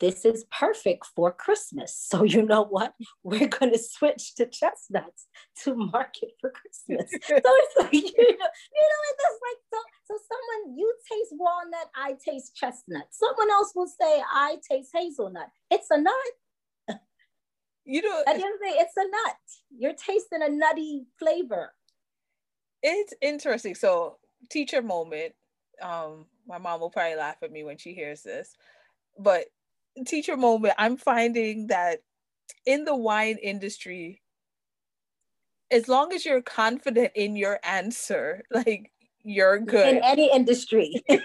This 0.00 0.24
is 0.24 0.44
perfect 0.56 1.06
for 1.16 1.32
Christmas. 1.32 1.96
So 2.08 2.22
you 2.22 2.42
know 2.42 2.64
what? 2.64 2.94
We're 3.22 3.48
going 3.48 3.72
to 3.72 3.78
switch 3.78 4.34
to 4.36 4.46
chestnuts 4.46 5.26
to 5.64 5.74
market 5.74 6.30
for 6.40 6.50
Christmas. 6.50 7.10
so 7.26 7.36
it's 7.36 7.76
like 7.78 7.92
you 7.92 8.00
know, 8.02 8.12
you 8.16 8.86
know, 8.90 9.02
that's 9.18 9.40
like 9.42 9.60
so. 9.72 9.78
So 10.06 10.18
someone 10.28 10.78
you 10.78 10.94
taste 11.10 11.32
walnut, 11.32 11.90
I 11.94 12.14
taste 12.24 12.56
chestnut. 12.56 13.06
Someone 13.10 13.50
else 13.50 13.72
will 13.74 13.88
say 13.88 14.22
I 14.32 14.56
taste 14.68 14.90
hazelnut. 14.94 15.48
It's 15.70 15.88
a 15.90 16.00
nut. 16.00 16.14
You 17.84 18.02
know, 18.02 18.22
At 18.26 18.36
the 18.36 18.44
end 18.44 18.54
of 18.54 18.60
the 18.60 18.66
day, 18.66 18.74
it's 18.80 18.96
a 18.98 19.04
nut. 19.04 19.36
You're 19.74 19.94
tasting 19.94 20.42
a 20.42 20.48
nutty 20.50 21.06
flavor. 21.18 21.72
it's 22.82 23.14
interesting. 23.22 23.74
So, 23.74 24.18
teacher 24.50 24.82
moment. 24.82 25.32
Um, 25.80 26.26
my 26.46 26.58
mom 26.58 26.80
will 26.80 26.90
probably 26.90 27.16
laugh 27.16 27.36
at 27.42 27.50
me 27.50 27.64
when 27.64 27.78
she 27.78 27.94
hears 27.94 28.22
this, 28.22 28.54
but 29.18 29.46
teacher 30.04 30.36
moment. 30.36 30.74
I'm 30.78 30.96
finding 30.96 31.68
that 31.68 32.00
in 32.66 32.84
the 32.84 32.96
wine 32.96 33.38
industry, 33.42 34.22
as 35.70 35.88
long 35.88 36.12
as 36.12 36.24
you're 36.24 36.42
confident 36.42 37.12
in 37.14 37.36
your 37.36 37.58
answer, 37.62 38.42
like 38.50 38.90
you're 39.22 39.58
good. 39.58 39.96
In 39.96 40.02
any 40.02 40.30
industry, 40.32 41.02
you 41.08 41.20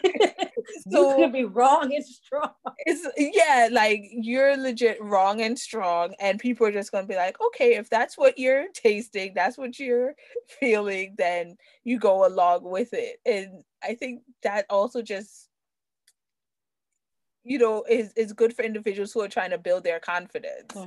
So- 0.92 1.16
could 1.16 1.32
be 1.32 1.46
wrong 1.46 1.94
and 1.94 2.04
strong. 2.06 2.50
it's 2.80 3.08
yeah, 3.18 3.70
like 3.72 4.02
you're 4.12 4.58
legit 4.58 5.02
wrong 5.02 5.42
and 5.42 5.58
strong, 5.58 6.14
and 6.20 6.40
people 6.40 6.68
are 6.68 6.72
just 6.72 6.92
gonna 6.92 7.08
be 7.08 7.16
like, 7.16 7.38
okay, 7.40 7.76
if 7.76 7.90
that's 7.90 8.18
what 8.18 8.38
you're 8.38 8.66
tasting, 8.74 9.34
that's 9.36 9.58
what 9.58 9.80
you're 9.80 10.16
feeling, 10.60 11.16
then 11.18 11.56
you 11.84 11.98
go 12.00 12.26
along 12.28 12.64
with 12.64 12.94
it. 12.94 13.18
And 13.26 13.64
I 13.84 13.96
think 13.96 14.24
that 14.42 14.66
also 14.70 15.02
just 15.02 15.50
you 17.44 17.60
know 17.60 17.84
is 17.90 18.14
is 18.14 18.34
good 18.34 18.56
for 18.56 18.64
individuals 18.64 19.12
who 19.12 19.22
are 19.22 19.28
trying 19.28 19.52
to 19.52 19.58
build 19.58 19.84
their 19.84 20.00
confidence. 20.00 20.76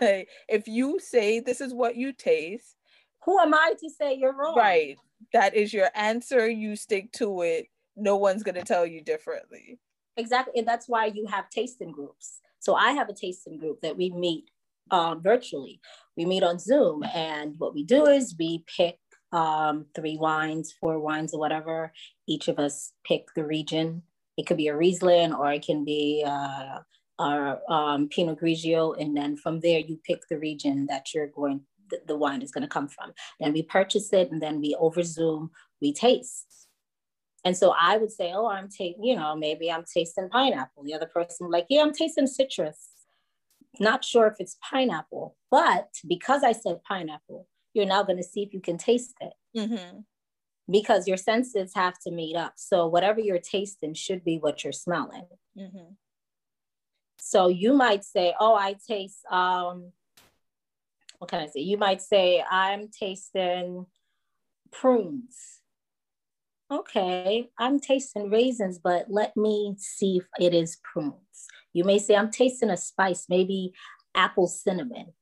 Like, 0.00 0.28
if 0.48 0.68
you 0.68 1.00
say 1.00 1.40
this 1.40 1.60
is 1.60 1.74
what 1.74 1.96
you 1.96 2.12
taste, 2.12 2.76
Who 3.24 3.38
am 3.38 3.52
I 3.54 3.74
to 3.80 3.90
say 3.90 4.14
you're 4.14 4.36
wrong? 4.36 4.56
right, 4.56 4.96
that 5.32 5.54
is 5.54 5.72
your 5.72 5.88
answer, 5.94 6.48
you 6.48 6.76
stick 6.76 7.12
to 7.12 7.42
it. 7.42 7.66
No 7.96 8.16
one's 8.16 8.42
gonna 8.42 8.62
tell 8.62 8.86
you 8.86 9.02
differently. 9.02 9.78
Exactly. 10.16 10.58
And 10.58 10.68
that's 10.68 10.88
why 10.88 11.06
you 11.06 11.26
have 11.26 11.48
tasting 11.50 11.90
groups. 11.90 12.40
So 12.60 12.74
I 12.74 12.92
have 12.92 13.08
a 13.08 13.14
tasting 13.14 13.58
group 13.58 13.80
that 13.80 13.96
we 13.96 14.10
meet 14.10 14.50
uh, 14.90 15.14
virtually. 15.16 15.80
We 16.16 16.26
meet 16.26 16.42
on 16.42 16.58
Zoom, 16.58 17.02
and 17.14 17.54
what 17.58 17.74
we 17.74 17.82
do 17.82 18.06
is 18.06 18.36
we 18.38 18.64
pick 18.76 18.98
um, 19.32 19.86
three 19.94 20.16
wines, 20.18 20.74
four 20.80 21.00
wines, 21.00 21.32
or 21.34 21.40
whatever. 21.40 21.92
Each 22.28 22.48
of 22.48 22.58
us 22.58 22.92
pick 23.04 23.28
the 23.34 23.44
region. 23.44 24.02
It 24.36 24.46
could 24.46 24.56
be 24.56 24.68
a 24.68 24.76
Riesling, 24.76 25.32
or 25.32 25.52
it 25.52 25.64
can 25.64 25.84
be 25.84 26.24
uh, 26.26 26.80
our 27.18 27.60
um, 27.70 28.08
Pinot 28.08 28.40
Grigio, 28.40 28.98
and 29.00 29.16
then 29.16 29.36
from 29.36 29.60
there 29.60 29.80
you 29.80 29.98
pick 30.04 30.22
the 30.28 30.38
region 30.38 30.86
that 30.86 31.14
you're 31.14 31.28
going. 31.28 31.62
The, 31.90 32.00
the 32.06 32.16
wine 32.16 32.40
is 32.42 32.50
going 32.50 32.62
to 32.62 32.68
come 32.68 32.88
from. 32.88 33.12
Then 33.38 33.52
we 33.52 33.62
purchase 33.62 34.12
it, 34.12 34.30
and 34.30 34.40
then 34.40 34.60
we 34.60 34.74
over 34.78 35.02
Zoom 35.02 35.50
we 35.80 35.92
taste. 35.92 36.68
And 37.44 37.56
so 37.56 37.74
I 37.78 37.96
would 37.96 38.12
say, 38.12 38.32
oh, 38.32 38.46
I'm 38.46 38.68
taking, 38.68 39.02
you 39.02 39.16
know, 39.16 39.34
maybe 39.34 39.70
I'm 39.70 39.84
tasting 39.84 40.28
pineapple. 40.28 40.84
The 40.84 40.94
other 40.94 41.10
person 41.12 41.50
like, 41.50 41.66
yeah, 41.68 41.82
I'm 41.82 41.92
tasting 41.92 42.28
citrus. 42.28 42.88
Not 43.80 44.04
sure 44.04 44.28
if 44.28 44.34
it's 44.38 44.56
pineapple, 44.70 45.36
but 45.50 45.88
because 46.06 46.44
I 46.44 46.52
said 46.52 46.84
pineapple, 46.84 47.48
you're 47.74 47.84
now 47.84 48.04
going 48.04 48.18
to 48.18 48.22
see 48.22 48.42
if 48.42 48.54
you 48.54 48.60
can 48.60 48.78
taste 48.78 49.14
it 49.20 49.32
Mm-hmm. 49.56 49.98
Because 50.70 51.08
your 51.08 51.16
senses 51.16 51.72
have 51.74 51.98
to 52.00 52.10
meet 52.10 52.36
up. 52.36 52.54
So 52.56 52.86
whatever 52.86 53.20
you're 53.20 53.38
tasting 53.38 53.94
should 53.94 54.24
be 54.24 54.38
what 54.38 54.64
you're 54.64 54.72
smelling. 54.72 55.26
Mm-hmm. 55.58 55.94
So 57.18 57.48
you 57.48 57.72
might 57.72 58.04
say, 58.04 58.34
oh, 58.38 58.54
I 58.54 58.76
taste, 58.88 59.24
um, 59.30 59.92
what 61.18 61.30
can 61.30 61.40
I 61.40 61.46
say? 61.46 61.60
You 61.60 61.76
might 61.76 62.02
say, 62.02 62.42
I'm 62.50 62.88
tasting 62.88 63.86
prunes. 64.72 65.60
Okay, 66.70 67.50
I'm 67.58 67.78
tasting 67.80 68.30
raisins, 68.30 68.80
but 68.82 69.06
let 69.08 69.36
me 69.36 69.74
see 69.78 70.16
if 70.16 70.24
it 70.40 70.54
is 70.54 70.78
prunes. 70.82 71.46
You 71.74 71.84
may 71.84 71.98
say, 71.98 72.16
I'm 72.16 72.30
tasting 72.30 72.70
a 72.70 72.76
spice, 72.76 73.26
maybe 73.28 73.72
apple 74.14 74.46
cinnamon. 74.46 75.12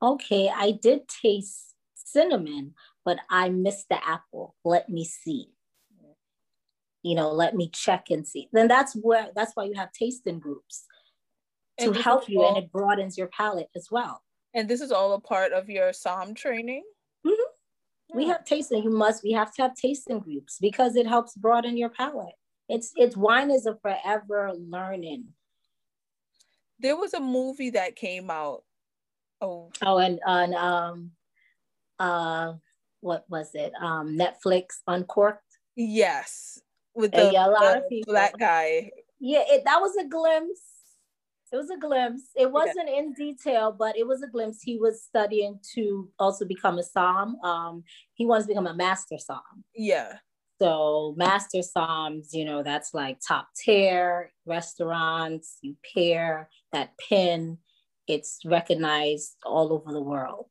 Okay, 0.00 0.48
I 0.54 0.70
did 0.70 1.08
taste 1.08 1.74
cinnamon, 1.94 2.74
but 3.04 3.18
I 3.28 3.48
missed 3.48 3.88
the 3.88 4.04
apple. 4.06 4.54
Let 4.64 4.88
me 4.88 5.04
see. 5.04 5.50
You 7.02 7.14
know, 7.14 7.30
let 7.32 7.54
me 7.54 7.68
check 7.70 8.10
and 8.10 8.26
see. 8.26 8.48
Then 8.52 8.68
that's 8.68 8.94
where 8.94 9.28
that's 9.34 9.52
why 9.54 9.64
you 9.64 9.74
have 9.74 9.92
tasting 9.92 10.38
groups 10.38 10.84
to 11.78 11.86
And 11.86 11.96
help 11.96 12.28
you 12.28 12.44
and 12.44 12.58
it 12.58 12.70
broadens 12.70 13.16
your 13.16 13.28
palate 13.28 13.70
as 13.74 13.88
well. 13.90 14.22
And 14.52 14.68
this 14.68 14.80
is 14.80 14.92
all 14.92 15.14
a 15.14 15.20
part 15.20 15.52
of 15.52 15.70
your 15.70 15.92
SOM 15.92 16.34
training? 16.34 16.84
Mhm. 17.24 17.34
We 18.12 18.24
Hmm. 18.24 18.30
have 18.30 18.44
tasting. 18.44 18.82
You 18.82 18.90
must. 18.90 19.22
We 19.22 19.32
have 19.32 19.54
to 19.54 19.62
have 19.62 19.74
tasting 19.74 20.18
groups 20.18 20.58
because 20.60 20.96
it 20.96 21.06
helps 21.06 21.34
broaden 21.34 21.76
your 21.76 21.88
palate. 21.90 22.34
It's 22.68 22.92
it's 22.96 23.16
wine 23.16 23.50
is 23.50 23.66
a 23.66 23.76
forever 23.76 24.52
learning. 24.54 25.32
There 26.80 26.96
was 26.96 27.14
a 27.14 27.20
movie 27.20 27.70
that 27.70 27.96
came 27.96 28.30
out. 28.30 28.64
Oh, 29.40 29.70
Oh, 29.82 29.98
and 29.98 30.20
on 30.26 30.54
um, 30.54 31.10
uh, 31.98 32.54
what 33.00 33.24
was 33.28 33.50
it? 33.54 33.72
Um, 33.80 34.16
Netflix 34.16 34.80
Uncorked. 34.86 35.58
yes. 35.76 36.60
With 36.94 37.12
the, 37.12 37.30
yeah, 37.32 37.46
a 37.46 37.50
lot 37.50 37.76
of 37.76 37.88
people- 37.88 38.12
black 38.12 38.36
guy. 38.36 38.90
Yeah, 39.20 39.44
it, 39.46 39.62
that 39.64 39.80
was 39.80 39.96
a 39.96 40.08
glimpse. 40.08 40.60
It 41.52 41.56
was 41.56 41.70
a 41.70 41.76
glimpse. 41.78 42.22
It 42.36 42.50
wasn't 42.50 42.88
in 42.88 43.12
detail, 43.12 43.72
but 43.72 43.96
it 43.96 44.06
was 44.06 44.22
a 44.22 44.28
glimpse. 44.28 44.62
He 44.62 44.78
was 44.78 45.02
studying 45.02 45.58
to 45.74 46.08
also 46.18 46.44
become 46.44 46.78
a 46.78 46.82
som. 46.82 47.36
Um, 47.42 47.84
he 48.14 48.24
wants 48.26 48.46
to 48.46 48.48
become 48.48 48.66
a 48.66 48.74
master 48.74 49.18
som. 49.18 49.40
Yeah. 49.74 50.18
So 50.60 51.14
master 51.16 51.62
soms, 51.62 52.32
you 52.32 52.44
know, 52.44 52.62
that's 52.62 52.92
like 52.92 53.18
top 53.26 53.48
tier 53.56 54.32
restaurants. 54.46 55.58
You 55.62 55.76
pair 55.94 56.48
that 56.72 56.92
pin. 56.98 57.58
It's 58.06 58.40
recognized 58.44 59.36
all 59.44 59.72
over 59.72 59.92
the 59.92 60.02
world. 60.02 60.50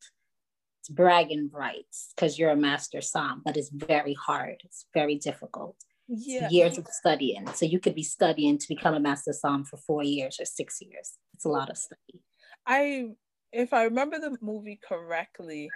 It's 0.90 0.96
bragging 0.96 1.50
rights 1.52 2.12
because 2.14 2.38
you're 2.38 2.50
a 2.50 2.56
master 2.56 3.00
som, 3.00 3.42
but 3.44 3.56
it's 3.56 3.70
very 3.70 4.14
hard. 4.14 4.56
It's 4.64 4.86
very 4.94 5.16
difficult 5.16 5.76
yeah. 6.08 6.48
years 6.50 6.78
of 6.78 6.86
studying. 6.88 7.46
So 7.54 7.66
you 7.66 7.78
could 7.78 7.94
be 7.94 8.02
studying 8.02 8.58
to 8.58 8.68
become 8.68 8.94
a 8.94 9.00
master 9.00 9.32
som 9.32 9.64
for 9.64 9.76
four 9.76 10.02
years 10.02 10.38
or 10.40 10.44
six 10.44 10.80
years. 10.80 11.12
It's 11.34 11.44
a 11.44 11.48
lot 11.48 11.70
of 11.70 11.76
study. 11.76 12.22
I, 12.66 13.10
if 13.52 13.72
I 13.72 13.84
remember 13.84 14.18
the 14.18 14.36
movie 14.40 14.78
correctly, 14.86 15.70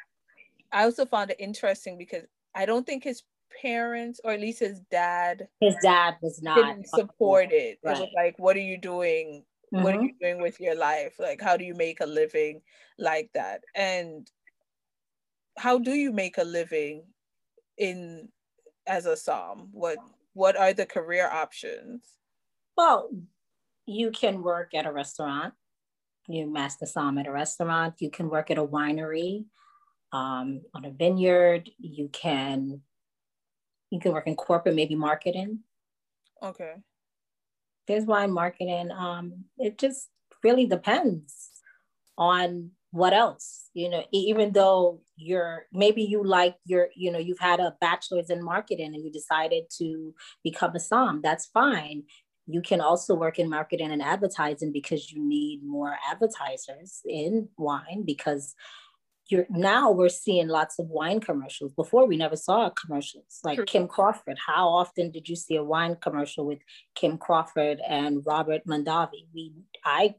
I 0.73 0.85
also 0.85 1.07
found 1.07 1.31
it 1.31 1.37
interesting 1.39 1.99
because 1.99 2.25
I 2.55 2.67
don't 2.67 2.87
think 2.87 3.05
his 3.05 3.23
parents, 3.63 4.21
or 4.25 4.33
at 4.33 4.41
least 4.41 4.61
his 4.61 4.81
dad, 4.91 5.49
his 5.61 5.77
dad 5.83 6.17
was 6.21 6.43
not 6.43 6.59
it. 6.59 7.79
Right. 7.83 7.97
It 7.97 8.01
was 8.01 8.09
like, 8.17 8.39
what 8.39 8.57
are 8.57 8.61
you 8.61 8.79
doing? 8.79 9.45
Mm-hmm. 9.73 9.85
What 9.85 9.95
are 9.95 9.99
mm-hmm. 9.99 10.07
you 10.07 10.15
doing 10.21 10.43
with 10.43 10.61
your 10.61 10.75
life? 10.77 11.15
Like, 11.19 11.41
how 11.41 11.57
do 11.57 11.65
you 11.65 11.75
make 11.75 12.01
a 12.01 12.07
living 12.07 12.63
like 12.99 13.31
that? 13.35 13.63
And 13.75 14.29
how 15.57 15.79
do 15.79 15.93
you 15.93 16.13
make 16.13 16.39
a 16.39 16.45
living 16.45 17.05
in 17.79 18.29
as 18.87 19.07
a 19.07 19.17
som? 19.17 19.69
What 19.73 19.99
what 20.33 20.57
are 20.57 20.73
the 20.73 20.87
career 20.87 21.29
options? 21.31 22.05
Well, 22.77 23.11
you 23.87 24.11
can 24.11 24.43
work 24.43 24.75
at 24.75 24.87
a 24.87 24.93
restaurant. 24.93 25.55
You 26.29 26.51
master 26.51 26.87
som 26.87 27.19
at 27.19 27.27
a 27.27 27.33
restaurant. 27.33 28.01
You 28.01 28.11
can 28.11 28.29
work 28.29 28.51
at 28.51 28.59
a 28.59 28.65
winery, 28.65 29.45
um, 30.13 30.63
on 30.75 30.85
a 30.85 30.91
vineyard. 30.91 31.71
You 31.79 32.09
can 32.09 32.81
you 33.91 34.01
can 34.01 34.13
work 34.13 34.27
in 34.27 34.35
corporate, 34.35 34.75
maybe 34.75 34.97
marketing. 34.97 35.61
Okay. 36.43 36.75
There's 37.87 38.07
wine 38.07 38.33
marketing. 38.33 38.91
Um, 38.91 39.45
it 39.59 39.79
just 39.79 40.09
really 40.43 40.67
depends 40.67 41.51
on 42.17 42.71
what 42.91 43.13
else 43.13 43.64
you 43.75 43.91
know 43.91 44.05
even 44.13 44.53
though 44.53 45.01
you're 45.17 45.67
maybe 45.73 46.03
you 46.03 46.25
like 46.25 46.57
your 46.65 46.89
you 46.95 47.11
know 47.11 47.19
you've 47.19 47.39
had 47.39 47.61
a 47.61 47.75
bachelor's 47.81 48.31
in 48.31 48.43
marketing 48.43 48.95
and 48.95 49.05
you 49.05 49.11
decided 49.11 49.65
to 49.79 50.15
become 50.43 50.75
a 50.75 50.81
som 50.81 51.21
that's 51.23 51.47
fine. 51.47 52.05
You 52.47 52.61
can 52.61 52.83
also 52.83 53.15
work 53.15 53.39
in 53.39 53.49
marketing 53.49 53.91
and 53.91 54.03
advertising 54.03 54.71
because 54.71 55.11
you 55.11 55.27
need 55.27 55.65
more 55.65 55.97
advertisers 56.11 57.01
in 57.07 57.49
wine 57.57 58.05
because 58.05 58.55
you're 59.29 59.47
now 59.49 59.91
we're 59.91 60.11
seeing 60.11 60.49
lots 60.49 60.79
of 60.79 60.89
wine 60.89 61.21
commercials. 61.21 61.73
Before 61.73 62.07
we 62.07 62.17
never 62.17 62.37
saw 62.37 62.69
commercials 62.71 63.41
like 63.43 63.57
True. 63.57 63.65
kim 63.65 63.89
crawford. 63.89 64.37
How 64.47 64.69
often 64.69 65.11
did 65.11 65.29
you 65.29 65.37
see 65.37 65.57
a 65.57 65.65
wine 65.65 65.97
commercial 65.97 66.47
with 66.47 66.59
kim 66.95 67.17
crawford 67.17 67.81
and 67.89 68.23
robert 68.27 68.67
mondavi? 68.67 69.27
We 69.35 69.53
i 69.85 70.15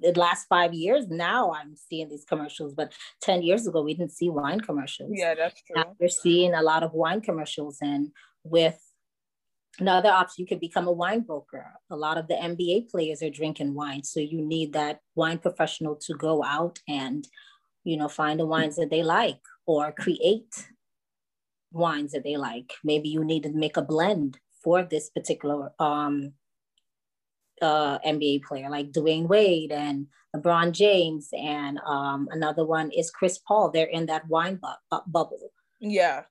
the 0.00 0.12
last 0.16 0.46
five 0.48 0.72
years 0.72 1.08
now 1.08 1.52
i'm 1.52 1.74
seeing 1.76 2.08
these 2.08 2.24
commercials 2.24 2.74
but 2.74 2.92
10 3.22 3.42
years 3.42 3.66
ago 3.66 3.82
we 3.82 3.94
didn't 3.94 4.12
see 4.12 4.28
wine 4.28 4.60
commercials. 4.60 5.10
Yeah 5.14 5.34
that's 5.34 5.62
true. 5.62 5.76
Now 5.76 5.94
we're 5.98 6.08
seeing 6.08 6.54
a 6.54 6.62
lot 6.62 6.82
of 6.82 6.92
wine 6.92 7.20
commercials 7.20 7.78
and 7.80 8.08
with 8.44 8.78
another 9.78 10.10
option. 10.10 10.42
You 10.42 10.46
could 10.46 10.60
become 10.60 10.86
a 10.86 10.92
wine 10.92 11.20
broker. 11.20 11.66
A 11.90 11.96
lot 11.96 12.18
of 12.18 12.28
the 12.28 12.34
nba 12.34 12.90
players 12.90 13.22
are 13.22 13.30
drinking 13.30 13.74
wine 13.74 14.04
so 14.04 14.20
you 14.20 14.40
need 14.40 14.72
that 14.72 15.00
wine 15.14 15.38
professional 15.38 15.96
to 16.06 16.14
go 16.14 16.44
out 16.44 16.78
and 16.88 17.26
you 17.84 17.96
know 17.96 18.08
find 18.08 18.38
the 18.40 18.46
wines 18.46 18.76
that 18.76 18.90
they 18.90 19.02
like 19.02 19.40
or 19.66 19.92
create 19.92 20.68
wines 21.70 22.12
that 22.12 22.24
they 22.24 22.36
like. 22.36 22.72
Maybe 22.84 23.08
you 23.08 23.24
need 23.24 23.44
to 23.44 23.52
make 23.52 23.76
a 23.76 23.82
blend 23.82 24.38
for 24.62 24.82
this 24.82 25.10
particular 25.10 25.72
um 25.78 26.34
uh, 27.62 27.98
NBA 28.00 28.44
player 28.44 28.68
like 28.68 28.92
Dwyane 28.92 29.28
Wade 29.28 29.72
and 29.72 30.06
LeBron 30.34 30.72
James, 30.72 31.28
and 31.32 31.78
um, 31.86 32.28
another 32.30 32.64
one 32.64 32.90
is 32.90 33.10
Chris 33.10 33.38
Paul. 33.38 33.70
They're 33.70 33.86
in 33.86 34.06
that 34.06 34.28
wine 34.28 34.56
bu- 34.56 34.68
bu- 34.90 35.10
bubble. 35.10 35.52
Yeah, 35.80 36.22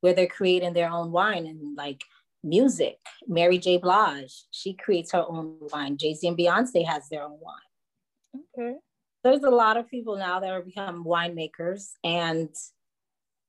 where 0.00 0.14
they're 0.14 0.26
creating 0.26 0.72
their 0.72 0.90
own 0.90 1.12
wine 1.12 1.46
and 1.46 1.76
like 1.76 2.02
music. 2.42 2.98
Mary 3.26 3.58
J. 3.58 3.78
Blige, 3.78 4.44
she 4.50 4.74
creates 4.74 5.12
her 5.12 5.24
own 5.26 5.56
wine. 5.72 5.96
Jay 5.96 6.14
Z 6.14 6.26
and 6.26 6.38
Beyonce 6.38 6.86
has 6.86 7.08
their 7.08 7.22
own 7.22 7.38
wine. 7.40 8.44
Okay. 8.58 8.76
There's 9.22 9.42
a 9.42 9.50
lot 9.50 9.76
of 9.76 9.88
people 9.88 10.16
now 10.16 10.40
that 10.40 10.50
are 10.50 10.62
become 10.62 11.04
winemakers, 11.04 11.90
and 12.02 12.48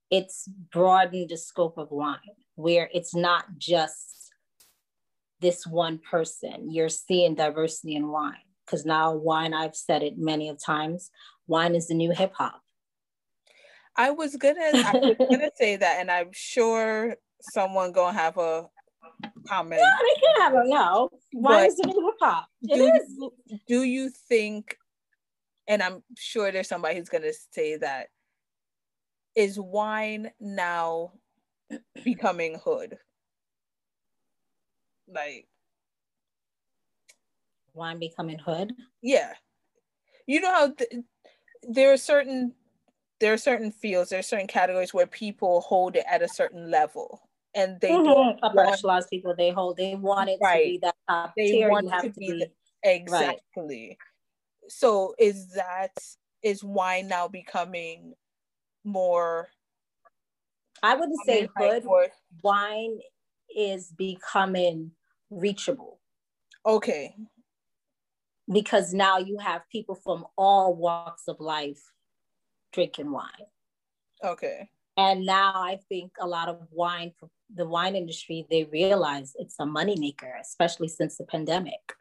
it's 0.09 0.49
broadened 0.71 1.29
the 1.29 1.37
scope 1.37 1.77
of 1.77 1.91
wine, 1.91 2.17
where 2.55 2.89
it's 2.93 3.15
not 3.15 3.45
just 3.57 4.30
this 5.41 5.65
one 5.67 5.99
person. 5.99 6.71
You're 6.71 6.89
seeing 6.89 7.35
diversity 7.35 7.95
in 7.95 8.07
wine 8.07 8.35
because 8.65 8.85
now 8.85 9.13
wine, 9.13 9.53
I've 9.53 9.75
said 9.75 10.03
it 10.03 10.17
many 10.17 10.47
of 10.49 10.63
times, 10.63 11.11
wine 11.47 11.75
is 11.75 11.87
the 11.87 11.93
new 11.93 12.11
hip 12.11 12.33
hop. 12.33 12.61
I 13.97 14.11
was 14.11 14.35
gonna 14.37 14.59
I 14.59 14.91
was 14.93 15.17
gonna 15.29 15.51
say 15.55 15.75
that, 15.75 15.97
and 15.99 16.09
I'm 16.09 16.29
sure 16.31 17.17
someone 17.41 17.91
gonna 17.91 18.17
have 18.17 18.37
a 18.37 18.67
comment. 19.47 19.81
No, 19.81 19.91
they 19.99 20.21
can 20.21 20.41
have 20.41 20.53
a 20.53 20.67
no. 20.67 21.09
Wine 21.33 21.65
is 21.65 21.75
the 21.75 21.87
new 21.87 22.05
hip 22.05 22.15
hop. 22.21 22.47
It 22.61 22.77
do 22.77 22.85
is. 22.85 23.17
You, 23.17 23.59
do 23.67 23.83
you 23.83 24.09
think? 24.09 24.77
And 25.67 25.81
I'm 25.81 26.03
sure 26.15 26.51
there's 26.51 26.69
somebody 26.69 26.97
who's 26.97 27.09
gonna 27.09 27.33
say 27.51 27.77
that. 27.77 28.07
Is 29.35 29.59
wine 29.59 30.31
now 30.39 31.13
becoming 32.03 32.59
hood? 32.63 32.97
Like 35.13 35.47
wine 37.73 37.99
becoming 37.99 38.39
hood 38.39 38.73
yeah 39.01 39.33
you 40.27 40.41
know 40.41 40.51
how 40.51 40.71
th- 40.71 41.03
there 41.63 41.91
are 41.91 41.97
certain 41.97 42.53
there 43.19 43.33
are 43.33 43.37
certain 43.37 43.71
fields 43.71 44.09
there 44.09 44.19
are 44.19 44.23
certain 44.23 44.47
categories 44.47 44.93
where 44.93 45.07
people 45.07 45.61
hold 45.61 45.95
it 45.95 46.05
at 46.09 46.21
a 46.21 46.27
certain 46.27 46.69
level 46.69 47.21
and 47.55 47.79
they 47.81 47.91
mm-hmm. 47.91 48.05
don't 48.05 48.39
upper 48.43 49.03
people 49.09 49.33
they 49.37 49.51
hold 49.51 49.77
they 49.77 49.95
want 49.95 50.29
it 50.29 50.39
right. 50.41 50.63
to 50.63 50.69
be 50.71 50.79
that 50.81 50.95
top 51.09 51.33
they 51.37 51.51
tier 51.51 51.69
want 51.69 51.85
you 51.85 51.91
have 51.91 52.01
to, 52.03 52.09
to 52.09 52.19
be, 52.19 52.31
be 52.31 52.45
exactly 52.83 53.87
right. 53.89 53.97
so 54.67 55.13
is 55.19 55.51
that 55.53 55.91
is 56.43 56.63
wine 56.63 57.07
now 57.07 57.27
becoming 57.27 58.13
more 58.83 59.49
i 60.81 60.95
wouldn't 60.95 61.19
say 61.25 61.47
hood 61.55 61.85
wine 62.41 62.97
is 63.55 63.93
becoming 63.97 64.91
reachable. 65.31 65.99
Okay. 66.65 67.15
Because 68.51 68.93
now 68.93 69.17
you 69.17 69.39
have 69.39 69.61
people 69.71 69.95
from 69.95 70.25
all 70.37 70.75
walks 70.75 71.27
of 71.27 71.39
life 71.39 71.81
drinking 72.73 73.11
wine. 73.11 73.47
Okay. 74.23 74.69
And 74.97 75.25
now 75.25 75.53
I 75.55 75.79
think 75.89 76.11
a 76.19 76.27
lot 76.27 76.49
of 76.49 76.59
wine, 76.69 77.13
the 77.53 77.65
wine 77.65 77.95
industry, 77.95 78.45
they 78.49 78.65
realize 78.65 79.33
it's 79.35 79.55
a 79.59 79.63
moneymaker, 79.63 80.39
especially 80.39 80.89
since 80.89 81.17
the 81.17 81.23
pandemic. 81.23 81.93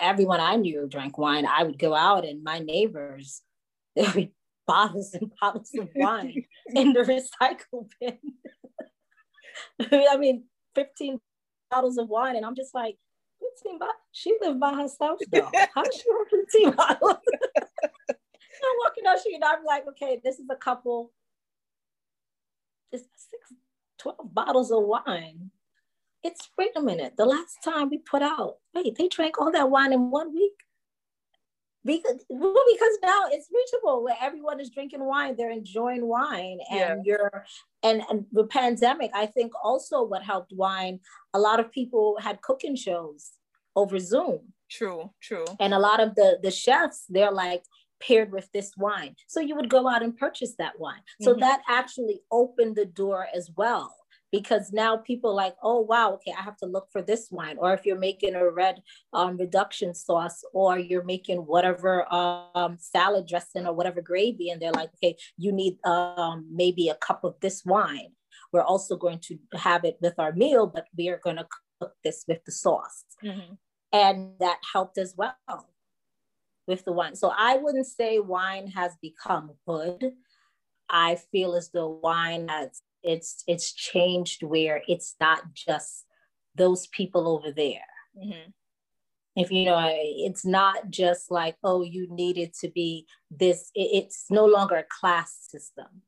Everyone 0.00 0.40
I 0.40 0.56
knew 0.56 0.88
drank 0.88 1.18
wine. 1.18 1.44
I 1.44 1.64
would 1.64 1.78
go 1.78 1.94
out 1.94 2.24
and 2.24 2.42
my 2.42 2.60
neighbors, 2.60 3.42
there 3.96 4.06
would 4.06 4.14
be 4.14 4.32
bottles 4.66 5.12
and 5.12 5.30
bottles 5.40 5.70
of 5.78 5.88
wine 5.94 6.44
in 6.74 6.92
the 6.92 7.00
recycle 7.00 7.88
bin. 8.00 8.18
I 10.10 10.16
mean, 10.16 10.44
15 10.74 11.20
bottles 11.72 11.98
of 11.98 12.08
wine, 12.08 12.36
and 12.36 12.44
I'm 12.44 12.54
just 12.54 12.74
like, 12.74 12.96
15 13.62 13.78
bottles. 13.78 13.96
She 14.12 14.36
lived 14.40 14.60
by 14.60 14.74
herself 14.74 15.18
though. 15.32 15.50
How 15.74 15.82
she 15.84 16.04
want 16.08 16.28
15 16.30 16.70
bottles? 16.72 17.16
I'm 18.64 18.76
walking 18.84 19.04
down 19.04 19.16
the 19.16 19.20
street 19.20 19.34
and 19.34 19.44
I'm 19.44 19.64
like, 19.64 19.88
okay, 19.88 20.20
this 20.22 20.38
is 20.38 20.46
a 20.50 20.56
couple. 20.56 21.12
It's 22.92 23.04
six, 23.16 23.52
12 23.98 24.34
bottles 24.34 24.70
of 24.70 24.84
wine. 24.84 25.50
It's 26.22 26.48
wait 26.56 26.70
a 26.76 26.82
minute. 26.82 27.14
The 27.16 27.24
last 27.24 27.58
time 27.64 27.90
we 27.90 27.98
put 27.98 28.22
out, 28.22 28.58
wait, 28.74 28.96
they 28.96 29.08
drank 29.08 29.40
all 29.40 29.50
that 29.50 29.70
wine 29.70 29.92
in 29.92 30.10
one 30.10 30.32
week 30.32 30.52
because 31.84 32.24
well, 32.28 32.64
because 32.72 32.98
now 33.02 33.24
it's 33.30 33.48
reachable 33.52 34.04
where 34.04 34.16
everyone 34.20 34.60
is 34.60 34.70
drinking 34.70 35.04
wine 35.04 35.34
they're 35.36 35.50
enjoying 35.50 36.06
wine 36.06 36.58
and 36.70 37.04
yeah. 37.04 37.18
you're 37.18 37.44
and, 37.82 38.02
and 38.08 38.24
the 38.32 38.44
pandemic 38.44 39.10
i 39.14 39.26
think 39.26 39.52
also 39.64 40.02
what 40.02 40.22
helped 40.22 40.52
wine 40.54 41.00
a 41.34 41.38
lot 41.38 41.58
of 41.58 41.72
people 41.72 42.16
had 42.20 42.40
cooking 42.40 42.76
shows 42.76 43.32
over 43.76 43.98
zoom. 43.98 44.52
True 44.70 45.10
true. 45.20 45.44
And 45.60 45.74
a 45.74 45.78
lot 45.78 46.00
of 46.00 46.14
the 46.14 46.38
the 46.42 46.50
chefs 46.50 47.04
they're 47.08 47.32
like 47.32 47.64
paired 48.00 48.32
with 48.32 48.50
this 48.52 48.72
wine. 48.76 49.14
So 49.28 49.40
you 49.40 49.54
would 49.54 49.68
go 49.68 49.88
out 49.88 50.02
and 50.02 50.16
purchase 50.16 50.54
that 50.58 50.78
wine. 50.80 51.02
So 51.20 51.32
mm-hmm. 51.32 51.40
that 51.40 51.60
actually 51.68 52.20
opened 52.32 52.76
the 52.76 52.86
door 52.86 53.26
as 53.34 53.50
well 53.56 53.94
because 54.32 54.72
now 54.72 54.96
people 54.96 55.34
like, 55.34 55.54
oh 55.62 55.80
wow, 55.80 56.14
okay, 56.14 56.32
I 56.36 56.42
have 56.42 56.56
to 56.58 56.66
look 56.66 56.88
for 56.90 57.02
this 57.02 57.28
wine. 57.30 57.56
Or 57.58 57.74
if 57.74 57.84
you're 57.84 57.98
making 57.98 58.34
a 58.34 58.50
red 58.50 58.82
um, 59.12 59.36
reduction 59.36 59.94
sauce, 59.94 60.42
or 60.54 60.78
you're 60.78 61.04
making 61.04 61.38
whatever 61.40 62.12
um, 62.12 62.78
salad 62.80 63.26
dressing 63.28 63.66
or 63.66 63.74
whatever 63.74 64.00
gravy, 64.00 64.48
and 64.48 64.60
they're 64.60 64.72
like, 64.72 64.90
okay, 64.96 65.16
you 65.36 65.52
need 65.52 65.76
um, 65.86 66.46
maybe 66.50 66.88
a 66.88 66.94
cup 66.94 67.22
of 67.24 67.34
this 67.40 67.62
wine. 67.64 68.12
We're 68.52 68.62
also 68.62 68.96
going 68.96 69.20
to 69.20 69.38
have 69.54 69.84
it 69.84 69.98
with 70.00 70.18
our 70.18 70.32
meal, 70.32 70.66
but 70.66 70.86
we 70.96 71.08
are 71.10 71.20
going 71.22 71.36
to 71.36 71.46
cook 71.78 71.92
this 72.02 72.24
with 72.26 72.44
the 72.44 72.52
sauce. 72.52 73.04
Mm-hmm. 73.22 73.54
And 73.92 74.32
that 74.40 74.58
helped 74.72 74.96
as 74.96 75.14
well 75.16 75.36
with 76.66 76.84
the 76.84 76.92
wine. 76.92 77.16
So 77.16 77.32
I 77.36 77.56
wouldn't 77.56 77.86
say 77.86 78.18
wine 78.18 78.68
has 78.68 78.92
become 79.02 79.52
good. 79.68 80.12
I 80.88 81.16
feel 81.16 81.54
as 81.54 81.70
though 81.70 82.00
wine 82.02 82.48
has 82.48 82.82
it's 83.02 83.42
it's 83.46 83.72
changed 83.72 84.42
where 84.42 84.82
it's 84.88 85.14
not 85.20 85.52
just 85.54 86.06
those 86.54 86.86
people 86.88 87.28
over 87.28 87.52
there. 87.52 87.80
Mm-hmm. 88.16 88.50
If 89.34 89.50
you 89.50 89.64
know, 89.64 89.90
it's 89.90 90.44
not 90.44 90.90
just 90.90 91.30
like 91.30 91.56
oh, 91.64 91.82
you 91.82 92.06
needed 92.10 92.52
to 92.60 92.68
be 92.68 93.06
this. 93.30 93.70
It's 93.74 94.26
no 94.30 94.44
longer 94.46 94.76
a 94.76 94.84
class 95.00 95.46
system 95.48 96.02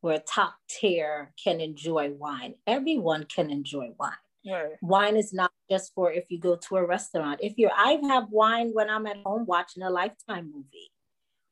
where 0.00 0.18
top 0.20 0.54
tier 0.68 1.32
can 1.42 1.60
enjoy 1.60 2.10
wine. 2.10 2.54
Everyone 2.66 3.24
can 3.24 3.50
enjoy 3.50 3.90
wine. 3.98 4.12
Right. 4.48 4.74
Wine 4.80 5.16
is 5.16 5.32
not 5.32 5.50
just 5.68 5.92
for 5.94 6.12
if 6.12 6.26
you 6.28 6.38
go 6.38 6.56
to 6.56 6.76
a 6.76 6.86
restaurant. 6.86 7.40
If 7.42 7.54
you're, 7.56 7.72
I 7.76 7.98
have 8.04 8.30
wine 8.30 8.70
when 8.72 8.88
I'm 8.88 9.06
at 9.06 9.16
home 9.24 9.46
watching 9.46 9.82
a 9.82 9.90
Lifetime 9.90 10.52
movie, 10.54 10.92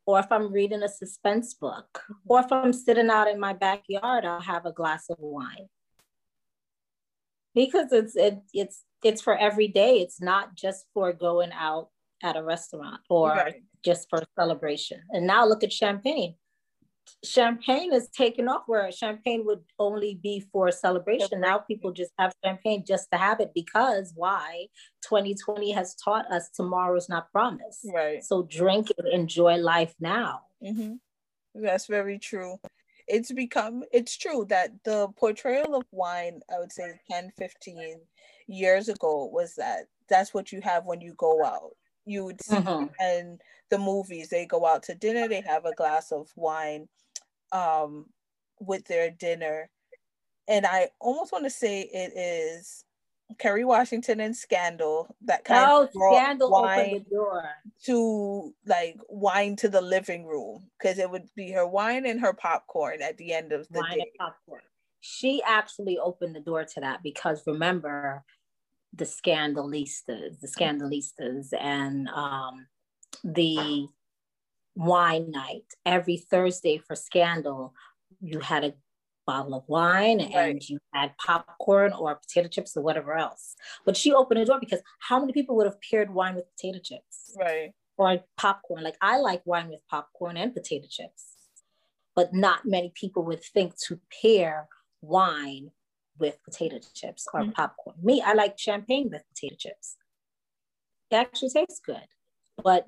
or 0.06 0.18
if 0.18 0.30
I'm 0.30 0.52
reading 0.52 0.82
a 0.82 0.88
suspense 0.88 1.54
book, 1.54 2.02
or 2.26 2.40
if 2.40 2.52
I'm 2.52 2.72
sitting 2.72 3.10
out 3.10 3.28
in 3.28 3.40
my 3.40 3.52
backyard, 3.52 4.24
I'll 4.24 4.40
have 4.40 4.66
a 4.66 4.72
glass 4.72 5.08
of 5.08 5.16
wine. 5.18 5.68
Because 7.54 7.92
it's 7.92 8.16
it, 8.16 8.38
it's 8.52 8.82
it's 9.02 9.22
for 9.22 9.36
every 9.36 9.68
day. 9.68 9.96
It's 10.00 10.20
not 10.20 10.56
just 10.56 10.86
for 10.92 11.12
going 11.12 11.52
out 11.52 11.88
at 12.22 12.36
a 12.36 12.42
restaurant 12.42 13.00
or 13.08 13.30
right. 13.30 13.62
just 13.84 14.08
for 14.10 14.22
celebration. 14.38 15.00
And 15.10 15.26
now 15.26 15.46
look 15.46 15.62
at 15.62 15.72
champagne 15.72 16.34
champagne 17.24 17.92
is 17.92 18.08
taken 18.08 18.48
off 18.48 18.62
where 18.66 18.90
champagne 18.92 19.44
would 19.46 19.62
only 19.78 20.18
be 20.22 20.40
for 20.52 20.70
celebration. 20.70 21.40
Now 21.40 21.58
people 21.58 21.92
just 21.92 22.12
have 22.18 22.32
champagne 22.44 22.84
just 22.86 23.08
to 23.12 23.18
have 23.18 23.40
it 23.40 23.52
because 23.54 24.12
why? 24.14 24.66
2020 25.02 25.72
has 25.72 25.94
taught 25.94 26.30
us 26.30 26.50
tomorrow's 26.50 27.08
not 27.08 27.30
promised. 27.32 27.86
Right. 27.92 28.22
So 28.22 28.42
drink 28.42 28.88
and 28.98 29.08
enjoy 29.08 29.56
life 29.56 29.94
now. 30.00 30.42
Mm-hmm. 30.62 30.94
That's 31.54 31.86
very 31.86 32.18
true. 32.18 32.58
It's 33.06 33.32
become, 33.32 33.84
it's 33.92 34.16
true 34.16 34.46
that 34.48 34.70
the 34.84 35.08
portrayal 35.16 35.74
of 35.74 35.84
wine, 35.90 36.40
I 36.54 36.58
would 36.58 36.72
say 36.72 36.98
10, 37.10 37.32
15 37.38 38.00
years 38.46 38.88
ago, 38.88 39.26
was 39.26 39.54
that 39.56 39.86
that's 40.08 40.32
what 40.32 40.52
you 40.52 40.60
have 40.62 40.84
when 40.84 41.00
you 41.00 41.14
go 41.16 41.44
out. 41.44 41.72
You 42.06 42.24
would 42.26 42.42
see, 42.42 42.56
mm-hmm. 42.56 42.86
and 43.00 43.40
the 43.74 43.84
movies. 43.84 44.28
They 44.28 44.46
go 44.46 44.64
out 44.64 44.84
to 44.84 44.94
dinner, 44.94 45.28
they 45.28 45.40
have 45.40 45.64
a 45.64 45.74
glass 45.74 46.12
of 46.12 46.30
wine 46.36 46.88
um, 47.52 48.06
with 48.60 48.84
their 48.86 49.10
dinner. 49.10 49.68
And 50.46 50.64
I 50.66 50.90
almost 51.00 51.32
want 51.32 51.44
to 51.44 51.50
say 51.50 51.80
it 51.80 52.12
is 52.16 52.84
Kerry 53.38 53.64
Washington 53.64 54.20
and 54.20 54.36
Scandal 54.36 55.14
that 55.24 55.44
kind 55.44 55.66
oh, 55.68 55.84
of 55.84 55.90
Scandal 55.90 56.50
wine 56.50 57.04
to 57.86 58.54
like 58.66 58.96
wine 59.08 59.56
to 59.56 59.68
the 59.68 59.80
living 59.80 60.26
room 60.26 60.70
because 60.78 60.98
it 60.98 61.10
would 61.10 61.28
be 61.34 61.50
her 61.52 61.66
wine 61.66 62.06
and 62.06 62.20
her 62.20 62.34
popcorn 62.34 63.02
at 63.02 63.16
the 63.16 63.32
end 63.32 63.52
of 63.52 63.66
the 63.70 63.80
wine 63.80 63.98
day. 63.98 64.12
popcorn. 64.18 64.62
She 65.00 65.42
actually 65.44 65.98
opened 65.98 66.36
the 66.36 66.40
door 66.40 66.64
to 66.64 66.80
that 66.80 67.02
because 67.02 67.42
remember 67.46 68.22
the 68.92 69.04
scandalistas, 69.04 70.40
the 70.40 70.48
scandalistas, 70.48 71.48
and 71.58 72.08
um, 72.08 72.66
the 73.22 73.88
wine 74.74 75.30
night 75.30 75.64
every 75.86 76.16
Thursday 76.16 76.78
for 76.78 76.96
Scandal. 76.96 77.74
You 78.20 78.40
had 78.40 78.64
a 78.64 78.74
bottle 79.26 79.54
of 79.54 79.64
wine 79.68 80.20
and 80.20 80.62
you 80.68 80.78
had 80.92 81.16
popcorn 81.18 81.92
or 81.92 82.16
potato 82.16 82.48
chips 82.48 82.76
or 82.76 82.82
whatever 82.82 83.16
else. 83.16 83.54
But 83.84 83.96
she 83.96 84.12
opened 84.12 84.40
the 84.40 84.44
door 84.44 84.60
because 84.60 84.82
how 85.00 85.20
many 85.20 85.32
people 85.32 85.56
would 85.56 85.66
have 85.66 85.80
paired 85.80 86.12
wine 86.12 86.34
with 86.34 86.44
potato 86.56 86.78
chips? 86.82 87.34
Right. 87.38 87.72
Or 87.96 88.20
popcorn. 88.36 88.82
Like 88.82 88.96
I 89.00 89.18
like 89.18 89.42
wine 89.44 89.68
with 89.68 89.80
popcorn 89.88 90.36
and 90.36 90.54
potato 90.54 90.86
chips, 90.90 91.32
but 92.14 92.34
not 92.34 92.64
many 92.64 92.92
people 92.94 93.24
would 93.24 93.42
think 93.42 93.74
to 93.86 94.00
pair 94.22 94.68
wine 95.00 95.70
with 96.18 96.42
potato 96.44 96.78
chips 96.94 97.26
or 97.32 97.40
mm-hmm. 97.40 97.50
popcorn. 97.50 97.96
Me, 98.02 98.22
I 98.24 98.34
like 98.34 98.58
champagne 98.58 99.10
with 99.10 99.22
potato 99.28 99.56
chips. 99.58 99.96
It 101.10 101.16
actually 101.16 101.50
tastes 101.50 101.80
good, 101.84 102.06
but 102.62 102.86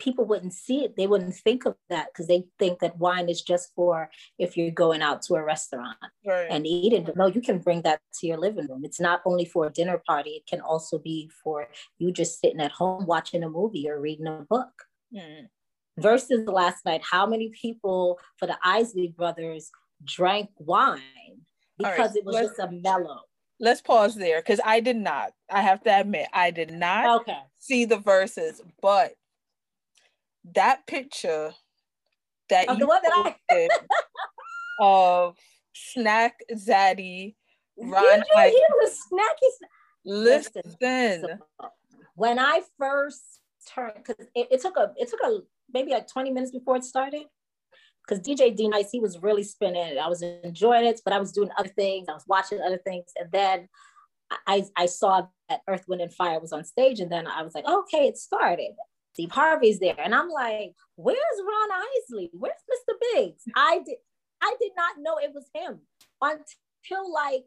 people 0.00 0.24
wouldn't 0.24 0.54
see 0.54 0.84
it. 0.84 0.96
They 0.96 1.06
wouldn't 1.06 1.34
think 1.34 1.66
of 1.66 1.76
that 1.88 2.08
because 2.08 2.26
they 2.26 2.44
think 2.58 2.80
that 2.80 2.98
wine 2.98 3.28
is 3.28 3.42
just 3.42 3.70
for 3.76 4.10
if 4.38 4.56
you're 4.56 4.70
going 4.70 5.02
out 5.02 5.22
to 5.22 5.34
a 5.34 5.44
restaurant 5.44 5.98
right. 6.26 6.48
and 6.50 6.66
eating. 6.66 7.04
But 7.04 7.16
no, 7.16 7.26
you 7.26 7.40
can 7.40 7.58
bring 7.58 7.82
that 7.82 8.00
to 8.20 8.26
your 8.26 8.38
living 8.38 8.66
room. 8.66 8.84
It's 8.84 9.00
not 9.00 9.20
only 9.24 9.44
for 9.44 9.66
a 9.66 9.70
dinner 9.70 10.02
party, 10.06 10.30
it 10.30 10.46
can 10.48 10.60
also 10.60 10.98
be 10.98 11.30
for 11.44 11.68
you 11.98 12.10
just 12.10 12.40
sitting 12.40 12.60
at 12.60 12.72
home 12.72 13.06
watching 13.06 13.44
a 13.44 13.50
movie 13.50 13.88
or 13.88 14.00
reading 14.00 14.26
a 14.26 14.46
book. 14.48 14.72
Mm. 15.14 15.48
Verzuz 16.00 16.50
last 16.50 16.84
night, 16.84 17.02
how 17.08 17.26
many 17.26 17.50
people 17.50 18.18
for 18.38 18.46
the 18.46 18.56
Isley 18.64 19.08
brothers 19.08 19.70
drank 20.02 20.48
wine 20.56 21.00
because 21.78 22.10
right, 22.10 22.16
it 22.16 22.24
was 22.24 22.36
just 22.36 22.58
a 22.58 22.70
mellow? 22.70 23.20
Let's 23.60 23.80
pause 23.82 24.14
there 24.14 24.40
because 24.40 24.60
I 24.64 24.80
did 24.80 24.96
not. 24.96 25.32
I 25.50 25.60
have 25.60 25.82
to 25.82 26.00
admit, 26.00 26.28
I 26.32 26.50
did 26.50 26.72
not 26.72 27.20
okay. 27.22 27.38
see 27.58 27.84
the 27.84 27.98
Verzuz, 27.98 28.60
but 28.80 29.12
that 30.54 30.86
picture 30.86 31.52
that 32.48 32.68
of 32.68 32.78
you 32.78 32.86
that 32.86 33.34
I 33.50 33.68
of 34.80 35.36
Snack 35.74 36.40
Zaddy, 36.54 37.34
Ron 37.76 38.02
you 38.02 38.42
hear 38.42 38.52
the 38.80 38.90
snacky? 38.90 39.66
Listen, 40.04 40.62
Listen 40.80 41.38
when 42.20 42.38
I 42.38 42.60
first 42.78 43.40
turned, 43.66 43.94
because 43.94 44.26
it, 44.34 44.48
it, 44.50 44.60
took 44.60 44.76
a 44.76 44.92
it 44.96 45.08
took 45.08 45.20
a 45.20 45.40
maybe 45.72 45.92
like 45.92 46.06
20 46.06 46.30
minutes 46.32 46.50
before 46.50 46.76
it 46.76 46.84
started. 46.84 47.22
Because 48.10 48.26
DJ 48.26 48.56
D 48.56 48.68
Nice, 48.68 48.90
he 48.90 49.00
was 49.00 49.22
really 49.22 49.44
spinning 49.44 49.86
it. 49.86 49.98
I 49.98 50.08
was 50.08 50.22
enjoying 50.22 50.86
it, 50.86 51.00
but 51.04 51.14
I 51.14 51.18
was 51.18 51.30
doing 51.30 51.50
other 51.56 51.68
things. 51.68 52.08
I 52.08 52.14
was 52.14 52.24
watching 52.26 52.60
other 52.60 52.78
things. 52.78 53.06
And 53.16 53.30
then 53.30 53.68
I, 54.46 54.64
I 54.76 54.86
saw 54.86 55.26
that 55.48 55.60
Earth, 55.68 55.84
Wind, 55.86 56.02
and 56.02 56.12
Fire 56.12 56.40
was 56.40 56.52
on 56.52 56.64
stage. 56.64 56.98
And 56.98 57.10
then 57.10 57.26
I 57.26 57.42
was 57.42 57.54
like, 57.54 57.66
okay, 57.66 58.08
it 58.08 58.18
started. 58.18 58.72
Steve 59.12 59.30
Harvey's 59.30 59.78
there. 59.78 59.96
And 59.98 60.14
I'm 60.14 60.28
like, 60.28 60.72
where's 60.96 61.18
Ron 61.38 61.82
Isley? 62.08 62.30
Where's 62.32 62.54
Mr. 62.70 62.94
Biggs? 63.14 63.42
I 63.56 63.80
did 63.84 63.96
I 64.42 64.56
did 64.60 64.72
not 64.76 64.96
know 64.98 65.18
it 65.18 65.32
was 65.34 65.50
him 65.54 65.80
until 66.22 67.12
like 67.12 67.44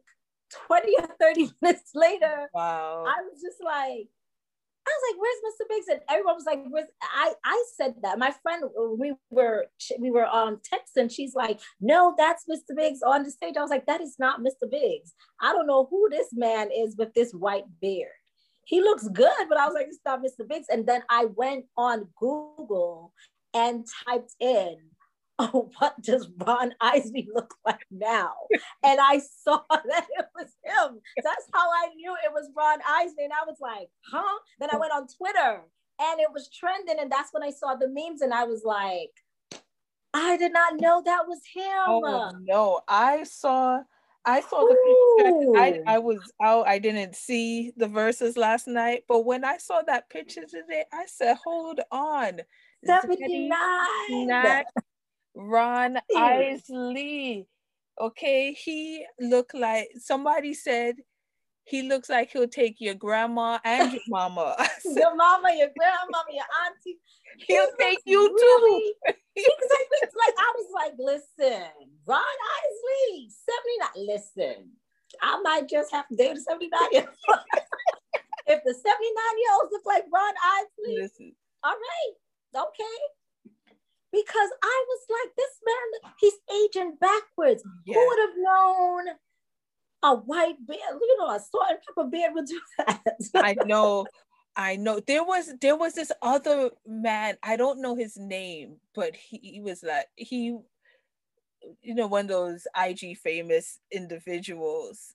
20 0.68 0.94
or 1.00 1.08
30 1.20 1.50
minutes 1.62 1.90
later. 1.94 2.48
Wow. 2.54 3.04
I 3.06 3.22
was 3.22 3.42
just 3.42 3.62
like, 3.62 4.08
I 4.86 4.90
was 4.90 5.02
like, 5.10 5.20
"Where's 5.20 5.42
Mr. 5.46 5.68
Biggs?" 5.68 5.88
And 5.88 6.00
everyone 6.10 6.34
was 6.34 6.44
like, 6.46 6.64
"Where's?" 6.68 6.88
I 7.02 7.34
I 7.44 7.64
said 7.76 7.94
that. 8.02 8.18
My 8.18 8.32
friend, 8.42 8.64
we 8.98 9.14
were 9.30 9.66
we 9.98 10.10
were 10.10 10.26
um 10.26 10.60
texting. 10.72 11.10
She's 11.10 11.34
like, 11.34 11.60
"No, 11.80 12.14
that's 12.16 12.44
Mr. 12.46 12.76
Biggs 12.76 13.02
on 13.02 13.22
the 13.22 13.30
stage." 13.30 13.56
I 13.56 13.62
was 13.62 13.70
like, 13.70 13.86
"That 13.86 14.00
is 14.00 14.16
not 14.18 14.40
Mr. 14.40 14.70
Biggs. 14.70 15.14
I 15.40 15.52
don't 15.52 15.66
know 15.66 15.86
who 15.90 16.08
this 16.10 16.28
man 16.32 16.70
is 16.70 16.96
with 16.96 17.14
this 17.14 17.32
white 17.32 17.64
beard." 17.80 18.10
he 18.66 18.80
looks 18.80 19.08
good, 19.08 19.48
but 19.48 19.58
I 19.58 19.66
was 19.66 19.74
like, 19.74 19.86
it's 19.88 19.98
not 20.04 20.22
Mr. 20.22 20.46
Biggs. 20.48 20.68
And 20.70 20.86
then 20.86 21.02
I 21.08 21.26
went 21.26 21.66
on 21.76 22.08
Google 22.18 23.12
and 23.52 23.86
typed 24.06 24.34
in, 24.40 24.76
oh, 25.38 25.70
what 25.78 26.00
does 26.00 26.28
Ron 26.38 26.74
Isley 26.80 27.28
look 27.34 27.54
like 27.64 27.86
now? 27.90 28.34
and 28.84 29.00
I 29.00 29.20
saw 29.42 29.62
that 29.70 30.06
it 30.16 30.26
was 30.34 30.54
him. 30.64 31.00
That's 31.16 31.48
how 31.52 31.68
I 31.70 31.88
knew 31.94 32.14
it 32.24 32.32
was 32.32 32.50
Ron 32.56 32.78
Isley. 32.86 33.24
And 33.24 33.32
I 33.32 33.44
was 33.46 33.56
like, 33.60 33.88
huh? 34.10 34.38
Then 34.60 34.70
I 34.72 34.78
went 34.78 34.92
on 34.92 35.08
Twitter 35.08 35.62
and 36.00 36.20
it 36.20 36.28
was 36.32 36.48
trending. 36.48 36.98
And 37.00 37.10
that's 37.10 37.32
when 37.32 37.42
I 37.42 37.50
saw 37.50 37.74
the 37.74 37.88
memes 37.88 38.20
and 38.22 38.32
I 38.32 38.44
was 38.44 38.62
like, 38.64 39.10
I 40.12 40.36
did 40.36 40.52
not 40.52 40.80
know 40.80 41.02
that 41.04 41.26
was 41.26 41.40
him. 41.52 41.64
Oh, 41.66 42.30
no, 42.44 42.80
I 42.86 43.24
saw 43.24 43.80
I 44.26 44.40
saw 44.40 44.64
the 44.64 44.76
picture. 44.76 45.58
I, 45.58 45.96
I 45.96 45.98
was 45.98 46.32
out. 46.42 46.66
I 46.66 46.78
didn't 46.78 47.14
see 47.14 47.72
the 47.76 47.86
Verzuz 47.86 48.38
last 48.38 48.66
night, 48.66 49.02
but 49.06 49.26
when 49.26 49.44
I 49.44 49.58
saw 49.58 49.82
that 49.82 50.08
picture 50.08 50.44
today, 50.48 50.84
I 50.92 51.04
said, 51.04 51.36
"Hold 51.44 51.80
on, 51.90 52.40
79. 52.86 54.54
Ron 55.34 55.98
Isley. 56.16 57.46
Okay, 58.00 58.52
he 58.52 59.04
looked 59.20 59.54
like 59.54 59.88
somebody 59.98 60.54
said 60.54 60.96
he 61.64 61.82
looks 61.82 62.10
like 62.10 62.30
he'll 62.30 62.48
take 62.48 62.76
your 62.78 62.94
grandma 62.94 63.58
and 63.64 63.92
your 63.92 64.02
mama. 64.08 64.54
your 64.84 65.16
mama, 65.16 65.48
your 65.56 65.70
grandmama, 65.76 66.30
your 66.30 66.44
auntie. 66.66 66.98
He'll 67.46 67.70
take 67.78 68.00
you 68.04 68.20
really, 68.20 68.94
too. 69.08 69.14
exactly. 69.36 69.98
like 70.02 70.34
I 70.38 70.52
was 70.56 70.66
like, 70.74 70.94
listen, 70.98 71.66
Ron 72.06 72.20
Isley, 72.20 73.30
79. 73.96 74.06
Listen, 74.06 74.70
I 75.22 75.40
might 75.42 75.68
just 75.68 75.90
have 75.92 76.06
to 76.08 76.16
date 76.16 76.36
a 76.36 76.40
79 76.40 76.80
year 76.92 77.08
old. 77.28 77.38
if 78.46 78.60
the 78.64 78.74
79 78.74 78.84
year 78.84 79.50
olds 79.54 79.72
look 79.72 79.86
like 79.86 80.04
Ron 80.12 80.34
Isley, 80.44 81.02
Listen. 81.02 81.32
all 81.64 81.72
right, 81.72 82.62
okay. 82.68 82.98
Because 84.14 84.50
I 84.62 84.84
was 84.88 85.00
like, 85.10 85.34
this 85.36 85.58
man, 85.66 86.12
he's 86.20 86.34
aging 86.64 86.96
backwards. 87.00 87.64
Yes. 87.84 87.96
Who 87.96 88.06
would 88.06 88.18
have 88.20 88.36
known 88.36 89.04
a 90.04 90.16
white 90.16 90.56
beard, 90.66 90.80
you 91.00 91.16
know, 91.18 91.34
a 91.34 91.40
salt 91.40 91.64
and 91.70 91.78
pepper 91.84 92.08
beard 92.08 92.32
would 92.34 92.46
do 92.46 92.60
that? 92.78 93.02
I 93.34 93.56
know. 93.64 94.06
I 94.56 94.76
know 94.76 95.00
there 95.00 95.24
was 95.24 95.52
there 95.60 95.76
was 95.76 95.94
this 95.94 96.12
other 96.22 96.70
man 96.86 97.36
I 97.42 97.56
don't 97.56 97.82
know 97.82 97.96
his 97.96 98.16
name 98.16 98.76
but 98.94 99.16
he, 99.16 99.38
he 99.42 99.60
was 99.60 99.82
like 99.82 100.06
he 100.14 100.56
you 101.82 101.94
know 101.94 102.06
one 102.06 102.26
of 102.26 102.28
those 102.28 102.66
IG 102.80 103.18
famous 103.18 103.80
individuals 103.90 105.14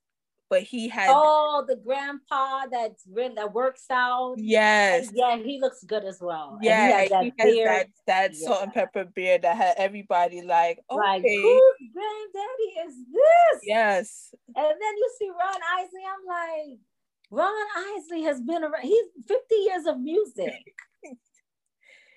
but 0.49 0.63
he 0.63 0.87
had 0.87 1.09
oh 1.11 1.63
the 1.67 1.75
grandpa 1.75 2.65
that's 2.71 3.03
really 3.11 3.35
that 3.35 3.53
works 3.53 3.85
out. 3.91 4.35
Yes. 4.37 5.09
And 5.09 5.17
yeah 5.17 5.37
he 5.37 5.59
looks 5.59 5.83
good 5.83 6.03
as 6.03 6.19
well. 6.21 6.57
Yeah 6.61 6.87
he 6.87 6.93
has 6.93 7.09
that, 7.09 7.23
he 7.23 7.59
has 7.59 7.65
that, 7.65 7.87
that 8.07 8.33
yeah. 8.33 8.47
salt 8.47 8.63
and 8.63 8.73
pepper 8.73 9.05
beard 9.05 9.43
that 9.43 9.55
had 9.55 9.75
everybody 9.77 10.41
like 10.41 10.79
okay. 10.89 10.97
Like, 10.97 11.23
whose 11.23 11.73
granddaddy 11.93 12.89
is 12.89 12.95
this? 13.13 13.61
Yes. 13.63 14.33
And 14.47 14.55
then 14.55 14.97
you 14.97 15.11
see 15.19 15.29
Ron 15.29 15.61
Isley. 15.79 16.01
I'm 16.05 16.25
like 16.27 16.79
Ron 17.31 17.67
Isley 17.95 18.23
has 18.23 18.41
been 18.41 18.63
around. 18.63 18.81
He's 18.81 19.05
50 19.27 19.55
years 19.55 19.85
of 19.85 19.99
music 19.99 20.73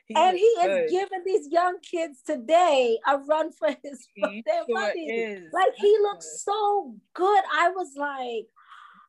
He 0.07 0.15
and 0.17 0.37
he 0.37 0.55
good. 0.61 0.85
is 0.85 0.91
giving 0.91 1.23
these 1.25 1.49
young 1.51 1.79
kids 1.81 2.23
today 2.27 2.99
a 3.07 3.19
run 3.19 3.53
for 3.53 3.69
his 3.83 4.07
their 4.17 4.65
sure 4.67 4.75
money. 4.75 5.11
Is. 5.11 5.53
Like 5.53 5.75
he 5.77 5.97
looks 6.03 6.45
so 6.45 6.95
good. 7.15 7.43
I 7.55 7.71
was 7.71 7.93
like, 7.97 8.47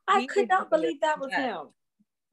I 0.07 0.21
he 0.21 0.27
could 0.27 0.49
not 0.49 0.69
believe 0.69 1.01
that 1.01 1.19
was 1.19 1.33
him. 1.33 1.69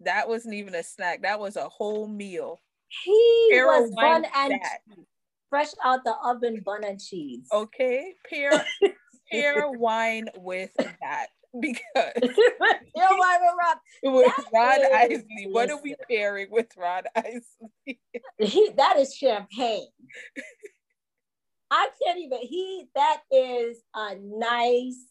That 0.01 0.29
wasn't 0.29 0.55
even 0.55 0.75
a 0.75 0.83
snack. 0.83 1.23
That 1.23 1.41
was 1.41 1.57
a 1.57 1.69
whole 1.69 2.07
meal. 2.07 2.61
He 3.05 3.49
Carol 3.51 3.83
was 3.83 3.91
bun 3.95 4.25
and 4.35 4.61
fresh 5.49 5.71
out 5.85 6.05
the 6.05 6.15
oven 6.25 6.63
bun 6.65 6.85
and 6.85 7.01
cheese. 7.01 7.47
Okay, 7.53 8.15
pair 8.29 8.65
pair 9.31 9.71
wine 9.71 10.29
with 10.37 10.71
that 10.77 11.29
because 11.61 12.13
You're 12.23 13.09
Rod. 13.19 13.77
with 14.03 14.33
Rod 14.53 14.81
Isley. 14.93 15.49
What 15.49 15.71
are 15.71 15.81
we 15.83 15.95
pairing 16.09 16.49
with 16.51 16.69
Rod 16.77 17.07
Isley? 17.17 18.01
he 18.39 18.71
that 18.77 18.99
is 18.99 19.15
champagne. 19.15 19.89
I 21.71 21.89
can't 22.03 22.19
even. 22.19 22.39
He 22.43 22.89
that 22.95 23.23
is 23.31 23.83
a 23.95 24.17
nice 24.21 25.07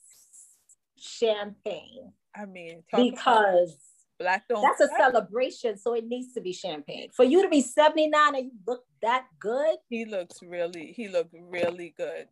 champagne. 0.98 2.14
I 2.36 2.46
mean, 2.46 2.84
because 2.92 3.76
black 4.20 4.48
don't. 4.48 4.62
That's 4.62 4.82
a 4.82 4.96
celebration, 4.98 5.78
so 5.78 5.94
it 5.94 6.06
needs 6.06 6.34
to 6.34 6.42
be 6.42 6.54
champagne. 6.54 7.10
For 7.14 7.24
you 7.24 7.42
to 7.42 7.50
be 7.50 7.62
seventy 7.62 8.08
nine 8.08 8.36
and 8.36 8.46
you 8.46 8.52
look 8.68 8.84
that 9.02 9.26
good, 9.40 9.78
he 9.90 10.06
looks 10.06 10.42
really. 10.42 10.94
He 10.96 11.08
looked 11.08 11.34
really 11.34 11.94
good. 11.98 12.28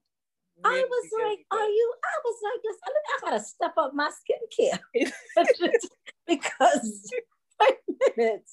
I 0.63 0.85
was 0.89 1.09
like, 1.23 1.45
"Are 1.51 1.67
you?" 1.69 1.93
I 2.03 2.19
was 2.25 2.37
like, 2.43 2.61
"Listen, 2.63 2.93
I 3.07 3.29
gotta 3.29 3.43
step 3.43 3.73
up 3.77 3.93
my 3.93 4.09
skincare 4.09 4.79
because 6.27 7.11
wait 7.59 7.75
a 7.89 8.11
minute, 8.17 8.49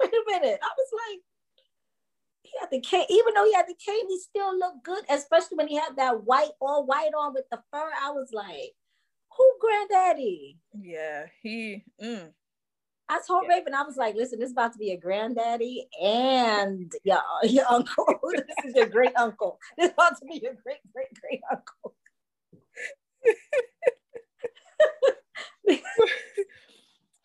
wait 0.00 0.12
a 0.12 0.22
minute." 0.26 0.60
I 0.62 0.70
was 0.76 0.90
like, 0.92 1.20
"He 2.42 2.50
had 2.60 2.70
the 2.70 2.80
cane, 2.80 3.06
even 3.10 3.34
though 3.34 3.44
he 3.44 3.54
had 3.54 3.66
the 3.66 3.74
cane, 3.74 4.08
he 4.08 4.18
still 4.18 4.58
looked 4.58 4.84
good, 4.84 5.04
especially 5.10 5.56
when 5.56 5.68
he 5.68 5.76
had 5.76 5.96
that 5.96 6.24
white 6.24 6.52
all 6.60 6.86
white 6.86 7.12
on 7.18 7.34
with 7.34 7.44
the 7.50 7.58
fur." 7.70 7.90
I 8.00 8.10
was 8.10 8.30
like, 8.32 8.74
"Who, 9.36 9.52
granddaddy?" 9.60 10.58
Yeah, 10.80 11.26
he. 11.42 11.84
Mm. 12.02 12.32
I 13.10 13.20
told 13.26 13.44
yeah. 13.48 13.56
Raven, 13.56 13.74
I 13.74 13.82
was 13.82 13.96
like, 13.96 14.14
listen, 14.14 14.38
this 14.38 14.48
is 14.48 14.52
about 14.52 14.72
to 14.74 14.78
be 14.78 14.92
a 14.92 14.98
granddaddy 14.98 15.88
and 16.02 16.92
your, 17.04 17.20
your 17.44 17.64
uncle. 17.70 18.06
this 18.34 18.66
is 18.66 18.74
your 18.74 18.86
great 18.86 19.16
uncle. 19.16 19.58
This 19.78 19.86
is 19.86 19.92
about 19.94 20.18
to 20.18 20.26
be 20.26 20.40
your 20.42 20.54
great, 20.62 20.78
great, 20.92 21.07
great 21.28 21.40
uncle. 21.50 21.94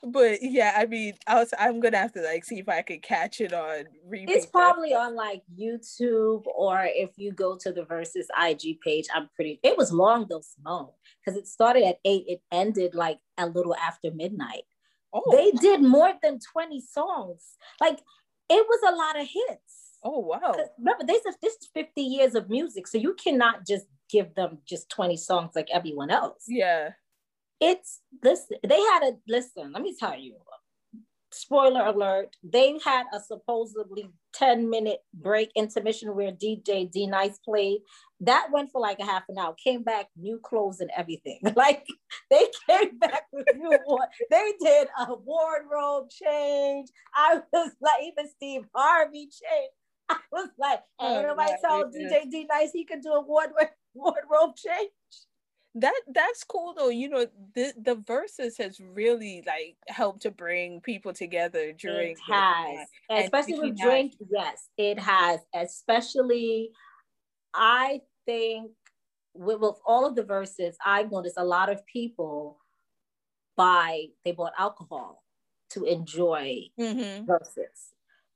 but 0.04 0.40
yeah, 0.42 0.74
I 0.78 0.86
mean, 0.86 1.14
I 1.28 1.36
was 1.36 1.54
I'm 1.58 1.80
gonna 1.80 1.98
have 1.98 2.14
to 2.14 2.22
like 2.22 2.44
see 2.46 2.60
if 2.60 2.68
I 2.68 2.82
could 2.82 3.02
catch 3.02 3.40
it 3.42 3.54
on 3.54 3.86
It's 4.12 4.46
probably 4.46 4.94
on 4.94 5.16
like 5.16 5.44
YouTube 5.58 6.44
or 6.56 6.84
if 6.84 7.12
you 7.18 7.32
go 7.32 7.58
to 7.58 7.72
the 7.72 7.84
Verzuz 7.84 8.28
IG 8.38 8.82
page, 8.82 9.06
I'm 9.14 9.30
pretty 9.36 9.60
it 9.64 9.78
was 9.78 9.92
long 9.92 10.28
though, 10.30 10.42
Simone, 10.42 10.90
because 11.24 11.40
it 11.40 11.48
started 11.48 11.84
at 11.84 12.00
eight, 12.06 12.26
it 12.28 12.42
ended 12.52 12.96
like 12.96 13.20
a 13.38 13.48
little 13.48 13.76
after 13.76 14.12
midnight. 14.12 14.64
Oh. 15.14 15.24
They 15.32 15.52
did 15.52 15.82
more 15.82 16.12
than 16.24 16.40
20 16.40 16.82
songs. 16.82 17.56
Like 17.80 18.00
it 18.50 18.66
was 18.68 18.80
a 18.88 18.96
lot 18.96 19.20
of 19.20 19.28
hits. 19.28 19.83
Oh 20.04 20.20
wow. 20.20 20.56
Remember, 20.78 21.06
this 21.06 21.26
is 21.26 21.36
this 21.42 21.54
is 21.54 21.70
50 21.74 22.02
years 22.02 22.36
of 22.36 22.50
music. 22.50 22.88
So 22.88 22.98
you 22.98 23.16
cannot 23.16 23.66
just 23.66 23.86
give 24.10 24.36
them 24.36 24.60
just 24.68 24.90
20 24.90 25.18
songs 25.18 25.52
like 25.56 25.70
everyone 25.72 26.12
else. 26.12 26.44
Yeah. 26.48 26.92
It's 27.60 28.02
listen, 28.24 28.58
they 28.68 28.80
had 28.80 29.04
a 29.04 29.12
listen, 29.28 29.72
let 29.72 29.82
me 29.82 29.96
tell 29.98 30.18
you, 30.18 30.36
spoiler 31.34 31.86
alert, 31.86 32.36
they 32.44 32.78
had 32.84 33.06
a 33.14 33.20
supposedly 33.20 34.10
10 34.34 34.70
minute 34.70 35.00
break 35.14 35.50
intermission 35.56 36.16
where 36.16 36.32
DJ 36.32 36.90
D 36.92 37.08
Nice 37.08 37.40
played. 37.40 37.80
That 38.20 38.48
went 38.52 38.72
for 38.72 38.82
like 38.82 39.00
a 39.00 39.06
half 39.06 39.24
an 39.30 39.38
hour, 39.38 39.56
came 39.62 39.84
back, 39.84 40.08
new 40.18 40.40
clothes 40.44 40.80
and 40.80 40.90
everything. 40.96 41.40
Like 41.56 41.86
they 42.30 42.48
came 42.70 42.98
back 43.00 43.24
with 43.32 43.46
new. 43.56 43.78
They 44.30 44.54
did 44.60 44.88
a 45.00 45.14
wardrobe 45.16 46.10
change. 46.10 46.90
I 47.16 47.42
was 47.52 47.72
like, 47.82 48.04
even 48.04 48.30
Steve 48.30 48.64
Harvey 48.76 49.30
changed. 49.30 49.74
I 50.10 50.18
was 50.32 50.50
like, 50.58 50.82
oh, 51.00 51.22
nobody 51.22 51.54
told 51.66 51.94
DJ 51.94 52.30
D 52.30 52.48
Nice. 52.50 52.72
He 52.72 52.86
could 52.86 53.02
do 53.02 53.14
a 53.14 53.22
wardrobe 53.22 53.70
wardrobe 53.94 54.56
change. 54.56 54.92
That 55.76 56.00
that's 56.08 56.44
cool 56.44 56.76
though. 56.78 56.90
You 56.90 57.10
know 57.10 57.26
the 57.56 57.74
the 57.78 57.96
Verzuz 57.96 58.58
has 58.60 58.80
really 58.80 59.44
like 59.48 59.76
helped 59.88 60.22
to 60.24 60.32
bring 60.32 60.82
people 60.82 61.14
together 61.14 61.74
during 61.74 62.12
it 62.12 62.18
has 62.32 62.88
especially 63.10 63.60
with 63.60 63.78
drink 63.78 64.14
yes 64.30 64.70
it 64.78 65.00
has 65.00 65.40
especially 65.56 66.70
i 67.54 68.02
think 68.26 68.72
with, 69.34 69.60
with 69.60 69.76
all 69.86 70.06
of 70.06 70.16
the 70.16 70.24
Verzuz, 70.24 70.76
i've 70.86 71.12
noticed 71.12 71.38
a 71.38 71.44
lot 71.44 71.70
of 71.70 71.86
people 71.86 72.58
buy 73.56 74.06
they 74.24 74.32
bought 74.32 74.54
alcohol 74.58 75.24
to 75.72 75.86
enjoy 75.86 76.62
mm-hmm. 76.80 77.26
Verzuz 77.26 77.93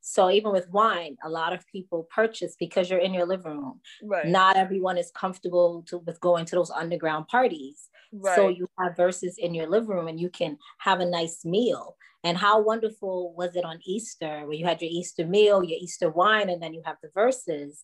so 0.09 0.31
even 0.31 0.53
with 0.53 0.69
wine, 0.69 1.17
a 1.21 1.29
lot 1.29 1.51
of 1.51 1.67
people 1.67 2.07
purchase 2.09 2.55
because 2.57 2.89
you're 2.89 2.97
in 2.97 3.13
your 3.13 3.25
living 3.25 3.51
room. 3.51 3.81
Right. 4.01 4.25
Not 4.25 4.55
everyone 4.55 4.97
is 4.97 5.11
comfortable 5.11 5.83
to, 5.89 5.97
with 5.97 6.21
going 6.21 6.45
to 6.45 6.55
those 6.55 6.71
underground 6.71 7.27
parties. 7.27 7.89
Right. 8.13 8.33
So 8.37 8.47
you 8.47 8.69
have 8.79 8.95
Verzuz 8.95 9.37
in 9.37 9.53
your 9.53 9.67
living 9.67 9.89
room 9.89 10.07
and 10.07 10.17
you 10.17 10.29
can 10.29 10.59
have 10.77 11.01
a 11.01 11.05
nice 11.05 11.43
meal. 11.43 11.97
And 12.23 12.37
how 12.37 12.61
wonderful 12.61 13.35
was 13.35 13.57
it 13.57 13.65
on 13.65 13.79
Easter 13.85 14.45
where 14.45 14.53
you 14.53 14.63
had 14.63 14.81
your 14.81 14.91
Easter 14.93 15.27
meal, 15.27 15.61
your 15.61 15.77
Easter 15.77 16.09
wine, 16.09 16.49
and 16.49 16.63
then 16.63 16.73
you 16.73 16.83
have 16.85 16.97
the 17.03 17.09
Verzuz. 17.09 17.83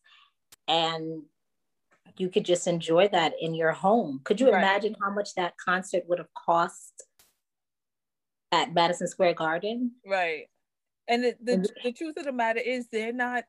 and 0.69 1.23
you 2.15 2.29
could 2.29 2.45
just 2.45 2.67
enjoy 2.67 3.09
that 3.09 3.33
in 3.41 3.53
your 3.53 3.73
home. 3.73 4.21
Could 4.23 4.39
you 4.39 4.49
right. 4.49 4.59
imagine 4.59 4.95
how 5.01 5.11
much 5.11 5.33
that 5.35 5.55
concert 5.57 6.03
would 6.07 6.19
have 6.19 6.33
cost 6.33 7.03
at 8.53 8.73
Madison 8.73 9.07
Square 9.07 9.33
Garden? 9.33 9.93
Right 10.05 10.47
and 11.07 11.23
the, 11.23 11.35
the, 11.41 11.69
the 11.83 11.91
truth 11.91 12.17
of 12.17 12.25
the 12.25 12.31
matter 12.31 12.59
is 12.59 12.87
they're 12.87 13.13
not 13.13 13.43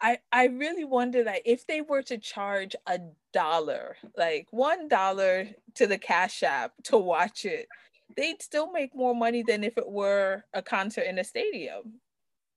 I 0.00 0.18
I 0.30 0.46
really 0.46 0.84
wonder 0.84 1.24
like 1.24 1.42
if 1.44 1.66
they 1.66 1.80
were 1.80 2.02
to 2.02 2.18
charge 2.18 2.76
a 2.86 2.98
dollar, 3.32 3.96
like 4.16 4.46
one 4.50 4.88
dollar 4.88 5.48
to 5.74 5.86
the 5.86 5.98
Cash 5.98 6.42
App 6.42 6.72
to 6.84 6.98
watch 6.98 7.44
it, 7.44 7.66
they'd 8.16 8.42
still 8.42 8.70
make 8.70 8.94
more 8.94 9.14
money 9.14 9.42
than 9.42 9.64
if 9.64 9.78
it 9.78 9.88
were 9.88 10.44
a 10.52 10.62
concert 10.62 11.02
in 11.02 11.18
a 11.18 11.24
stadium. 11.24 12.00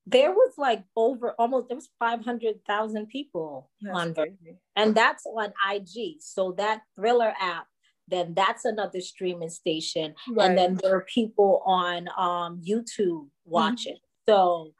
There 0.05 0.32
was 0.32 0.53
like 0.57 0.84
over 0.95 1.34
almost 1.39 1.69
there 1.69 1.75
was 1.75 1.89
five 1.97 2.23
hundred 2.25 2.65
thousand 2.65 3.07
people 3.07 3.69
that's 3.82 3.97
on 3.97 4.13
crazy. 4.13 4.57
and 4.75 4.93
that's 4.95 5.25
on 5.25 5.53
IG. 5.71 6.17
So 6.19 6.53
that 6.57 6.82
Triller 6.95 7.34
app 7.39 7.67
then 8.10 8.34
that's 8.34 8.66
another 8.66 9.01
streaming 9.01 9.49
station. 9.49 10.16
Right. 10.30 10.49
And 10.49 10.57
then 10.57 10.80
there 10.82 10.95
are 10.95 11.05
people 11.05 11.62
on 11.66 12.07
um, 12.18 12.62
YouTube 12.66 13.28
watching. 13.45 13.93
Mm-hmm. 13.93 14.32
So 14.32 14.74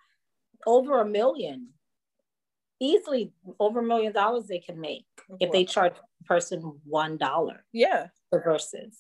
over 0.66 1.02
a 1.02 1.06
million, 1.06 1.70
easily 2.80 3.32
over 3.60 3.80
a 3.80 3.84
million 3.84 4.14
dollars 4.14 4.48
they 4.48 4.60
can 4.60 4.80
make 4.80 5.06
if 5.40 5.52
they 5.52 5.66
charge 5.66 5.94
a 5.94 6.24
person 6.26 6.80
one 6.86 7.18
dollar. 7.18 7.66
Yeah. 7.74 8.08
For 8.30 8.42
Verzuz. 8.42 8.96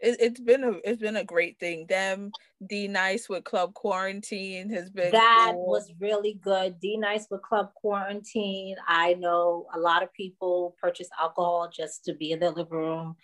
It, 0.00 0.16
it's 0.18 0.40
been 0.40 0.64
a 0.64 0.72
it's 0.84 1.00
been 1.00 1.16
a 1.16 1.24
great 1.24 1.58
thing. 1.60 1.86
Them 1.88 2.32
D 2.66 2.88
Nice 2.88 3.28
with 3.28 3.44
Club 3.44 3.72
Quarantine 3.74 4.68
has 4.70 4.90
been 4.90 5.12
that 5.12 5.52
cool. 5.54 5.66
was 5.66 5.92
really 6.00 6.40
good. 6.42 6.80
D 6.80 6.96
Nice 6.96 7.26
with 7.30 7.42
Club 7.42 7.70
Quarantine. 7.74 8.76
I 8.86 9.14
know 9.14 9.66
a 9.74 9.78
lot 9.78 10.02
of 10.02 10.12
people 10.12 10.76
purchase 10.80 11.08
alcohol 11.20 11.70
just 11.72 12.04
to 12.06 12.14
be 12.14 12.32
in 12.32 12.40
their 12.40 12.50
living 12.50 12.72
room 12.72 13.16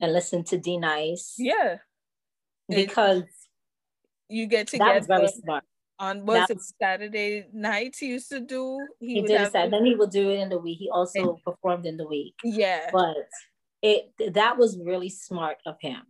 and 0.00 0.12
listen 0.12 0.44
to 0.44 0.58
D 0.58 0.78
Nice. 0.78 1.34
Yeah. 1.38 1.78
Because 2.68 3.24
you 4.28 4.46
get 4.46 4.68
together. 4.68 4.92
That 4.92 4.98
was 4.98 5.06
very 5.06 5.28
smart. 5.28 5.64
On 5.98 6.24
was 6.24 6.48
it 6.48 6.62
Saturday 6.80 7.46
night 7.52 7.96
he 7.98 8.06
used 8.06 8.30
to 8.30 8.40
do? 8.40 8.78
He, 9.00 9.16
he 9.16 9.22
did 9.22 9.52
Saturday. 9.52 9.70
Then 9.70 9.84
he 9.84 9.94
would 9.94 10.10
do 10.10 10.30
it 10.30 10.38
in 10.38 10.48
the 10.48 10.58
week. 10.58 10.78
He 10.78 10.88
also 10.88 11.34
and, 11.34 11.44
performed 11.44 11.84
in 11.84 11.98
the 11.98 12.06
week. 12.06 12.34
Yeah. 12.42 12.88
But 12.90 13.16
it 13.82 14.12
that 14.32 14.56
was 14.56 14.78
really 14.82 15.10
smart 15.10 15.58
of 15.66 15.76
him 15.80 16.02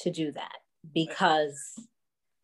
to 0.00 0.10
do 0.10 0.32
that 0.32 0.56
because 0.94 1.58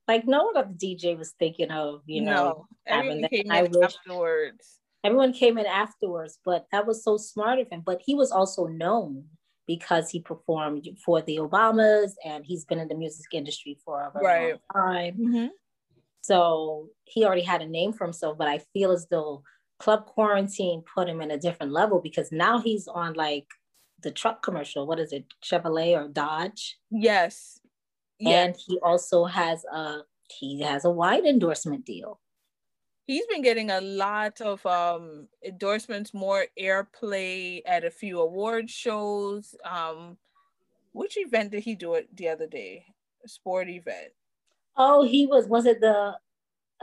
like 0.07 0.27
no 0.27 0.45
one 0.45 0.57
of 0.57 0.79
the 0.79 0.97
DJ 0.97 1.17
was 1.17 1.35
thinking 1.39 1.71
of, 1.71 2.03
you 2.07 2.23
know, 2.23 2.35
no, 2.35 2.67
everyone 2.87 3.29
came 3.29 3.51
in 3.51 3.71
wish, 3.71 3.85
afterwards. 3.85 4.79
Everyone 5.05 5.33
came 5.33 5.59
in 5.59 5.67
afterwards, 5.67 6.39
but 6.45 6.67
that 6.73 6.87
was 6.87 7.05
so 7.05 7.17
smart 7.17 7.59
of 7.59 7.69
him. 7.71 7.83
But 7.85 8.01
he 8.05 8.15
was 8.15 8.31
also 8.31 8.67
known 8.67 9.25
because 9.69 10.11
he 10.11 10.19
performed 10.19 10.89
for 11.05 11.23
the 11.23 11.37
Obamas 11.37 12.13
and 12.25 12.45
he's 12.45 12.65
been 12.65 12.81
in 12.81 12.89
the 12.89 12.97
music 12.97 13.27
industry 13.33 13.79
for 13.85 14.01
a 14.01 14.11
very 14.19 14.27
right. 14.27 14.61
long 14.75 14.85
time. 14.85 15.15
Mm-hmm. 15.21 15.47
So 16.23 16.89
he 17.05 17.25
already 17.25 17.43
had 17.43 17.63
a 17.63 17.69
name 17.69 17.93
for 17.93 18.05
himself, 18.05 18.39
but 18.39 18.49
I 18.49 18.59
feel 18.73 18.91
as 18.91 19.07
though 19.11 19.43
Club 19.79 20.07
Quarantine 20.07 20.83
put 20.93 21.09
him 21.09 21.21
in 21.21 21.31
a 21.31 21.39
different 21.39 21.71
level 21.71 22.01
because 22.01 22.33
now 22.33 22.59
he's 22.59 22.89
on 22.89 23.13
like 23.13 23.47
the 24.03 24.11
truck 24.11 24.43
commercial. 24.43 24.87
What 24.87 24.99
is 24.99 25.13
it, 25.13 25.27
Chevrolet 25.45 25.97
or 25.97 26.09
Dodge? 26.09 26.79
Yes. 26.91 27.61
And 28.25 28.57
he 28.67 28.79
also 28.83 29.27
has 29.27 29.65
a 29.73 29.99
he 30.29 30.61
has 30.63 30.85
a 30.85 30.91
wide 30.91 31.25
endorsement 31.25 31.85
deal. 31.85 32.21
He's 33.09 33.27
been 33.27 33.41
getting 33.41 33.71
a 33.71 33.81
lot 33.81 34.39
of 34.43 34.65
um, 34.67 35.29
endorsements, 35.43 36.13
more 36.13 36.45
airplay 36.61 37.63
at 37.65 37.83
a 37.83 37.91
few 37.91 38.21
award 38.21 38.69
shows. 38.69 39.55
Um, 39.65 40.19
which 40.93 41.17
event 41.17 41.53
did 41.53 41.63
he 41.63 41.75
do 41.75 41.95
it 41.95 42.15
the 42.15 42.29
other 42.29 42.47
day? 42.47 42.85
A 43.25 43.29
sport 43.29 43.71
event. 43.71 44.13
Oh, 44.77 45.05
he 45.05 45.27
was. 45.27 45.47
Was 45.47 45.65
it 45.65 45.81
the 45.81 46.19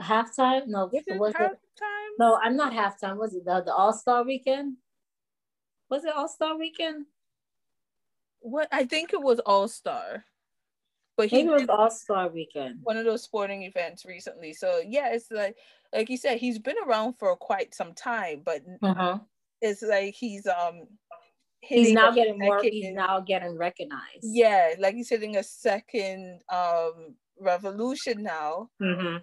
halftime? 0.02 0.66
No, 0.66 0.90
was 0.92 1.04
it 1.06 1.16
was 1.16 1.32
halftime? 1.32 1.52
It, 1.52 2.18
no, 2.18 2.40
I'm 2.42 2.56
not 2.56 2.72
halftime. 2.72 3.18
Was 3.18 3.32
it 3.32 3.44
the, 3.44 3.62
the 3.64 3.72
All 3.72 3.92
Star 3.92 4.24
weekend? 4.24 4.78
Was 5.88 6.04
it 6.04 6.12
All 6.12 6.28
Star 6.28 6.58
weekend? 6.58 7.06
What 8.40 8.66
I 8.72 8.84
think 8.84 9.12
it 9.12 9.22
was 9.22 9.38
All 9.46 9.68
Star. 9.68 10.24
But 11.16 11.28
he 11.28 11.44
was 11.44 11.64
All 11.68 11.90
Star 11.90 12.28
weekend. 12.28 12.80
One 12.82 12.96
of 12.96 13.04
those 13.04 13.22
sporting 13.22 13.62
events 13.62 14.04
recently. 14.04 14.52
So 14.52 14.82
yeah, 14.86 15.12
it's 15.12 15.30
like 15.30 15.56
like 15.92 16.10
you 16.10 16.16
said, 16.16 16.38
he's 16.38 16.58
been 16.58 16.76
around 16.86 17.14
for 17.14 17.34
quite 17.36 17.74
some 17.74 17.94
time, 17.94 18.42
but 18.44 18.62
uh-huh. 18.82 19.18
it's 19.62 19.82
like 19.82 20.14
he's 20.14 20.46
um 20.46 20.86
he's 21.60 21.92
now 21.92 22.10
getting 22.10 22.38
more 22.38 22.62
he's 22.62 22.92
now 22.92 23.20
getting 23.20 23.56
recognized. 23.56 24.22
Yeah, 24.22 24.74
like 24.78 24.94
he's 24.94 25.08
hitting 25.08 25.36
a 25.36 25.42
second 25.42 26.42
um 26.52 27.14
revolution 27.40 28.22
now 28.22 28.70
mm-hmm. 28.82 29.18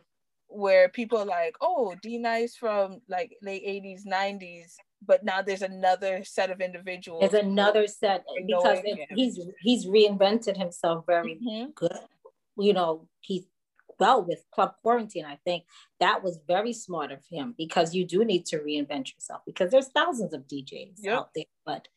where 0.48 0.90
people 0.90 1.20
are 1.20 1.26
like, 1.26 1.56
oh, 1.62 1.96
D 2.02 2.18
Nice 2.18 2.56
from 2.56 3.02
like 3.08 3.38
late 3.42 3.66
80s, 3.66 4.06
90s, 4.06 4.76
but 5.06 5.24
now 5.24 5.42
there's 5.42 5.62
another 5.62 6.24
set 6.24 6.50
of 6.50 6.62
individuals. 6.62 7.22
There's 7.22 7.44
another 7.44 7.88
set 7.88 8.26
because 8.46 8.80
he's 9.10 9.40
he's 9.62 9.86
reinvented 9.86 10.58
himself 10.58 11.06
very 11.06 11.36
mm-hmm. 11.36 11.72
good. 11.76 11.98
You 12.58 12.74
know, 12.74 13.08
he's 13.22 13.46
well 14.00 14.24
with 14.24 14.44
Club 14.54 14.74
Quarantine. 14.82 15.26
I 15.26 15.38
think 15.46 15.64
that 16.00 16.24
was 16.24 16.40
very 16.48 16.74
smart 16.74 17.12
of 17.12 17.20
him 17.30 17.54
because 17.58 17.94
you 17.94 18.06
do 18.06 18.26
need 18.26 18.46
to 18.48 18.58
reinvent 18.58 19.14
yourself 19.14 19.42
because 19.46 19.72
there's 19.72 19.90
thousands 19.90 20.34
of 20.34 20.42
DJs 20.42 20.96
yep. 20.98 21.18
out 21.18 21.30
there, 21.36 21.46
but 21.66 21.88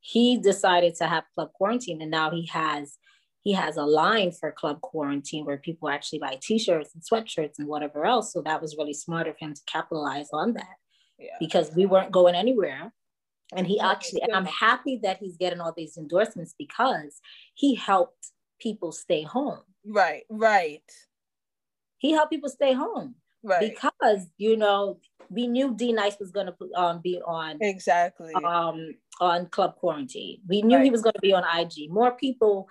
he 0.00 0.38
decided 0.38 0.94
to 0.96 1.06
have 1.06 1.24
Club 1.34 1.50
Quarantine 1.54 2.02
and 2.02 2.10
now 2.10 2.30
he 2.30 2.46
has 2.46 2.98
he 3.42 3.52
has 3.52 3.76
a 3.76 3.84
line 3.84 4.32
for 4.32 4.50
Club 4.50 4.80
Quarantine 4.80 5.44
where 5.44 5.58
people 5.58 5.90
actually 5.90 6.18
buy 6.18 6.38
t-shirts 6.40 6.94
and 6.94 7.02
sweatshirts 7.02 7.58
and 7.58 7.68
whatever 7.68 8.06
else. 8.06 8.32
So 8.32 8.40
that 8.40 8.62
was 8.62 8.76
really 8.78 8.94
smart 8.94 9.28
of 9.28 9.36
him 9.38 9.52
to 9.52 9.60
capitalize 9.66 10.28
on 10.32 10.54
that. 10.54 10.76
Yeah. 11.18 11.36
Because 11.40 11.74
we 11.74 11.86
weren't 11.86 12.12
going 12.12 12.34
anywhere. 12.34 12.92
And 13.54 13.66
he 13.66 13.78
actually, 13.78 14.22
and 14.22 14.32
I'm 14.32 14.46
happy 14.46 14.98
that 15.02 15.18
he's 15.18 15.36
getting 15.36 15.60
all 15.60 15.72
these 15.76 15.96
endorsements 15.96 16.54
because 16.58 17.20
he 17.54 17.74
helped 17.74 18.32
people 18.58 18.90
stay 18.90 19.22
home. 19.22 19.60
Right, 19.86 20.24
right. 20.28 20.82
He 21.98 22.12
helped 22.12 22.32
people 22.32 22.48
stay 22.48 22.72
home. 22.72 23.14
Right. 23.42 23.74
Because, 23.74 24.26
you 24.38 24.56
know, 24.56 24.98
we 25.28 25.46
knew 25.46 25.74
D 25.74 25.92
Nice 25.92 26.18
was 26.18 26.30
going 26.30 26.46
to 26.46 26.54
um, 26.74 27.00
be 27.02 27.20
on 27.26 27.58
exactly 27.60 28.32
um, 28.34 28.94
on 29.20 29.46
Club 29.46 29.76
Quarantine. 29.76 30.40
We 30.48 30.62
knew 30.62 30.76
right. 30.76 30.84
he 30.84 30.90
was 30.90 31.02
going 31.02 31.14
to 31.14 31.20
be 31.20 31.34
on 31.34 31.44
IG. 31.58 31.90
More 31.90 32.12
people 32.12 32.68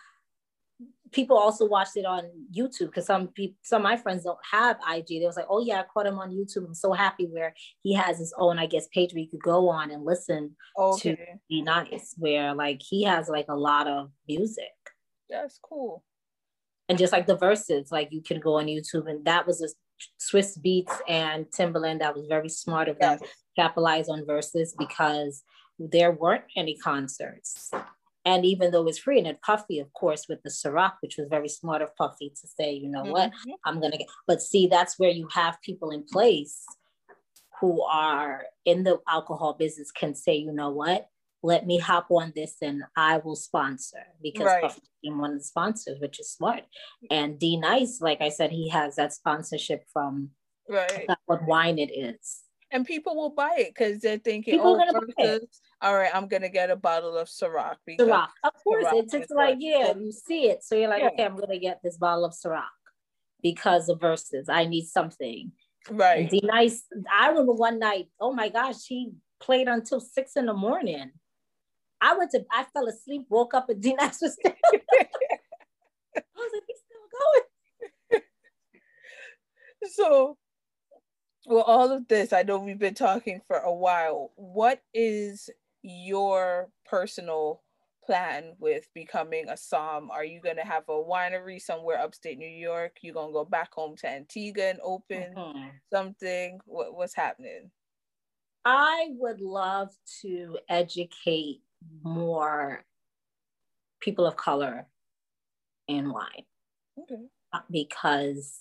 people 1.13 1.37
also 1.37 1.65
watched 1.65 1.95
it 1.95 2.05
on 2.05 2.23
YouTube 2.55 2.87
because 2.87 3.05
some 3.05 3.27
people, 3.29 3.55
some 3.61 3.81
of 3.81 3.83
my 3.83 3.95
friends 3.95 4.23
don't 4.23 4.37
have 4.51 4.77
IG. 4.91 5.07
They 5.07 5.25
was 5.25 5.37
like, 5.37 5.47
oh 5.49 5.63
yeah, 5.63 5.79
I 5.79 5.83
caught 5.83 6.07
him 6.07 6.19
on 6.19 6.31
YouTube. 6.31 6.65
I'm 6.65 6.73
so 6.73 6.91
happy 6.91 7.25
where 7.25 7.53
he 7.81 7.93
has 7.93 8.17
his 8.17 8.33
own, 8.37 8.59
I 8.59 8.65
guess, 8.65 8.87
page 8.87 9.13
where 9.13 9.21
you 9.21 9.29
could 9.29 9.41
go 9.41 9.69
on 9.69 9.91
and 9.91 10.03
listen 10.03 10.55
okay. 10.77 11.15
to 11.15 11.25
D 11.49 11.61
Nice, 11.61 12.15
where 12.17 12.53
like 12.53 12.81
he 12.81 13.03
has 13.03 13.29
like 13.29 13.45
a 13.49 13.55
lot 13.55 13.87
of 13.87 14.09
music. 14.27 14.65
That's 15.29 15.59
cool. 15.61 16.03
And 16.89 16.97
just 16.97 17.13
like 17.13 17.27
the 17.27 17.37
Verzuz, 17.37 17.91
like 17.91 18.09
you 18.11 18.21
can 18.21 18.39
go 18.39 18.55
on 18.55 18.65
YouTube, 18.65 19.09
and 19.09 19.23
that 19.25 19.47
was 19.47 19.61
a 19.61 19.69
Swizz 20.19 20.59
Beatz 20.59 20.93
and 21.07 21.45
Timbaland 21.45 21.99
that 21.99 22.15
was 22.15 22.27
very 22.27 22.49
smart 22.49 22.89
of 22.89 22.99
them 22.99 23.19
yes. 23.21 23.29
capitalize 23.55 24.09
on 24.09 24.25
Verzuz 24.25 24.71
because 24.77 25.43
there 25.79 26.11
weren't 26.11 26.43
any 26.55 26.77
concerts. 26.77 27.71
And 28.25 28.45
even 28.45 28.71
though 28.71 28.87
it's 28.87 28.99
free, 28.99 29.17
and 29.17 29.27
then 29.27 29.37
Puffy, 29.45 29.79
of 29.79 29.91
course, 29.93 30.27
with 30.29 30.41
the 30.43 30.49
Ciroc, 30.49 30.93
which 31.01 31.17
was 31.17 31.27
very 31.29 31.49
smart 31.49 31.81
of 31.81 31.95
Puffy 31.95 32.29
to 32.29 32.47
say, 32.47 32.71
you 32.71 32.89
know 32.89 33.03
mm-hmm. 33.03 33.11
what, 33.11 33.31
I'm 33.65 33.81
gonna 33.81 33.97
get. 33.97 34.07
But 34.27 34.41
see, 34.41 34.67
that's 34.67 34.97
where 34.97 35.09
you 35.09 35.27
have 35.33 35.61
people 35.61 35.89
in 35.89 36.03
place 36.03 36.63
who 37.59 37.81
are 37.83 38.43
in 38.65 38.83
the 38.83 38.99
alcohol 39.07 39.53
business 39.53 39.91
can 39.91 40.15
say, 40.15 40.35
you 40.35 40.53
know 40.53 40.69
what, 40.69 41.07
let 41.43 41.65
me 41.65 41.77
hop 41.77 42.07
on 42.09 42.31
this 42.35 42.55
and 42.61 42.83
I 42.95 43.17
will 43.17 43.35
sponsor 43.35 44.05
because 44.21 44.45
right. 44.45 44.63
Puffy 44.63 44.81
became 45.01 45.19
one 45.19 45.31
of 45.31 45.39
the 45.39 45.43
sponsors, 45.43 45.99
which 45.99 46.19
is 46.19 46.31
smart. 46.31 46.63
And 47.11 47.37
D 47.37 47.57
Nice, 47.57 47.99
like 47.99 48.21
I 48.21 48.29
said, 48.29 48.51
he 48.51 48.69
has 48.69 48.95
that 48.95 49.13
sponsorship 49.13 49.83
from 49.91 50.29
right. 50.69 51.07
what 51.25 51.45
wine 51.45 51.77
it 51.77 51.91
is 51.91 52.43
and 52.73 52.85
people 52.85 53.15
will 53.15 53.29
buy 53.29 53.53
it 53.59 53.67
because 53.67 53.99
they're 53.99 54.17
thinking, 54.17 54.55
people 54.55 54.81
oh, 54.81 55.01
Verzuz, 55.19 55.45
all 55.83 55.93
right, 55.95 56.09
I'm 56.13 56.27
gonna 56.27 56.49
get 56.49 56.69
a 56.69 56.77
bottle 56.77 57.17
of 57.17 57.27
Ciroc. 57.27 57.75
Ciroc, 57.89 58.29
of 58.43 58.53
course, 58.63 58.85
Ciroc 58.85 59.03
it's 59.03 59.11
just 59.11 59.31
like 59.35 59.57
yeah, 59.59 59.93
you 59.97 60.11
see 60.11 60.45
it, 60.49 60.63
so 60.63 60.75
you're 60.75 60.87
like, 60.87 61.01
yeah. 61.01 61.09
okay, 61.09 61.25
I'm 61.25 61.35
gonna 61.35 61.59
get 61.59 61.81
this 61.83 61.97
bottle 61.97 62.23
of 62.23 62.33
Ciroc 62.33 62.63
because 63.41 63.89
of 63.89 63.99
Verzuz. 63.99 64.45
I 64.47 64.65
need 64.65 64.85
something. 64.85 65.51
Right. 65.91 66.29
D 66.29 66.39
Nice. 66.41 66.85
I 67.13 67.27
remember 67.27 67.51
one 67.51 67.79
night. 67.79 68.07
Oh 68.19 68.33
my 68.33 68.47
gosh, 68.47 68.81
she 68.81 69.11
played 69.41 69.67
until 69.67 69.99
six 69.99 70.37
in 70.37 70.45
the 70.45 70.53
morning. 70.53 71.11
I 71.99 72.17
went 72.17 72.31
to. 72.31 72.45
I 72.49 72.63
fell 72.73 72.87
asleep. 72.87 73.25
Woke 73.29 73.53
up 73.53 73.69
and 73.69 73.81
D 73.81 73.93
Nice 73.93 74.21
was 74.21 74.33
still. 74.33 74.53
I 74.71 76.21
was 76.35 76.51
like, 76.53 76.63
he's 76.67 76.77
still 76.79 78.21
going. 78.21 78.23
so 79.91 80.37
well, 81.45 81.63
all 81.63 81.91
of 81.91 82.07
this, 82.07 82.31
I 82.31 82.43
know 82.43 82.59
we've 82.59 82.79
been 82.79 82.93
talking 82.93 83.41
for 83.47 83.57
a 83.57 83.73
while. 83.73 84.31
What 84.35 84.81
is 84.93 85.49
your 85.83 86.69
personal 86.85 87.61
plan 88.05 88.53
with 88.59 88.87
becoming 88.93 89.49
a 89.49 89.57
som? 89.57 90.09
Are 90.11 90.25
you 90.25 90.41
going 90.41 90.57
to 90.57 90.63
have 90.63 90.83
a 90.89 90.91
winery 90.91 91.61
somewhere 91.61 91.99
upstate 91.99 92.37
New 92.37 92.47
York? 92.47 92.97
You 93.01 93.13
going 93.13 93.29
to 93.29 93.33
go 93.33 93.45
back 93.45 93.73
home 93.73 93.95
to 93.97 94.09
Antigua 94.09 94.69
and 94.69 94.79
open 94.83 95.33
mm-hmm. 95.35 95.67
something? 95.91 96.59
What, 96.65 96.95
what's 96.95 97.15
happening? 97.15 97.71
I 98.65 99.09
would 99.17 99.41
love 99.41 99.89
to 100.21 100.57
educate 100.69 101.61
more 102.01 102.83
people 103.99 104.25
of 104.25 104.35
color 104.35 104.87
in 105.87 106.11
wine. 106.11 106.45
Okay. 106.99 107.23
Because 107.69 108.59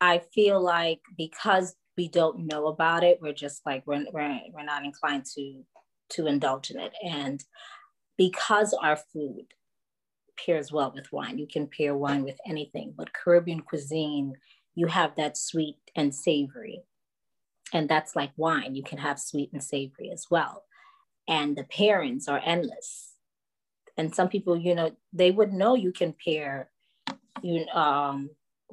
I 0.00 0.18
feel 0.18 0.60
like 0.60 1.00
because 1.16 1.74
we 1.96 2.08
don't 2.08 2.46
know 2.46 2.66
about 2.68 3.02
it, 3.02 3.18
we're 3.20 3.32
just 3.32 3.64
like 3.66 3.82
we're, 3.86 4.04
we're, 4.12 4.40
we're 4.52 4.64
not 4.64 4.84
inclined 4.84 5.24
to 5.34 5.64
to 6.10 6.26
indulge 6.26 6.70
in 6.70 6.78
it. 6.80 6.92
And 7.04 7.44
because 8.16 8.74
our 8.74 8.96
food 8.96 9.46
pairs 10.44 10.72
well 10.72 10.92
with 10.94 11.12
wine, 11.12 11.38
you 11.38 11.46
can 11.46 11.66
pair 11.66 11.96
wine 11.96 12.24
with 12.24 12.38
anything, 12.46 12.94
but 12.96 13.12
Caribbean 13.12 13.60
cuisine, 13.60 14.34
you 14.74 14.86
have 14.86 15.16
that 15.16 15.36
sweet 15.36 15.76
and 15.96 16.14
savory. 16.14 16.82
And 17.72 17.88
that's 17.88 18.16
like 18.16 18.30
wine, 18.36 18.74
you 18.74 18.82
can 18.82 18.98
have 18.98 19.18
sweet 19.18 19.50
and 19.52 19.62
savory 19.62 20.10
as 20.10 20.26
well. 20.30 20.64
And 21.28 21.56
the 21.56 21.64
pairings 21.64 22.28
are 22.28 22.40
endless. 22.44 23.14
And 23.96 24.14
some 24.14 24.28
people, 24.28 24.56
you 24.56 24.74
know, 24.74 24.92
they 25.12 25.30
would 25.30 25.52
know 25.52 25.74
you 25.74 25.92
can 25.92 26.14
pair 26.24 26.70
you 27.42 27.66
um 27.68 28.30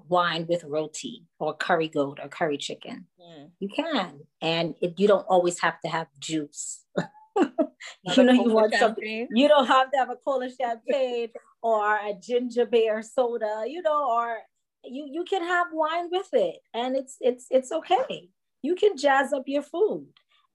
wine 0.07 0.45
with 0.47 0.63
roti 0.63 1.25
or 1.39 1.55
curry 1.55 1.87
goat 1.87 2.19
or 2.21 2.27
curry 2.27 2.57
chicken. 2.57 3.07
Mm. 3.19 3.51
You 3.59 3.69
can. 3.69 4.21
And 4.41 4.75
it, 4.81 4.99
you 4.99 5.07
don't 5.07 5.25
always 5.27 5.59
have 5.59 5.79
to 5.81 5.87
have 5.87 6.07
juice. 6.19 6.83
you 7.37 8.23
know, 8.23 8.33
you 8.33 8.51
want 8.51 8.73
champagne. 8.73 8.79
something. 8.79 9.27
You 9.33 9.47
don't 9.47 9.67
have 9.67 9.91
to 9.91 9.97
have 9.97 10.09
a 10.09 10.15
cola 10.15 10.49
champagne 10.49 11.29
or 11.61 11.95
a 11.95 12.13
ginger 12.21 12.65
beer 12.65 13.01
soda, 13.01 13.63
you 13.67 13.81
know, 13.81 14.09
or 14.09 14.37
you 14.83 15.07
you 15.11 15.23
can 15.23 15.43
have 15.43 15.67
wine 15.71 16.09
with 16.11 16.29
it, 16.33 16.57
and 16.73 16.95
it's 16.95 17.17
it's 17.19 17.47
it's 17.49 17.71
okay. 17.71 18.29
You 18.61 18.75
can 18.75 18.97
jazz 18.97 19.33
up 19.33 19.43
your 19.47 19.63
food 19.63 20.07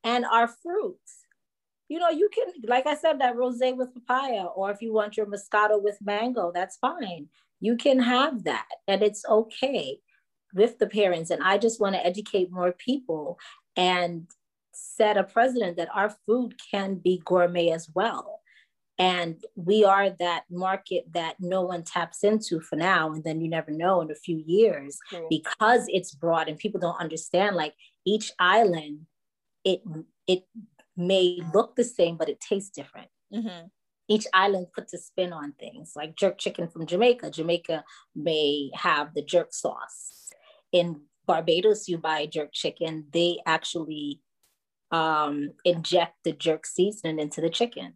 and 0.05 0.24
our 0.24 0.49
fruits. 0.49 1.26
You 1.89 1.99
know, 1.99 2.09
you 2.09 2.28
can, 2.33 2.47
like 2.68 2.87
I 2.87 2.95
said, 2.95 3.20
that 3.20 3.35
rosé 3.35 3.76
with 3.76 3.93
papaya, 3.93 4.45
or 4.45 4.70
if 4.70 4.81
you 4.81 4.93
want 4.93 5.16
your 5.16 5.26
moscato 5.26 5.83
with 5.83 5.99
mango, 6.01 6.53
that's 6.55 6.76
fine. 6.76 7.26
You 7.61 7.76
can 7.76 7.99
have 7.99 8.45
that, 8.45 8.68
and 8.87 9.03
it's 9.03 9.24
okay 9.28 9.99
with 10.55 10.78
the 10.78 10.87
parents. 10.87 11.31
And 11.31 11.43
I 11.43 11.59
just 11.59 11.81
want 11.81 11.95
to 11.97 12.07
educate 12.07 12.53
more 12.53 12.72
people 12.72 13.39
and 13.76 14.26
set 14.81 15.16
a 15.16 15.24
precedent 15.24 15.76
that 15.76 15.89
our 15.95 16.14
food 16.26 16.55
can 16.70 16.97
be 16.97 17.22
gourmet 17.24 17.70
as 17.70 17.89
well. 17.95 18.41
And 18.99 19.43
we 19.57 19.83
are 19.83 20.11
that 20.18 20.45
market 20.51 21.05
that 21.14 21.37
no 21.41 21.62
one 21.62 21.85
taps 21.85 22.22
into 22.22 22.61
for 22.61 22.76
now. 22.76 23.12
And 23.12 23.24
then 23.24 23.41
you 23.41 23.49
never 23.49 23.70
know 23.70 24.03
in 24.03 24.11
a 24.11 24.14
few 24.14 24.43
years 24.47 24.99
mm-hmm. 25.11 25.24
because 25.31 25.85
it's 25.89 26.14
broad 26.14 26.49
and 26.49 26.59
people 26.59 26.81
don't 26.81 27.01
understand 27.01 27.57
like 27.57 27.72
each 28.05 28.31
island, 28.39 29.07
it 29.64 29.83
it 30.26 30.45
may 30.97 31.41
look 31.55 31.76
the 31.76 31.85
same, 31.85 32.18
but 32.18 32.28
it 32.28 32.41
tastes 32.41 32.70
different. 32.70 33.09
Mm-hmm. 33.35 33.68
Each 34.09 34.26
island 34.35 34.66
puts 34.74 34.93
a 34.93 34.99
spin 34.99 35.33
on 35.33 35.53
things 35.53 35.93
like 35.97 36.16
jerk 36.16 36.37
chicken 36.37 36.68
from 36.68 36.85
Jamaica. 36.85 37.31
Jamaica 37.31 37.85
may 38.14 38.70
have 38.74 39.14
the 39.14 39.22
jerk 39.22 39.55
sauce. 39.55 40.31
In 40.72 41.03
Barbados, 41.26 41.89
you 41.89 41.97
buy 41.97 42.26
jerk 42.26 42.51
chicken, 42.53 43.07
they 43.12 43.39
actually 43.47 44.20
um, 44.91 45.51
inject 45.64 46.16
the 46.24 46.32
jerk 46.32 46.66
seasoning 46.66 47.18
into 47.18 47.41
the 47.41 47.51
chicken. 47.51 47.95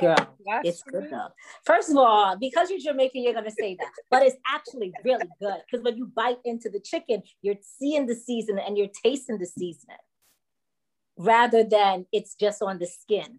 Girl, 0.00 0.16
That's 0.44 0.68
it's 0.68 0.82
good 0.82 1.08
though. 1.08 1.28
First 1.64 1.90
of 1.90 1.96
all, 1.96 2.36
because 2.36 2.68
you're 2.68 2.80
Jamaican, 2.80 3.22
you're 3.22 3.32
gonna 3.32 3.50
say 3.50 3.76
that, 3.78 3.90
but 4.10 4.24
it's 4.24 4.36
actually 4.52 4.92
really 5.04 5.28
good 5.40 5.58
because 5.70 5.84
when 5.84 5.96
you 5.96 6.06
bite 6.06 6.38
into 6.44 6.68
the 6.68 6.80
chicken, 6.80 7.22
you're 7.42 7.54
seeing 7.78 8.06
the 8.06 8.16
seasoning 8.16 8.64
and 8.66 8.76
you're 8.76 8.88
tasting 9.04 9.38
the 9.38 9.46
seasoning, 9.46 9.96
rather 11.16 11.62
than 11.62 12.06
it's 12.12 12.34
just 12.34 12.60
on 12.60 12.80
the 12.80 12.86
skin. 12.86 13.38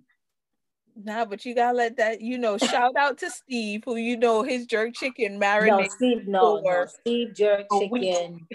Nah, 0.96 1.26
but 1.26 1.44
you 1.44 1.54
gotta 1.54 1.76
let 1.76 1.98
that, 1.98 2.22
you 2.22 2.38
know, 2.38 2.58
shout 2.58 2.96
out 2.98 3.18
to 3.18 3.30
Steve, 3.30 3.82
who 3.84 3.98
you 3.98 4.16
know 4.16 4.44
his 4.44 4.66
jerk 4.66 4.94
chicken 4.94 5.38
marinated. 5.38 5.90
No, 5.90 5.96
Steve, 5.96 6.26
no, 6.26 6.62
no 6.62 6.86
Steve 7.02 7.36
jerk 7.36 7.66
chicken. 7.78 8.48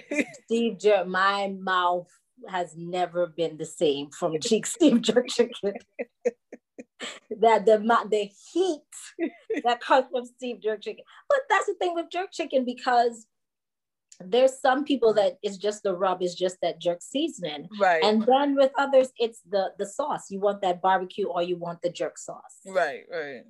Steve 0.47 0.79
jerk, 0.79 1.07
my 1.07 1.55
mouth 1.61 2.09
has 2.49 2.75
never 2.77 3.27
been 3.27 3.57
the 3.57 3.67
same 3.67 4.11
from 4.11 4.39
Cheek 4.41 4.67
Steve 4.67 5.01
jerk 5.03 5.29
chicken. 5.29 5.75
that 7.41 7.65
the 7.65 7.79
the 8.11 8.31
heat 8.53 8.83
that 9.65 9.81
comes 9.81 10.07
from 10.11 10.25
Steve 10.25 10.61
jerk 10.63 10.83
chicken. 10.83 11.05
But 11.29 11.41
that's 11.49 11.67
the 11.67 11.75
thing 11.75 11.95
with 11.95 12.11
jerk 12.11 12.33
chicken 12.33 12.65
because 12.65 13.27
there's 14.23 14.61
some 14.61 14.85
people 14.85 15.15
that 15.15 15.39
it's 15.43 15.57
just 15.57 15.83
the 15.83 15.97
rub 15.97 16.23
is 16.23 16.35
just 16.35 16.59
that 16.63 16.81
jerk 16.81 17.01
seasoning. 17.03 17.69
Right. 17.81 18.03
And 18.05 18.23
then 18.27 18.55
with 18.55 18.71
others 18.77 19.09
it's 19.19 19.41
the 19.49 19.73
the 19.79 19.87
sauce. 19.87 20.31
You 20.31 20.41
want 20.41 20.63
that 20.63 20.83
barbecue 20.83 21.27
or 21.27 21.43
you 21.43 21.57
want 21.57 21.81
the 21.83 21.91
jerk 21.91 22.19
sauce. 22.19 22.61
Right 22.67 23.03
right. 23.11 23.43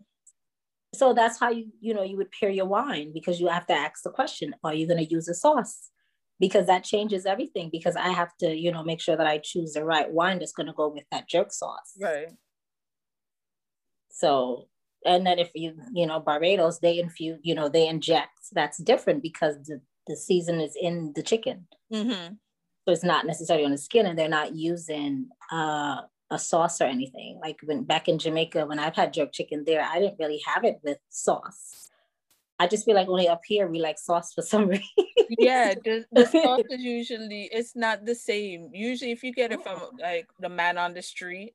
So 0.94 1.12
that's 1.14 1.38
how 1.38 1.50
you 1.50 1.66
you 1.80 1.94
know 1.94 2.02
you 2.02 2.16
would 2.16 2.30
pair 2.30 2.50
your 2.50 2.66
wine 2.66 3.12
because 3.12 3.40
you 3.40 3.48
have 3.48 3.66
to 3.66 3.72
ask 3.72 4.02
the 4.02 4.10
question 4.10 4.54
are 4.62 4.74
you 4.74 4.86
going 4.86 5.04
to 5.04 5.10
use 5.10 5.28
a 5.28 5.34
sauce 5.34 5.90
because 6.40 6.66
that 6.66 6.82
changes 6.82 7.26
everything 7.26 7.68
because 7.70 7.94
i 7.96 8.08
have 8.08 8.36
to 8.38 8.56
you 8.56 8.72
know 8.72 8.82
make 8.82 9.00
sure 9.00 9.16
that 9.16 9.26
i 9.26 9.38
choose 9.38 9.74
the 9.74 9.84
right 9.84 10.10
wine 10.10 10.38
that's 10.38 10.52
going 10.52 10.66
to 10.66 10.72
go 10.72 10.88
with 10.88 11.04
that 11.12 11.28
jerk 11.28 11.52
sauce 11.52 11.94
right 12.00 12.28
so 14.10 14.66
and 15.04 15.26
then 15.26 15.38
if 15.38 15.50
you 15.54 15.74
you 15.92 16.06
know 16.06 16.18
barbados 16.18 16.80
they 16.80 16.98
infuse 16.98 17.38
you 17.42 17.54
know 17.54 17.68
they 17.68 17.86
inject 17.86 18.32
that's 18.52 18.78
different 18.78 19.22
because 19.22 19.56
the 19.66 19.80
the 20.10 20.16
season 20.16 20.60
is 20.60 20.76
in 20.78 21.12
the 21.14 21.22
chicken. 21.22 21.66
Mm-hmm. 21.92 22.34
So 22.84 22.92
it's 22.92 23.04
not 23.04 23.26
necessarily 23.26 23.64
on 23.64 23.70
the 23.70 23.78
skin, 23.78 24.06
and 24.06 24.18
they're 24.18 24.28
not 24.28 24.54
using 24.54 25.28
uh, 25.52 26.02
a 26.30 26.38
sauce 26.38 26.80
or 26.80 26.84
anything. 26.84 27.38
Like 27.42 27.58
when 27.64 27.84
back 27.84 28.08
in 28.08 28.18
Jamaica, 28.18 28.66
when 28.66 28.78
I've 28.78 28.96
had 28.96 29.12
jerk 29.12 29.32
chicken 29.32 29.64
there, 29.66 29.82
I 29.82 30.00
didn't 30.00 30.18
really 30.18 30.42
have 30.46 30.64
it 30.64 30.80
with 30.82 30.98
sauce. 31.08 31.89
I 32.60 32.66
just 32.66 32.84
feel 32.84 32.94
like 32.94 33.08
only 33.08 33.26
up 33.26 33.40
here 33.44 33.66
we 33.68 33.80
like 33.80 33.98
sauce 33.98 34.32
for 34.34 34.42
some 34.42 34.68
reason. 34.74 34.84
yeah, 35.38 35.74
the, 35.82 36.04
the 36.12 36.26
sauce 36.26 36.60
is 36.70 36.82
usually 36.82 37.48
it's 37.50 37.74
not 37.74 38.04
the 38.04 38.14
same. 38.14 38.68
Usually, 38.72 39.10
if 39.10 39.24
you 39.24 39.32
get 39.32 39.50
it 39.50 39.62
from 39.62 39.80
like 39.98 40.28
the 40.38 40.50
man 40.50 40.76
on 40.76 40.94
the 40.94 41.02
street, 41.02 41.54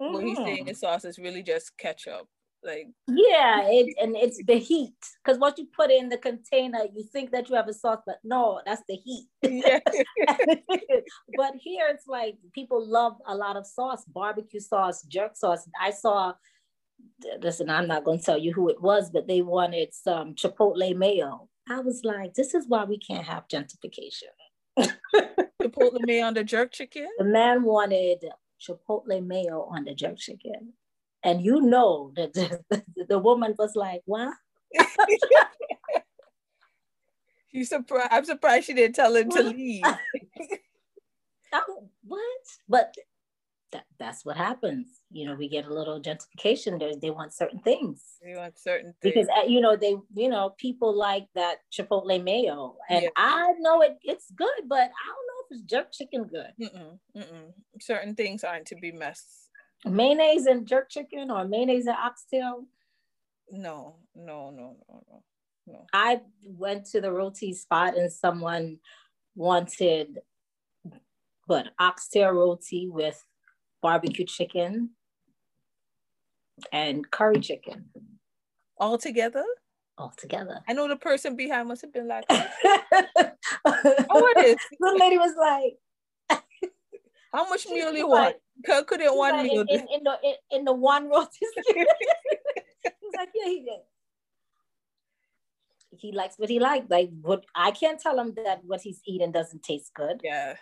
mm-hmm. 0.00 0.14
what 0.14 0.24
he's 0.24 0.38
saying 0.38 0.68
is 0.68 0.80
sauce 0.80 1.04
is 1.04 1.18
really 1.18 1.42
just 1.42 1.76
ketchup 1.76 2.26
like 2.62 2.88
yeah 3.08 3.62
it, 3.68 3.94
and 4.00 4.16
it's 4.16 4.42
the 4.44 4.58
heat 4.58 4.94
because 5.24 5.38
once 5.38 5.58
you 5.58 5.66
put 5.74 5.90
it 5.90 5.98
in 5.98 6.08
the 6.08 6.18
container 6.18 6.80
you 6.94 7.02
think 7.04 7.30
that 7.30 7.48
you 7.48 7.56
have 7.56 7.68
a 7.68 7.72
sauce 7.72 8.02
but 8.04 8.18
no 8.22 8.60
that's 8.66 8.82
the 8.88 8.96
heat 8.96 9.26
yeah. 9.42 9.78
but 11.36 11.54
here 11.58 11.86
it's 11.90 12.06
like 12.06 12.36
people 12.52 12.86
love 12.86 13.14
a 13.26 13.34
lot 13.34 13.56
of 13.56 13.66
sauce 13.66 14.04
barbecue 14.04 14.60
sauce 14.60 15.02
jerk 15.04 15.36
sauce 15.36 15.66
i 15.80 15.90
saw 15.90 16.32
listen 17.40 17.68
i'm 17.70 17.86
not 17.86 18.04
going 18.04 18.18
to 18.18 18.24
tell 18.24 18.38
you 18.38 18.52
who 18.52 18.68
it 18.68 18.80
was 18.80 19.10
but 19.10 19.26
they 19.26 19.42
wanted 19.42 19.92
some 19.92 20.34
chipotle 20.34 20.96
mayo 20.96 21.48
i 21.68 21.80
was 21.80 22.02
like 22.04 22.34
this 22.34 22.54
is 22.54 22.66
why 22.68 22.84
we 22.84 22.98
can't 22.98 23.26
have 23.26 23.46
gentrification 23.48 24.32
chipotle 25.62 26.00
mayo 26.06 26.26
on 26.26 26.34
the 26.34 26.44
jerk 26.44 26.72
chicken 26.72 27.08
the 27.18 27.24
man 27.24 27.62
wanted 27.62 28.24
chipotle 28.60 29.24
mayo 29.26 29.68
on 29.70 29.84
the 29.84 29.94
jerk 29.94 30.16
chicken 30.16 30.72
and 31.22 31.42
you 31.42 31.60
know 31.60 32.12
that 32.16 32.32
the, 32.32 32.84
the 33.08 33.18
woman 33.18 33.54
was 33.58 33.76
like, 33.76 34.02
"What?" 34.06 34.34
you 37.52 37.64
surprised? 37.64 38.08
I'm 38.10 38.24
surprised 38.24 38.66
she 38.66 38.74
didn't 38.74 38.96
tell 38.96 39.14
him 39.14 39.30
to 39.30 39.42
leave. 39.42 39.82
oh, 41.52 41.88
what? 42.04 42.22
But 42.68 42.94
that, 43.72 43.84
that's 43.98 44.24
what 44.24 44.36
happens. 44.36 45.00
You 45.10 45.26
know, 45.26 45.34
we 45.34 45.48
get 45.48 45.66
a 45.66 45.74
little 45.74 46.00
gentrification. 46.00 46.78
They, 46.78 46.94
they 47.00 47.10
want 47.10 47.32
certain 47.32 47.60
things. 47.60 48.02
They 48.22 48.36
want 48.36 48.58
certain 48.58 48.94
things. 49.00 49.14
Because, 49.14 49.28
uh, 49.28 49.46
you 49.46 49.60
know, 49.60 49.76
they, 49.76 49.96
you 50.14 50.28
know, 50.28 50.54
people 50.58 50.96
like 50.96 51.26
that 51.34 51.58
Chipotle 51.72 52.22
mayo. 52.22 52.76
And 52.88 53.04
yeah. 53.04 53.08
I 53.16 53.52
know 53.58 53.82
it, 53.82 53.98
it's 54.02 54.30
good, 54.30 54.68
but 54.68 54.80
I 54.82 54.82
don't 54.84 54.90
know 54.90 55.40
if 55.44 55.46
it's 55.50 55.62
jerk 55.62 55.92
chicken 55.92 56.24
good. 56.24 56.52
Mm-mm, 56.60 56.98
mm-mm. 57.16 57.52
Certain 57.80 58.14
things 58.14 58.44
aren't 58.44 58.66
to 58.66 58.76
be 58.76 58.92
messed 58.92 59.50
mayonnaise 59.84 60.46
and 60.46 60.66
jerk 60.66 60.90
chicken 60.90 61.30
or 61.30 61.46
mayonnaise 61.46 61.86
and 61.86 61.96
oxtail? 61.96 62.64
No, 63.50 63.96
no, 64.14 64.50
no, 64.50 64.76
no, 64.88 65.02
no, 65.08 65.22
no. 65.66 65.86
I 65.92 66.20
went 66.42 66.86
to 66.86 67.00
the 67.00 67.12
roti 67.12 67.52
spot 67.54 67.96
and 67.96 68.12
someone 68.12 68.78
wanted 69.34 70.18
but 71.46 71.68
oxtail 71.80 72.30
roti 72.30 72.88
with 72.88 73.24
barbecue 73.82 74.24
chicken 74.26 74.90
and 76.72 77.10
curry 77.10 77.40
chicken. 77.40 77.86
All 78.78 78.98
together? 78.98 79.44
All 79.98 80.12
together. 80.16 80.60
I 80.68 80.72
know 80.72 80.88
the 80.88 80.96
person 80.96 81.36
behind 81.36 81.68
must 81.68 81.82
have 81.82 81.92
been 81.92 82.08
like, 82.08 82.24
oh, 82.30 83.32
what 83.64 84.44
is? 84.44 84.56
The 84.78 84.96
lady 84.98 85.18
was 85.18 85.34
like, 85.38 86.40
How 87.32 87.48
much 87.48 87.66
meal 87.68 87.94
you 87.94 88.08
want? 88.08 88.36
Like, 88.66 88.86
could 88.86 89.00
it 89.00 89.14
one 89.14 89.42
meal? 89.44 89.64
In, 89.68 89.80
in, 89.80 89.86
in, 89.94 90.04
the 90.04 90.18
in, 90.22 90.34
in 90.50 90.64
the 90.64 90.72
one 90.72 91.08
roti. 91.08 91.30
He's 91.62 93.14
like, 93.16 93.28
yeah, 93.34 93.46
he 93.46 93.60
did. 93.60 93.80
He 95.98 96.12
likes 96.12 96.38
what 96.38 96.48
he 96.48 96.58
likes. 96.58 96.86
Like 96.88 97.10
what 97.20 97.44
I 97.54 97.72
can't 97.72 98.00
tell 98.00 98.18
him 98.18 98.32
that 98.44 98.60
what 98.64 98.80
he's 98.80 99.00
eating 99.04 99.32
doesn't 99.32 99.62
taste 99.62 99.92
good. 99.94 100.20
Yeah. 100.22 100.54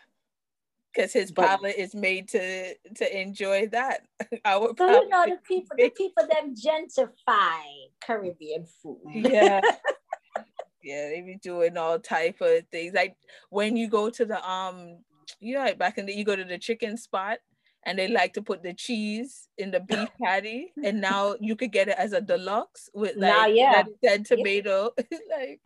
Because 0.95 1.13
his 1.13 1.31
but, 1.31 1.47
palate 1.47 1.77
is 1.77 1.95
made 1.95 2.29
to 2.29 2.75
to 2.75 3.21
enjoy 3.21 3.69
that. 3.69 4.07
Our 4.45 4.75
so 4.77 5.03
you 5.03 5.09
know 5.09 5.27
the 5.27 5.39
people, 5.47 5.77
the 5.77 5.91
people 5.91 6.27
that 6.31 6.45
gentrify 6.55 7.63
Caribbean 8.01 8.65
food. 8.83 8.99
Yeah. 9.07 9.61
yeah, 10.83 11.09
they 11.11 11.23
be 11.25 11.39
doing 11.43 11.77
all 11.77 11.99
type 11.99 12.41
of 12.41 12.65
things. 12.73 12.95
Like 12.95 13.17
when 13.51 13.77
you 13.77 13.89
go 13.89 14.11
to 14.11 14.25
the 14.25 14.49
um 14.49 14.99
you 15.41 15.55
know, 15.55 15.61
like 15.61 15.79
back 15.79 15.99
in 15.99 16.07
the 16.07 16.15
you 16.15 16.25
go 16.25 16.37
to 16.37 16.45
the 16.45 16.59
chicken 16.59 16.97
spot 16.97 17.39
and 17.85 17.99
they 17.99 18.09
like 18.09 18.33
to 18.35 18.43
put 18.43 18.63
the 18.63 18.75
cheese 18.75 19.49
in 19.57 19.71
the 19.71 19.81
beef 19.81 20.09
patty, 20.23 20.73
and 20.83 21.01
now 21.01 21.37
you 21.41 21.57
could 21.57 21.73
get 21.73 21.89
it 21.89 21.97
as 21.99 22.13
a 22.13 22.21
deluxe 22.21 22.91
with 22.93 23.17
like 23.17 23.33
now, 23.33 23.47
yeah. 23.47 23.85
and 24.03 24.27
tomato. 24.27 24.91
Yeah. 25.11 25.19
like 25.31 25.61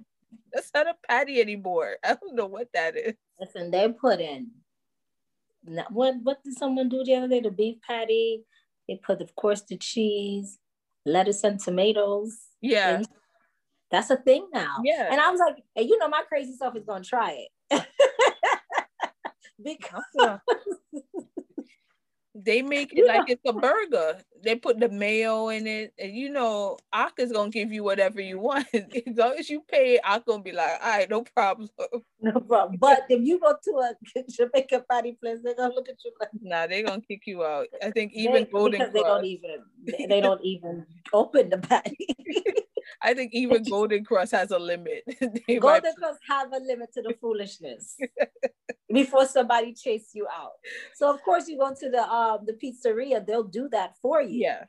that's 0.53 0.71
not 0.75 0.87
a 0.87 0.95
patty 1.09 1.41
anymore. 1.41 1.97
I 2.05 2.15
don't 2.15 2.35
know 2.35 2.47
what 2.47 2.69
that 2.75 2.97
is. 2.97 3.15
Listen, 3.41 3.71
they 3.71 3.89
put 3.89 4.21
in 4.21 4.51
what 5.91 6.15
what 6.23 6.43
did 6.45 6.57
someone 6.59 6.89
do 6.89 7.05
the 7.05 7.15
other 7.15 7.29
day? 7.29 7.41
The 7.41 7.51
beef 7.51 7.77
patty. 7.87 8.45
They 8.89 8.97
put, 8.97 9.23
of 9.23 9.35
course, 9.37 9.63
the 9.63 9.77
cheese, 9.77 10.59
lettuce, 11.07 11.45
and 11.45 11.61
tomatoes. 11.61 12.37
Yeah. 12.61 12.99
In. 12.99 13.05
That's 13.91 14.11
a 14.11 14.17
thing 14.17 14.49
now. 14.53 14.79
Yeah. 14.83 15.09
And 15.11 15.21
I 15.21 15.31
was 15.31 15.39
like, 15.39 15.63
hey, 15.75 15.83
you 15.83 15.99
know, 15.99 16.09
my 16.09 16.23
crazy 16.29 16.57
self 16.57 16.75
is 16.77 16.85
gonna 16.85 17.05
try 17.05 17.47
it. 17.71 17.87
because 19.65 20.39
they 22.45 22.63
make 22.63 22.93
it 22.93 23.07
like 23.07 23.29
it's 23.29 23.43
a 23.47 23.53
burger. 23.53 24.19
They 24.43 24.57
put 24.57 24.81
the 24.81 24.89
mayo 24.89 25.49
in 25.49 25.67
it, 25.67 25.95
and 25.99 26.13
you 26.13 26.31
know, 26.31 26.79
Aka's 26.93 27.33
gonna 27.33 27.51
give 27.51 27.73
you 27.73 27.85
whatever 27.85 28.21
you 28.21 28.39
want. 28.39 28.67
as 28.75 29.17
long 29.17 29.35
as 29.39 29.49
you 29.49 29.63
pay, 29.71 29.99
Aka's 30.05 30.25
gonna 30.27 30.43
be 30.43 30.53
like, 30.53 30.73
all 30.83 30.91
right, 30.91 31.11
no 31.11 31.23
problem. 31.23 31.69
No 32.21 32.41
problem. 32.41 32.79
But 32.81 33.03
if 33.09 33.23
you 33.23 33.39
go 33.39 33.55
to 33.63 33.71
a 33.79 34.23
Jamaican 34.31 34.85
party 34.89 35.17
place, 35.21 35.39
they're 35.43 35.55
gonna 35.55 35.75
look 35.75 35.89
at 35.89 35.97
you 36.05 36.13
like 36.21 36.31
Nah, 36.41 36.67
they're 36.67 36.83
gonna 36.83 37.01
kick 37.01 37.23
you 37.27 37.45
out. 37.45 37.67
I 37.83 37.91
think 37.91 38.13
even 38.15 38.45
they, 38.45 38.45
Golden 38.45 38.81
Krust. 38.81 38.93
They 38.93 39.03
don't 39.03 39.25
even 39.25 40.09
they 40.09 40.21
don't 40.21 40.43
even 40.43 40.87
open 41.13 41.51
the 41.51 41.59
party. 41.59 42.17
I 43.03 43.15
think 43.15 43.33
even 43.35 43.63
Golden 43.65 44.05
Krust 44.05 44.33
has 44.33 44.51
a 44.51 44.59
limit. 44.59 45.05
Golden 45.21 45.63
might... 45.63 45.97
Cross 45.99 46.17
have 46.29 46.53
a 46.53 46.59
limit 46.59 46.93
to 46.95 47.03
the 47.03 47.15
foolishness 47.21 47.97
before 48.93 49.27
somebody 49.27 49.73
chase 49.75 50.11
you 50.15 50.27
out. 50.27 50.53
So 50.95 51.13
of 51.13 51.23
course 51.23 51.49
you 51.49 51.59
go 51.59 51.75
to 51.75 51.91
the 51.91 52.03
um 52.03 52.41
the 52.47 52.55
pizzeria, 52.55 53.25
they'll 53.25 53.45
do 53.45 53.69
that 53.73 53.97
for 54.01 54.23
you. 54.23 54.43
Yeah. 54.43 54.65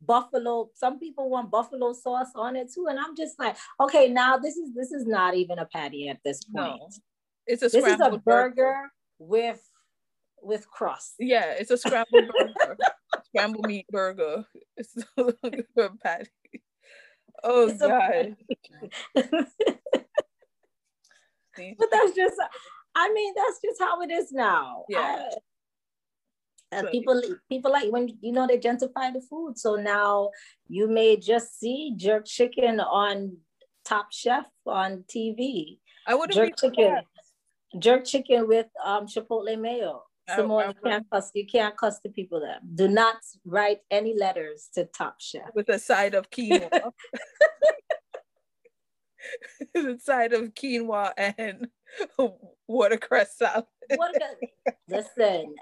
Buffalo, 0.00 0.70
some 0.74 1.00
people 1.00 1.28
want 1.28 1.50
buffalo 1.50 1.92
sauce 1.92 2.30
on 2.36 2.54
it 2.54 2.72
too. 2.72 2.86
And 2.88 2.98
I'm 3.00 3.16
just 3.16 3.38
like, 3.38 3.56
okay, 3.80 4.08
now 4.08 4.36
this 4.36 4.56
is 4.56 4.74
this 4.74 4.92
is 4.92 5.06
not 5.06 5.34
even 5.34 5.58
a 5.58 5.66
patty 5.66 6.08
at 6.08 6.18
this 6.24 6.44
point. 6.44 6.78
No. 6.78 6.88
It's 7.46 7.62
a 7.62 7.68
this 7.68 7.84
is 7.84 8.00
a 8.00 8.10
burger, 8.10 8.20
burger 8.24 8.92
with 9.18 9.60
with 10.42 10.68
crust. 10.70 11.14
Yeah, 11.18 11.52
it's 11.58 11.70
a 11.70 11.78
scrambled 11.78 12.30
burger. 12.56 12.76
scrambled 13.26 13.66
meat 13.66 13.86
burger. 13.88 14.44
It's 14.76 14.94
a 15.16 15.88
patty. 16.02 16.30
Oh 17.44 17.68
it's 17.68 17.80
God. 17.80 18.36
but 21.78 21.88
that's 21.90 22.14
just 22.14 22.36
I 22.94 23.12
mean, 23.12 23.34
that's 23.36 23.60
just 23.64 23.80
how 23.80 24.00
it 24.02 24.10
is 24.10 24.32
now. 24.32 24.84
Yeah. 24.88 25.30
I, 26.70 26.70
uh, 26.70 26.90
people 26.90 27.22
people 27.48 27.72
like 27.72 27.90
when 27.90 28.10
you 28.20 28.32
know 28.32 28.46
they 28.46 28.58
gentrify 28.58 29.12
the 29.12 29.22
food. 29.30 29.58
So 29.58 29.76
now 29.76 30.30
you 30.66 30.88
may 30.88 31.16
just 31.16 31.58
see 31.58 31.94
jerk 31.96 32.26
chicken 32.26 32.80
on 32.80 33.38
Top 33.84 34.12
Chef 34.12 34.44
on 34.66 35.04
TV. 35.08 35.78
I 36.06 36.14
would 36.14 36.30
jerk 36.30 36.58
chicken, 36.58 36.98
jerk 37.78 38.04
chicken 38.04 38.48
with 38.48 38.66
um 38.84 39.06
chipotle 39.06 39.58
mayo. 39.58 40.02
Simone, 40.34 40.68
you 40.68 40.90
can't 40.90 41.06
cuss. 41.10 41.30
You 41.34 41.46
can't 41.46 41.76
cuss 41.76 42.00
the 42.00 42.10
people 42.10 42.40
there. 42.40 42.58
Do 42.74 42.88
not 42.88 43.16
write 43.44 43.80
any 43.90 44.16
letters 44.16 44.68
to 44.74 44.84
Top 44.84 45.20
Chef 45.20 45.50
with 45.54 45.68
a 45.68 45.78
side 45.78 46.14
of 46.14 46.30
quinoa. 46.30 46.92
the 49.74 49.98
side 50.02 50.32
of 50.32 50.54
quinoa 50.54 51.12
and 51.16 51.68
watercress 52.66 53.36
salad. 53.36 53.64
Listen, 54.88 55.54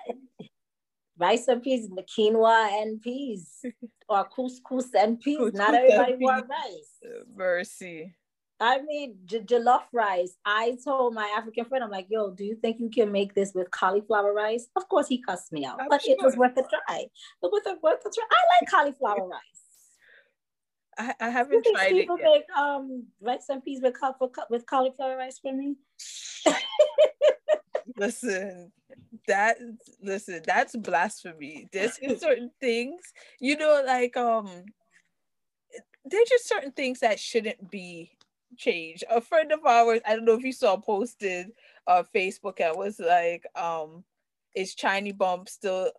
rice 1.18 1.48
and 1.48 1.62
peas, 1.62 1.88
the 1.88 2.02
quinoa 2.02 2.82
and 2.82 3.00
peas, 3.00 3.64
or 4.08 4.24
couscous 4.24 4.94
and 4.94 5.20
peas. 5.20 5.38
Couscous 5.38 5.54
Not 5.54 5.74
everybody 5.74 6.16
wants 6.18 6.48
rice. 6.48 7.12
Mercy. 7.34 8.14
I 8.58 8.80
mean, 8.82 9.16
j- 9.26 9.40
jollof 9.40 9.82
rice. 9.92 10.36
I 10.44 10.78
told 10.82 11.14
my 11.14 11.32
African 11.36 11.66
friend, 11.66 11.84
I'm 11.84 11.90
like, 11.90 12.06
yo, 12.08 12.30
do 12.30 12.44
you 12.44 12.56
think 12.56 12.80
you 12.80 12.88
can 12.88 13.12
make 13.12 13.34
this 13.34 13.52
with 13.54 13.70
cauliflower 13.70 14.32
rice? 14.32 14.68
Of 14.76 14.88
course, 14.88 15.08
he 15.08 15.20
cussed 15.22 15.52
me 15.52 15.64
out, 15.64 15.80
I'm 15.80 15.88
but 15.88 16.02
sure. 16.02 16.12
it 16.12 16.22
was 16.22 16.36
worth 16.36 16.56
a 16.56 16.62
try. 16.62 17.06
But 17.42 17.52
with 17.52 17.66
a 17.66 17.76
worth 17.82 18.00
a 18.00 18.10
try, 18.10 18.24
I 18.30 18.60
like 18.60 18.70
cauliflower 18.70 19.28
rice. 19.28 19.56
I, 20.98 21.14
I 21.20 21.28
haven't 21.28 21.66
tried 21.70 21.92
it. 21.92 22.00
People 22.00 22.16
make 22.16 22.50
um 22.58 23.04
rice 23.20 23.46
and 23.50 23.62
peas 23.62 23.80
with 23.82 24.00
cup 24.00 24.18
with 24.48 24.64
cauliflower 24.66 25.16
rice 25.18 25.38
for 25.38 25.52
me. 25.52 25.76
listen, 27.98 28.72
that 29.28 29.58
listen, 30.02 30.40
that's 30.46 30.74
blasphemy. 30.76 31.68
There's 31.72 31.98
certain 32.20 32.50
things, 32.60 33.00
you 33.40 33.56
know, 33.58 33.82
like 33.86 34.16
um, 34.16 34.48
there's 36.04 36.28
just 36.28 36.48
certain 36.48 36.72
things 36.72 37.00
that 37.00 37.20
shouldn't 37.20 37.70
be 37.70 38.15
changed. 38.56 39.04
A 39.10 39.20
friend 39.20 39.52
of 39.52 39.64
ours, 39.64 40.00
I 40.06 40.14
don't 40.14 40.24
know 40.24 40.34
if 40.34 40.44
you 40.44 40.52
saw 40.52 40.76
posted 40.76 41.52
on 41.86 42.04
Facebook 42.14 42.60
and 42.60 42.76
was 42.76 42.98
like, 42.98 43.44
um, 43.54 44.04
is 44.54 44.74
Chiny 44.74 45.12
Bump 45.12 45.48
still 45.48 45.90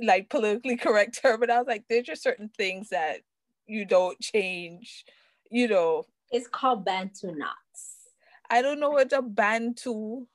like 0.00 0.28
politically 0.28 0.76
correct 0.76 1.20
term? 1.20 1.40
But 1.40 1.50
I 1.50 1.58
was 1.58 1.66
like, 1.66 1.84
there's 1.88 2.06
just 2.06 2.22
certain 2.22 2.50
things 2.56 2.88
that 2.90 3.20
you 3.66 3.84
don't 3.84 4.18
change, 4.20 5.04
you 5.50 5.68
know. 5.68 6.06
It's 6.30 6.48
called 6.48 6.84
Bantu 6.84 7.32
knots. 7.34 8.10
I 8.50 8.62
don't 8.62 8.80
know 8.80 8.90
what 8.90 9.12
a 9.12 9.22
Bantu. 9.22 10.26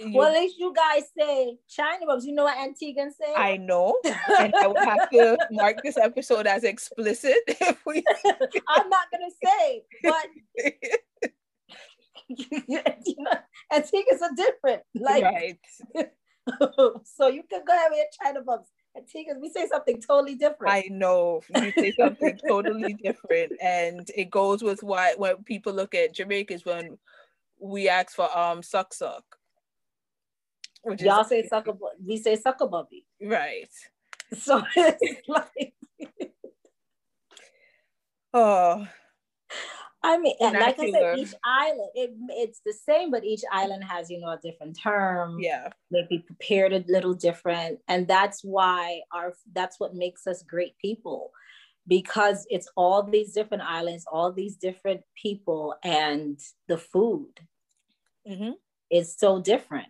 You, 0.00 0.16
well, 0.16 0.28
at 0.28 0.40
least 0.40 0.56
you 0.58 0.72
guys 0.74 1.02
say 1.16 1.58
China 1.68 2.06
bumps. 2.06 2.24
You 2.24 2.34
know 2.34 2.44
what 2.44 2.56
Antiguan 2.56 3.10
say? 3.10 3.34
I 3.36 3.58
know, 3.58 3.98
and 4.38 4.54
I 4.54 4.66
will 4.66 4.80
have 4.80 5.10
to 5.10 5.36
mark 5.50 5.82
this 5.82 5.98
episode 5.98 6.46
as 6.46 6.64
explicit. 6.64 7.36
If 7.48 7.78
we... 7.84 8.02
I'm 8.68 8.88
not 8.88 9.06
gonna 9.12 9.30
say, 9.44 9.82
but 10.02 10.26
you 12.28 13.14
know, 13.18 13.32
Antiguans 13.70 14.22
are 14.22 14.34
different. 14.34 14.82
Like, 14.94 15.22
right. 15.22 15.58
so 17.04 17.28
you 17.28 17.42
can 17.50 17.62
go 17.66 17.74
ahead 17.74 17.90
with 17.90 18.06
China 18.22 18.40
bumps. 18.42 18.70
Antigua, 18.96 19.34
we 19.38 19.50
say 19.50 19.68
something 19.68 20.00
totally 20.00 20.34
different. 20.34 20.72
I 20.72 20.88
know 20.90 21.42
you 21.54 21.72
say 21.72 21.92
something 21.92 22.38
totally 22.48 22.94
different, 22.94 23.52
and 23.62 24.10
it 24.16 24.30
goes 24.30 24.62
with 24.62 24.82
why 24.82 25.14
when 25.18 25.44
people 25.44 25.74
look 25.74 25.94
at 25.94 26.14
Jamaicans 26.14 26.64
when 26.64 26.98
we 27.60 27.88
ask 27.90 28.16
for 28.16 28.36
um 28.36 28.62
suck 28.62 28.94
suck. 28.94 29.24
Y'all 30.98 31.24
say 31.24 31.46
sucker, 31.46 31.72
we 32.04 32.16
say 32.16 32.36
sucker 32.36 32.66
bubby. 32.66 33.06
Right. 33.22 33.68
So 34.32 34.62
it's 34.76 35.28
like, 35.28 35.74
oh, 38.32 38.86
I 40.02 40.18
mean, 40.18 40.34
like 40.40 40.78
I 40.78 40.90
said, 40.90 41.18
each 41.18 41.34
island 41.44 41.90
it, 41.94 42.10
it's 42.30 42.60
the 42.64 42.72
same, 42.72 43.10
but 43.10 43.24
each 43.24 43.42
island 43.52 43.84
has 43.84 44.08
you 44.08 44.18
know 44.18 44.30
a 44.30 44.38
different 44.42 44.78
term. 44.80 45.38
Yeah, 45.40 45.68
maybe 45.90 46.20
prepared 46.20 46.72
a 46.72 46.84
little 46.88 47.12
different, 47.12 47.80
and 47.86 48.08
that's 48.08 48.42
why 48.42 49.02
our 49.12 49.34
that's 49.52 49.78
what 49.78 49.94
makes 49.94 50.26
us 50.26 50.42
great 50.42 50.78
people, 50.78 51.32
because 51.86 52.46
it's 52.48 52.68
all 52.76 53.02
these 53.02 53.34
different 53.34 53.62
islands, 53.64 54.06
all 54.10 54.32
these 54.32 54.56
different 54.56 55.02
people, 55.20 55.74
and 55.84 56.40
the 56.66 56.78
food 56.78 57.32
mm-hmm. 58.26 58.52
is 58.90 59.14
so 59.18 59.42
different, 59.42 59.88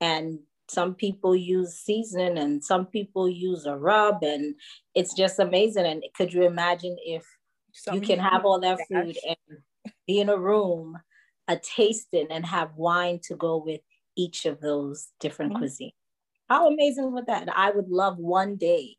and 0.00 0.38
some 0.68 0.94
people 0.94 1.34
use 1.34 1.74
seasoning 1.74 2.38
and 2.38 2.62
some 2.62 2.86
people 2.86 3.28
use 3.28 3.66
a 3.66 3.76
rub 3.76 4.22
and 4.22 4.54
it's 4.94 5.14
just 5.14 5.40
amazing 5.40 5.84
and 5.84 6.04
could 6.14 6.32
you 6.32 6.44
imagine 6.44 6.96
if 7.04 7.26
some 7.72 7.96
you 7.96 8.00
can 8.00 8.18
have 8.18 8.44
all 8.44 8.60
that 8.60 8.78
food 8.88 9.16
and 9.26 9.58
be 10.06 10.20
in 10.20 10.28
a 10.28 10.36
room, 10.36 10.98
a 11.48 11.56
tasting, 11.56 12.28
and 12.30 12.44
have 12.46 12.74
wine 12.76 13.20
to 13.24 13.36
go 13.36 13.58
with 13.58 13.80
each 14.16 14.46
of 14.46 14.60
those 14.60 15.08
different 15.20 15.54
mm-hmm. 15.54 15.64
cuisines. 15.64 15.94
How 16.48 16.68
amazing 16.68 17.12
would 17.12 17.26
that? 17.26 17.48
I 17.54 17.70
would 17.70 17.88
love 17.88 18.18
one 18.18 18.56
day 18.56 18.96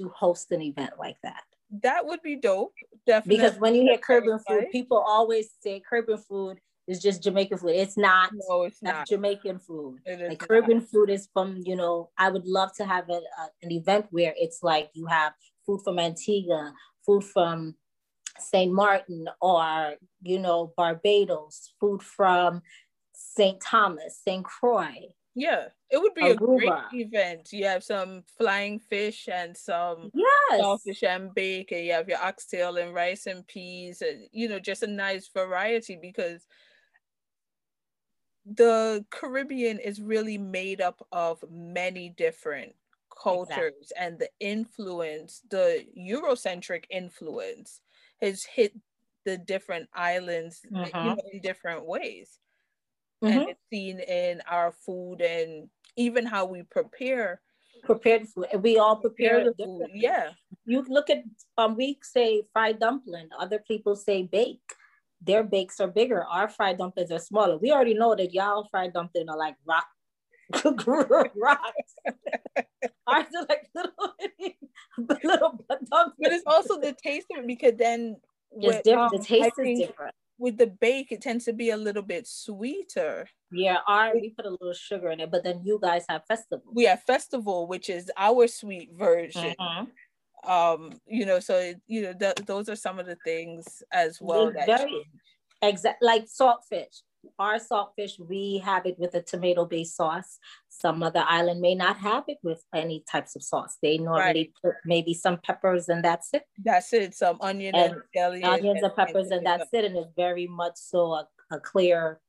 to 0.00 0.08
host 0.08 0.50
an 0.50 0.62
event 0.62 0.94
like 0.98 1.16
that. 1.22 1.44
That 1.82 2.06
would 2.06 2.22
be 2.22 2.36
dope. 2.36 2.74
Definitely. 3.06 3.36
Because 3.36 3.60
when 3.60 3.74
you 3.74 3.82
hear 3.82 3.98
Caribbean 3.98 4.40
food, 4.46 4.66
people 4.72 4.98
always 4.98 5.50
say 5.60 5.80
Caribbean 5.88 6.18
food 6.18 6.58
is 6.92 7.02
just 7.02 7.22
Jamaican 7.22 7.58
food. 7.58 7.74
It's 7.74 7.96
not. 7.96 8.30
No, 8.48 8.62
it's 8.62 8.82
not 8.82 9.08
Jamaican 9.08 9.58
food. 9.58 9.98
like 10.06 10.38
Caribbean 10.38 10.78
not. 10.78 10.88
food 10.88 11.10
is 11.10 11.28
from 11.32 11.62
you 11.64 11.76
know. 11.76 12.10
I 12.18 12.30
would 12.30 12.46
love 12.46 12.72
to 12.76 12.84
have 12.84 13.08
a, 13.10 13.20
a, 13.42 13.48
an 13.62 13.72
event 13.72 14.06
where 14.10 14.34
it's 14.36 14.62
like 14.62 14.90
you 14.94 15.06
have 15.06 15.32
food 15.66 15.80
from 15.84 15.98
Antigua, 15.98 16.72
food 17.04 17.24
from 17.24 17.74
St. 18.38 18.72
Martin 18.72 19.28
or, 19.40 19.94
you 20.22 20.38
know, 20.38 20.72
Barbados, 20.76 21.74
food 21.80 22.02
from 22.02 22.62
St. 23.14 23.60
Thomas, 23.60 24.20
St. 24.24 24.44
Croix. 24.44 24.96
Yeah, 25.34 25.68
it 25.90 25.98
would 25.98 26.12
be 26.12 26.22
Aruba. 26.22 26.32
a 26.32 26.36
great 26.36 27.06
event. 27.06 27.48
You 27.52 27.64
have 27.64 27.82
some 27.82 28.22
flying 28.36 28.78
fish 28.78 29.30
and 29.32 29.56
some 29.56 30.10
yes. 30.12 30.60
saltfish 30.60 31.02
and 31.02 31.34
bacon. 31.34 31.84
You 31.84 31.92
have 31.92 32.08
your 32.08 32.22
oxtail 32.22 32.76
and 32.76 32.92
rice 32.92 33.26
and 33.26 33.46
peas, 33.46 34.02
and 34.02 34.26
you 34.30 34.46
know, 34.46 34.58
just 34.58 34.82
a 34.82 34.86
nice 34.86 35.30
variety 35.34 35.98
because 36.00 36.44
the 38.44 39.04
Caribbean 39.10 39.78
is 39.78 40.00
really 40.00 40.38
made 40.38 40.80
up 40.80 41.06
of 41.12 41.42
many 41.50 42.10
different 42.10 42.74
cultures 43.22 43.72
exactly. 43.80 43.96
and 43.98 44.18
the 44.18 44.28
influence, 44.40 45.42
the 45.50 45.84
Eurocentric 45.98 46.84
influence 46.90 47.80
has 48.20 48.44
hit 48.44 48.72
the 49.24 49.38
different 49.38 49.88
islands 49.94 50.60
mm-hmm. 50.70 50.96
you 50.96 51.04
know, 51.04 51.16
in 51.32 51.40
different 51.40 51.86
ways. 51.86 52.38
Mm-hmm. 53.22 53.38
And 53.38 53.48
it's 53.50 53.60
seen 53.70 54.00
in 54.00 54.42
our 54.48 54.72
food 54.72 55.20
and 55.20 55.68
even 55.96 56.26
how 56.26 56.46
we 56.46 56.64
prepare 56.64 57.40
prepared 57.84 58.28
food. 58.28 58.46
We 58.60 58.78
all 58.78 58.96
prepare, 58.96 59.44
the 59.44 59.54
food. 59.64 59.88
Yeah. 59.94 60.30
You 60.64 60.84
look 60.88 61.10
at 61.10 61.22
um 61.58 61.76
we 61.76 61.98
say 62.02 62.42
fried 62.52 62.80
dumpling, 62.80 63.28
other 63.38 63.58
people 63.58 63.96
say 63.96 64.22
bake 64.24 64.60
their 65.24 65.42
bakes 65.42 65.80
are 65.80 65.88
bigger. 65.88 66.24
Our 66.24 66.48
fried 66.48 66.78
dumplings 66.78 67.10
are 67.10 67.18
smaller. 67.18 67.56
We 67.56 67.72
already 67.72 67.94
know 67.94 68.14
that 68.14 68.32
y'all 68.32 68.68
fried 68.70 68.92
dumplings 68.92 69.28
are 69.28 69.36
like 69.36 69.54
rock 69.66 69.86
rocks. 71.36 71.94
Ours 73.06 73.26
are 73.36 73.46
like 73.48 73.68
little, 73.74 74.14
little 75.24 75.64
dumplings. 75.68 76.16
But 76.18 76.32
it's 76.32 76.44
also 76.46 76.80
the 76.80 76.94
taste 77.02 77.26
of 77.32 77.44
it 77.44 77.46
because 77.46 77.74
then 77.76 78.16
with, 78.50 78.76
it's 78.76 78.84
different. 78.84 79.14
Um, 79.14 79.20
the 79.20 79.24
taste 79.24 79.52
is 79.58 79.78
different. 79.78 80.14
With 80.38 80.58
the 80.58 80.66
bake, 80.66 81.12
it 81.12 81.20
tends 81.20 81.44
to 81.44 81.52
be 81.52 81.70
a 81.70 81.76
little 81.76 82.02
bit 82.02 82.26
sweeter. 82.26 83.28
Yeah, 83.52 83.78
our 83.86 84.12
we 84.14 84.30
put 84.30 84.46
a 84.46 84.50
little 84.50 84.72
sugar 84.72 85.10
in 85.10 85.20
it, 85.20 85.30
but 85.30 85.44
then 85.44 85.60
you 85.62 85.78
guys 85.80 86.04
have 86.08 86.22
festival. 86.26 86.64
We 86.72 86.84
have 86.84 87.02
festival, 87.04 87.68
which 87.68 87.88
is 87.88 88.10
our 88.16 88.48
sweet 88.48 88.90
version. 88.92 89.54
Mm-hmm. 89.60 89.84
Um, 90.44 90.92
you 91.06 91.24
know, 91.24 91.40
so 91.40 91.74
you 91.86 92.02
know, 92.02 92.12
th- 92.12 92.46
those 92.46 92.68
are 92.68 92.76
some 92.76 92.98
of 92.98 93.06
the 93.06 93.16
things 93.24 93.82
as 93.92 94.20
well. 94.20 94.48
It's 94.48 94.66
that 94.66 94.80
very 94.80 95.06
exact 95.62 96.02
like 96.02 96.26
saltfish 96.26 97.02
our 97.38 97.58
saltfish, 97.58 98.18
we 98.18 98.58
have 98.64 98.86
it 98.86 98.98
with 98.98 99.14
a 99.14 99.22
tomato 99.22 99.64
based 99.64 99.96
sauce. 99.96 100.38
Some 100.68 101.02
other 101.02 101.24
island 101.26 101.60
may 101.60 101.74
not 101.74 101.98
have 101.98 102.24
it 102.28 102.38
with 102.42 102.62
any 102.74 103.04
types 103.10 103.36
of 103.36 103.42
sauce. 103.42 103.78
They 103.82 103.98
normally 103.98 104.22
right. 104.22 104.52
put 104.62 104.74
maybe 104.84 105.14
some 105.14 105.38
peppers 105.38 105.88
and 105.88 106.04
that's 106.04 106.32
it. 106.34 106.44
That's 106.62 106.92
it. 106.92 107.14
Some 107.14 107.38
onion 107.40 107.74
and, 107.74 107.94
and 108.14 108.44
onions 108.44 108.82
and, 108.82 108.86
and 108.86 108.96
peppers 108.96 109.30
and, 109.30 109.38
and 109.38 109.46
that's 109.46 109.68
it. 109.72 109.84
And 109.84 109.96
it's 109.96 110.08
very 110.16 110.46
much 110.46 110.76
so 110.76 111.12
a, 111.12 111.28
a 111.50 111.60
clear 111.60 112.20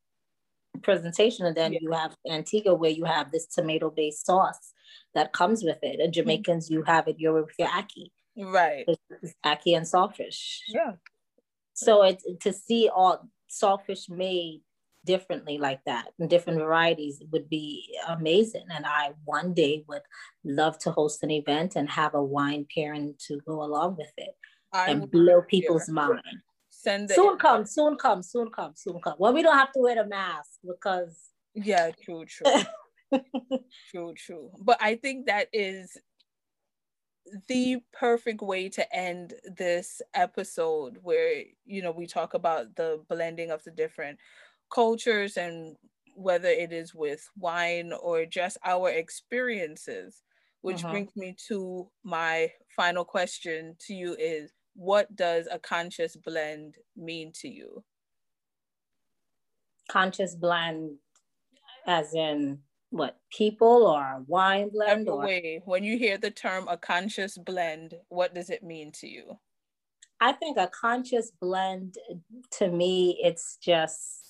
presentation. 0.81 1.45
And 1.45 1.55
then 1.55 1.73
yeah. 1.73 1.79
you 1.81 1.91
have 1.91 2.15
Antigua 2.29 2.75
where 2.75 2.91
you 2.91 3.05
have 3.05 3.31
this 3.31 3.47
tomato 3.47 3.89
based 3.89 4.25
sauce 4.25 4.73
that 5.15 5.33
comes 5.33 5.63
with 5.63 5.77
it. 5.81 5.99
And 5.99 6.11
mm-hmm. 6.13 6.21
Jamaicans, 6.21 6.69
you 6.69 6.83
have 6.83 7.07
it 7.07 7.17
you're 7.19 7.41
with 7.41 7.55
your 7.57 7.69
ackee. 7.69 8.11
Right. 8.37 8.85
It's 8.87 9.35
ackee 9.45 9.77
and 9.77 9.85
saltfish. 9.85 10.59
Yeah. 10.67 10.93
So 11.73 12.03
it's 12.03 12.25
to 12.41 12.53
see 12.53 12.89
all 12.93 13.27
saltfish 13.49 14.09
made 14.09 14.61
differently 15.05 15.57
like 15.57 15.81
that 15.85 16.07
and 16.17 16.29
different 16.29 16.59
varieties 16.59 17.21
would 17.31 17.49
be 17.49 17.95
amazing. 18.07 18.65
And 18.73 18.85
I 18.85 19.11
one 19.25 19.53
day 19.53 19.83
would 19.87 20.01
love 20.43 20.77
to 20.79 20.91
host 20.91 21.23
an 21.23 21.31
event 21.31 21.75
and 21.75 21.89
have 21.89 22.13
a 22.13 22.23
wine 22.23 22.65
pairing 22.73 23.15
to 23.27 23.39
go 23.45 23.63
along 23.63 23.97
with 23.97 24.11
it 24.17 24.35
I 24.71 24.89
and 24.89 25.09
blow 25.09 25.41
people's 25.41 25.89
mind. 25.89 26.21
Send 26.69 27.11
it. 27.11 27.15
Soon 27.15 27.37
come, 27.37 27.65
soon 27.65 27.95
come, 27.97 28.23
soon 28.23 28.49
come, 28.49 28.73
soon 28.75 28.99
come. 29.01 29.15
Well, 29.17 29.33
we 29.33 29.41
don't 29.41 29.57
have 29.57 29.71
to 29.73 29.79
wear 29.79 30.01
a 30.01 30.07
mask 30.07 30.59
because. 30.65 31.17
Yeah, 31.53 31.91
true, 32.03 32.25
true. 32.25 32.51
true, 33.91 34.13
true. 34.15 34.51
But 34.59 34.77
I 34.81 34.95
think 34.95 35.27
that 35.27 35.47
is 35.53 35.97
the 37.47 37.77
perfect 37.91 38.41
way 38.41 38.69
to 38.69 38.95
end 38.95 39.33
this 39.57 40.01
episode 40.13 40.97
where 41.01 41.43
you 41.65 41.81
know 41.81 41.91
we 41.91 42.05
talk 42.05 42.33
about 42.33 42.75
the 42.75 43.01
blending 43.07 43.51
of 43.51 43.63
the 43.63 43.71
different 43.71 44.19
cultures 44.73 45.37
and 45.37 45.75
whether 46.15 46.49
it 46.49 46.71
is 46.71 46.93
with 46.93 47.27
wine 47.37 47.91
or 48.01 48.25
just 48.25 48.57
our 48.65 48.89
experiences 48.89 50.21
which 50.61 50.83
uh-huh. 50.83 50.91
brings 50.91 51.15
me 51.15 51.35
to 51.47 51.89
my 52.03 52.51
final 52.75 53.03
question 53.03 53.75
to 53.79 53.93
you 53.93 54.15
is 54.19 54.51
what 54.75 55.15
does 55.15 55.47
a 55.51 55.59
conscious 55.59 56.15
blend 56.15 56.75
mean 56.95 57.31
to 57.33 57.47
you 57.47 57.83
conscious 59.89 60.35
blend 60.35 60.91
as 61.87 62.13
in 62.13 62.59
what 62.93 63.17
people 63.35 63.87
or 63.87 64.23
wine 64.27 64.69
blend 64.69 65.09
or 65.09 65.19
way 65.19 65.61
when 65.65 65.83
you 65.83 65.97
hear 65.97 66.17
the 66.17 66.31
term 66.31 66.67
a 66.67 66.77
conscious 66.77 67.37
blend 67.37 67.95
what 68.09 68.33
does 68.33 68.49
it 68.49 68.63
mean 68.63 68.91
to 68.91 69.07
you 69.07 69.37
i 70.21 70.31
think 70.31 70.57
a 70.57 70.67
conscious 70.67 71.31
blend 71.41 71.95
to 72.51 72.69
me 72.69 73.19
it's 73.23 73.57
just 73.57 74.23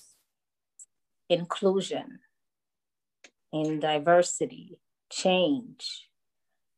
inclusion, 1.28 2.20
in 3.52 3.80
diversity, 3.80 4.78
change, 5.10 6.08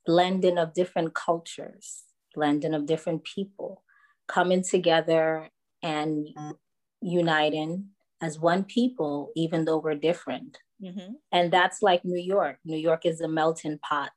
blending 0.05 0.59
of 0.59 0.75
different 0.75 1.15
cultures, 1.15 2.05
blending 2.35 2.75
of 2.75 2.87
different 2.87 3.25
people, 3.25 3.83
coming 4.29 4.63
together 4.63 5.49
and 5.83 6.29
uniting 7.01 7.87
as 8.21 8.39
one 8.39 8.65
people, 8.65 9.31
even 9.37 9.65
though 9.65 9.79
we're 9.79 9.95
different. 9.95 10.59
Mm-hmm. 10.83 11.13
And 11.33 11.53
that's 11.53 11.83
like 11.83 12.05
New 12.05 12.21
York. 12.21 12.59
New 12.65 12.77
York 12.77 13.07
is 13.07 13.21
a 13.21 13.29
melting 13.29 13.79
pot 13.79 14.13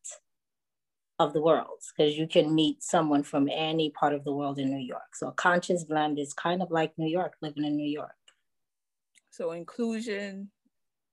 of 1.20 1.34
the 1.34 1.42
world 1.42 1.80
because 1.96 2.18
you 2.18 2.28
can 2.28 2.56
meet 2.56 2.82
someone 2.82 3.24
from 3.24 3.50
any 3.52 3.90
part 3.92 4.14
of 4.14 4.24
the 4.24 4.34
world 4.34 4.58
in 4.58 4.70
New 4.70 4.86
York. 4.86 5.16
So 5.16 5.28
a 5.28 5.34
conscious 5.34 5.84
blend 5.84 6.18
is 6.18 6.34
kind 6.34 6.62
of 6.62 6.72
like 6.72 6.94
New 6.98 7.10
York, 7.10 7.34
living 7.42 7.66
in 7.66 7.76
New 7.76 7.90
York. 7.90 8.12
So 9.32 9.52
inclusion, 9.52 10.50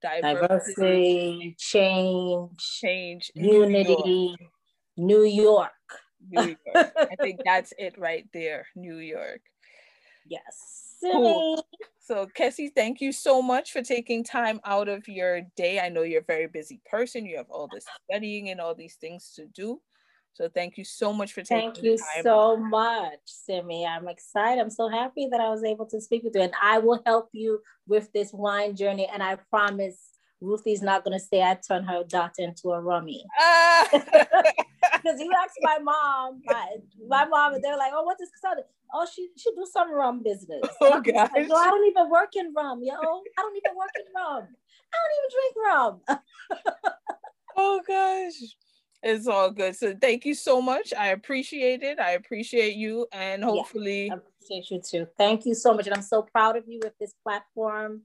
diversity, 0.00 0.34
diversity 0.34 1.56
change, 1.58 2.50
change, 2.58 3.30
unity, 3.34 4.36
New 4.96 5.24
York. 5.24 5.70
New 6.28 6.56
York. 6.74 6.92
I 6.96 7.16
think 7.20 7.40
that's 7.44 7.72
it 7.78 7.98
right 7.98 8.26
there, 8.32 8.66
New 8.74 8.96
York. 8.96 9.40
Yes. 10.28 10.96
Cool. 11.02 11.66
So, 12.00 12.26
Kessie, 12.38 12.70
thank 12.74 13.00
you 13.00 13.10
so 13.10 13.42
much 13.42 13.72
for 13.72 13.82
taking 13.82 14.22
time 14.22 14.60
out 14.64 14.88
of 14.88 15.08
your 15.08 15.40
day. 15.56 15.80
I 15.80 15.88
know 15.88 16.02
you're 16.02 16.20
a 16.20 16.24
very 16.24 16.46
busy 16.46 16.80
person. 16.88 17.26
You 17.26 17.38
have 17.38 17.50
all 17.50 17.68
this 17.72 17.84
studying 18.04 18.50
and 18.50 18.60
all 18.60 18.74
these 18.74 18.94
things 18.94 19.32
to 19.36 19.46
do. 19.46 19.80
So 20.34 20.50
thank 20.54 20.76
you 20.76 20.84
so 20.84 21.14
much 21.14 21.32
for 21.32 21.40
taking 21.40 21.72
Thank 21.72 21.82
you 21.82 21.98
so 22.22 22.58
much, 22.58 23.20
Simi. 23.24 23.86
I'm 23.86 24.06
excited. 24.06 24.60
I'm 24.60 24.68
so 24.68 24.86
happy 24.86 25.28
that 25.30 25.40
I 25.40 25.48
was 25.48 25.64
able 25.64 25.86
to 25.86 25.98
speak 25.98 26.24
with 26.24 26.34
you. 26.34 26.42
And 26.42 26.52
I 26.62 26.78
will 26.78 27.00
help 27.06 27.30
you 27.32 27.60
with 27.88 28.12
this 28.12 28.34
wine 28.34 28.76
journey. 28.76 29.08
And 29.10 29.22
I 29.22 29.36
promise 29.48 29.98
Ruthie's 30.40 30.82
not 30.82 31.04
gonna 31.04 31.20
say 31.20 31.42
I 31.42 31.54
turned 31.54 31.88
her 31.88 32.04
daughter 32.04 32.42
into 32.42 32.72
a 32.72 32.80
rummy. 32.80 33.24
Because 35.02 35.20
you 35.20 35.30
asked 35.32 35.58
my 35.62 35.78
mom, 35.78 36.42
my, 36.44 36.66
my 37.08 37.24
mom, 37.26 37.54
and 37.54 37.62
they're 37.62 37.76
like, 37.76 37.92
"Oh, 37.94 38.02
what 38.02 38.16
is 38.20 38.30
this?" 38.30 38.64
Oh, 38.92 39.06
she 39.12 39.28
she 39.36 39.50
do 39.54 39.66
some 39.70 39.92
rum 39.92 40.22
business. 40.22 40.62
Oh 40.80 41.00
gosh. 41.00 41.30
Like, 41.34 41.50
I 41.50 41.70
don't 41.70 41.86
even 41.86 42.10
work 42.10 42.34
in 42.36 42.52
rum, 42.56 42.80
yo. 42.82 42.94
I 42.94 43.42
don't 43.42 43.56
even 43.56 43.76
work 43.76 43.90
in 43.96 44.04
rum. 44.14 44.48
I 44.92 44.96
don't 45.02 45.14
even 45.18 45.30
drink 45.36 45.54
rum. 45.66 46.00
oh 47.56 47.80
gosh. 47.86 48.56
It's 49.02 49.26
all 49.28 49.50
good. 49.50 49.76
So 49.76 49.94
thank 50.00 50.24
you 50.24 50.34
so 50.34 50.60
much. 50.60 50.92
I 50.92 51.08
appreciate 51.08 51.82
it. 51.82 52.00
I 52.00 52.12
appreciate 52.12 52.74
you 52.74 53.06
and 53.12 53.44
hopefully 53.44 54.06
yeah, 54.06 54.14
I 54.14 54.16
appreciate 54.16 54.70
you 54.70 54.80
too. 54.80 55.06
Thank 55.16 55.46
you 55.46 55.54
so 55.54 55.74
much. 55.74 55.86
And 55.86 55.94
I'm 55.94 56.02
so 56.02 56.22
proud 56.22 56.56
of 56.56 56.64
you 56.66 56.80
with 56.82 56.94
this 56.98 57.14
platform. 57.22 58.02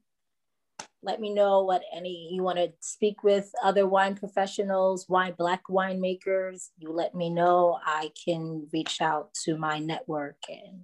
Let 1.04 1.20
me 1.20 1.34
know 1.34 1.64
what 1.64 1.84
any 1.96 2.30
you 2.32 2.44
want 2.44 2.58
to 2.58 2.72
speak 2.80 3.24
with 3.24 3.54
other 3.64 3.88
wine 3.88 4.16
professionals, 4.16 5.10
wine 5.10 5.34
black 5.38 5.64
winemakers. 5.70 6.70
You 6.78 6.92
let 6.92 7.16
me 7.16 7.30
know. 7.30 7.80
I 7.84 8.12
can 8.24 8.68
reach 8.72 9.02
out 9.02 9.34
to 9.46 9.58
my 9.58 9.80
network 9.80 10.38
and 10.48 10.82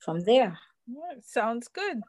from 0.00 0.20
there. 0.24 0.58
Sounds 1.22 1.68
good. 1.68 2.02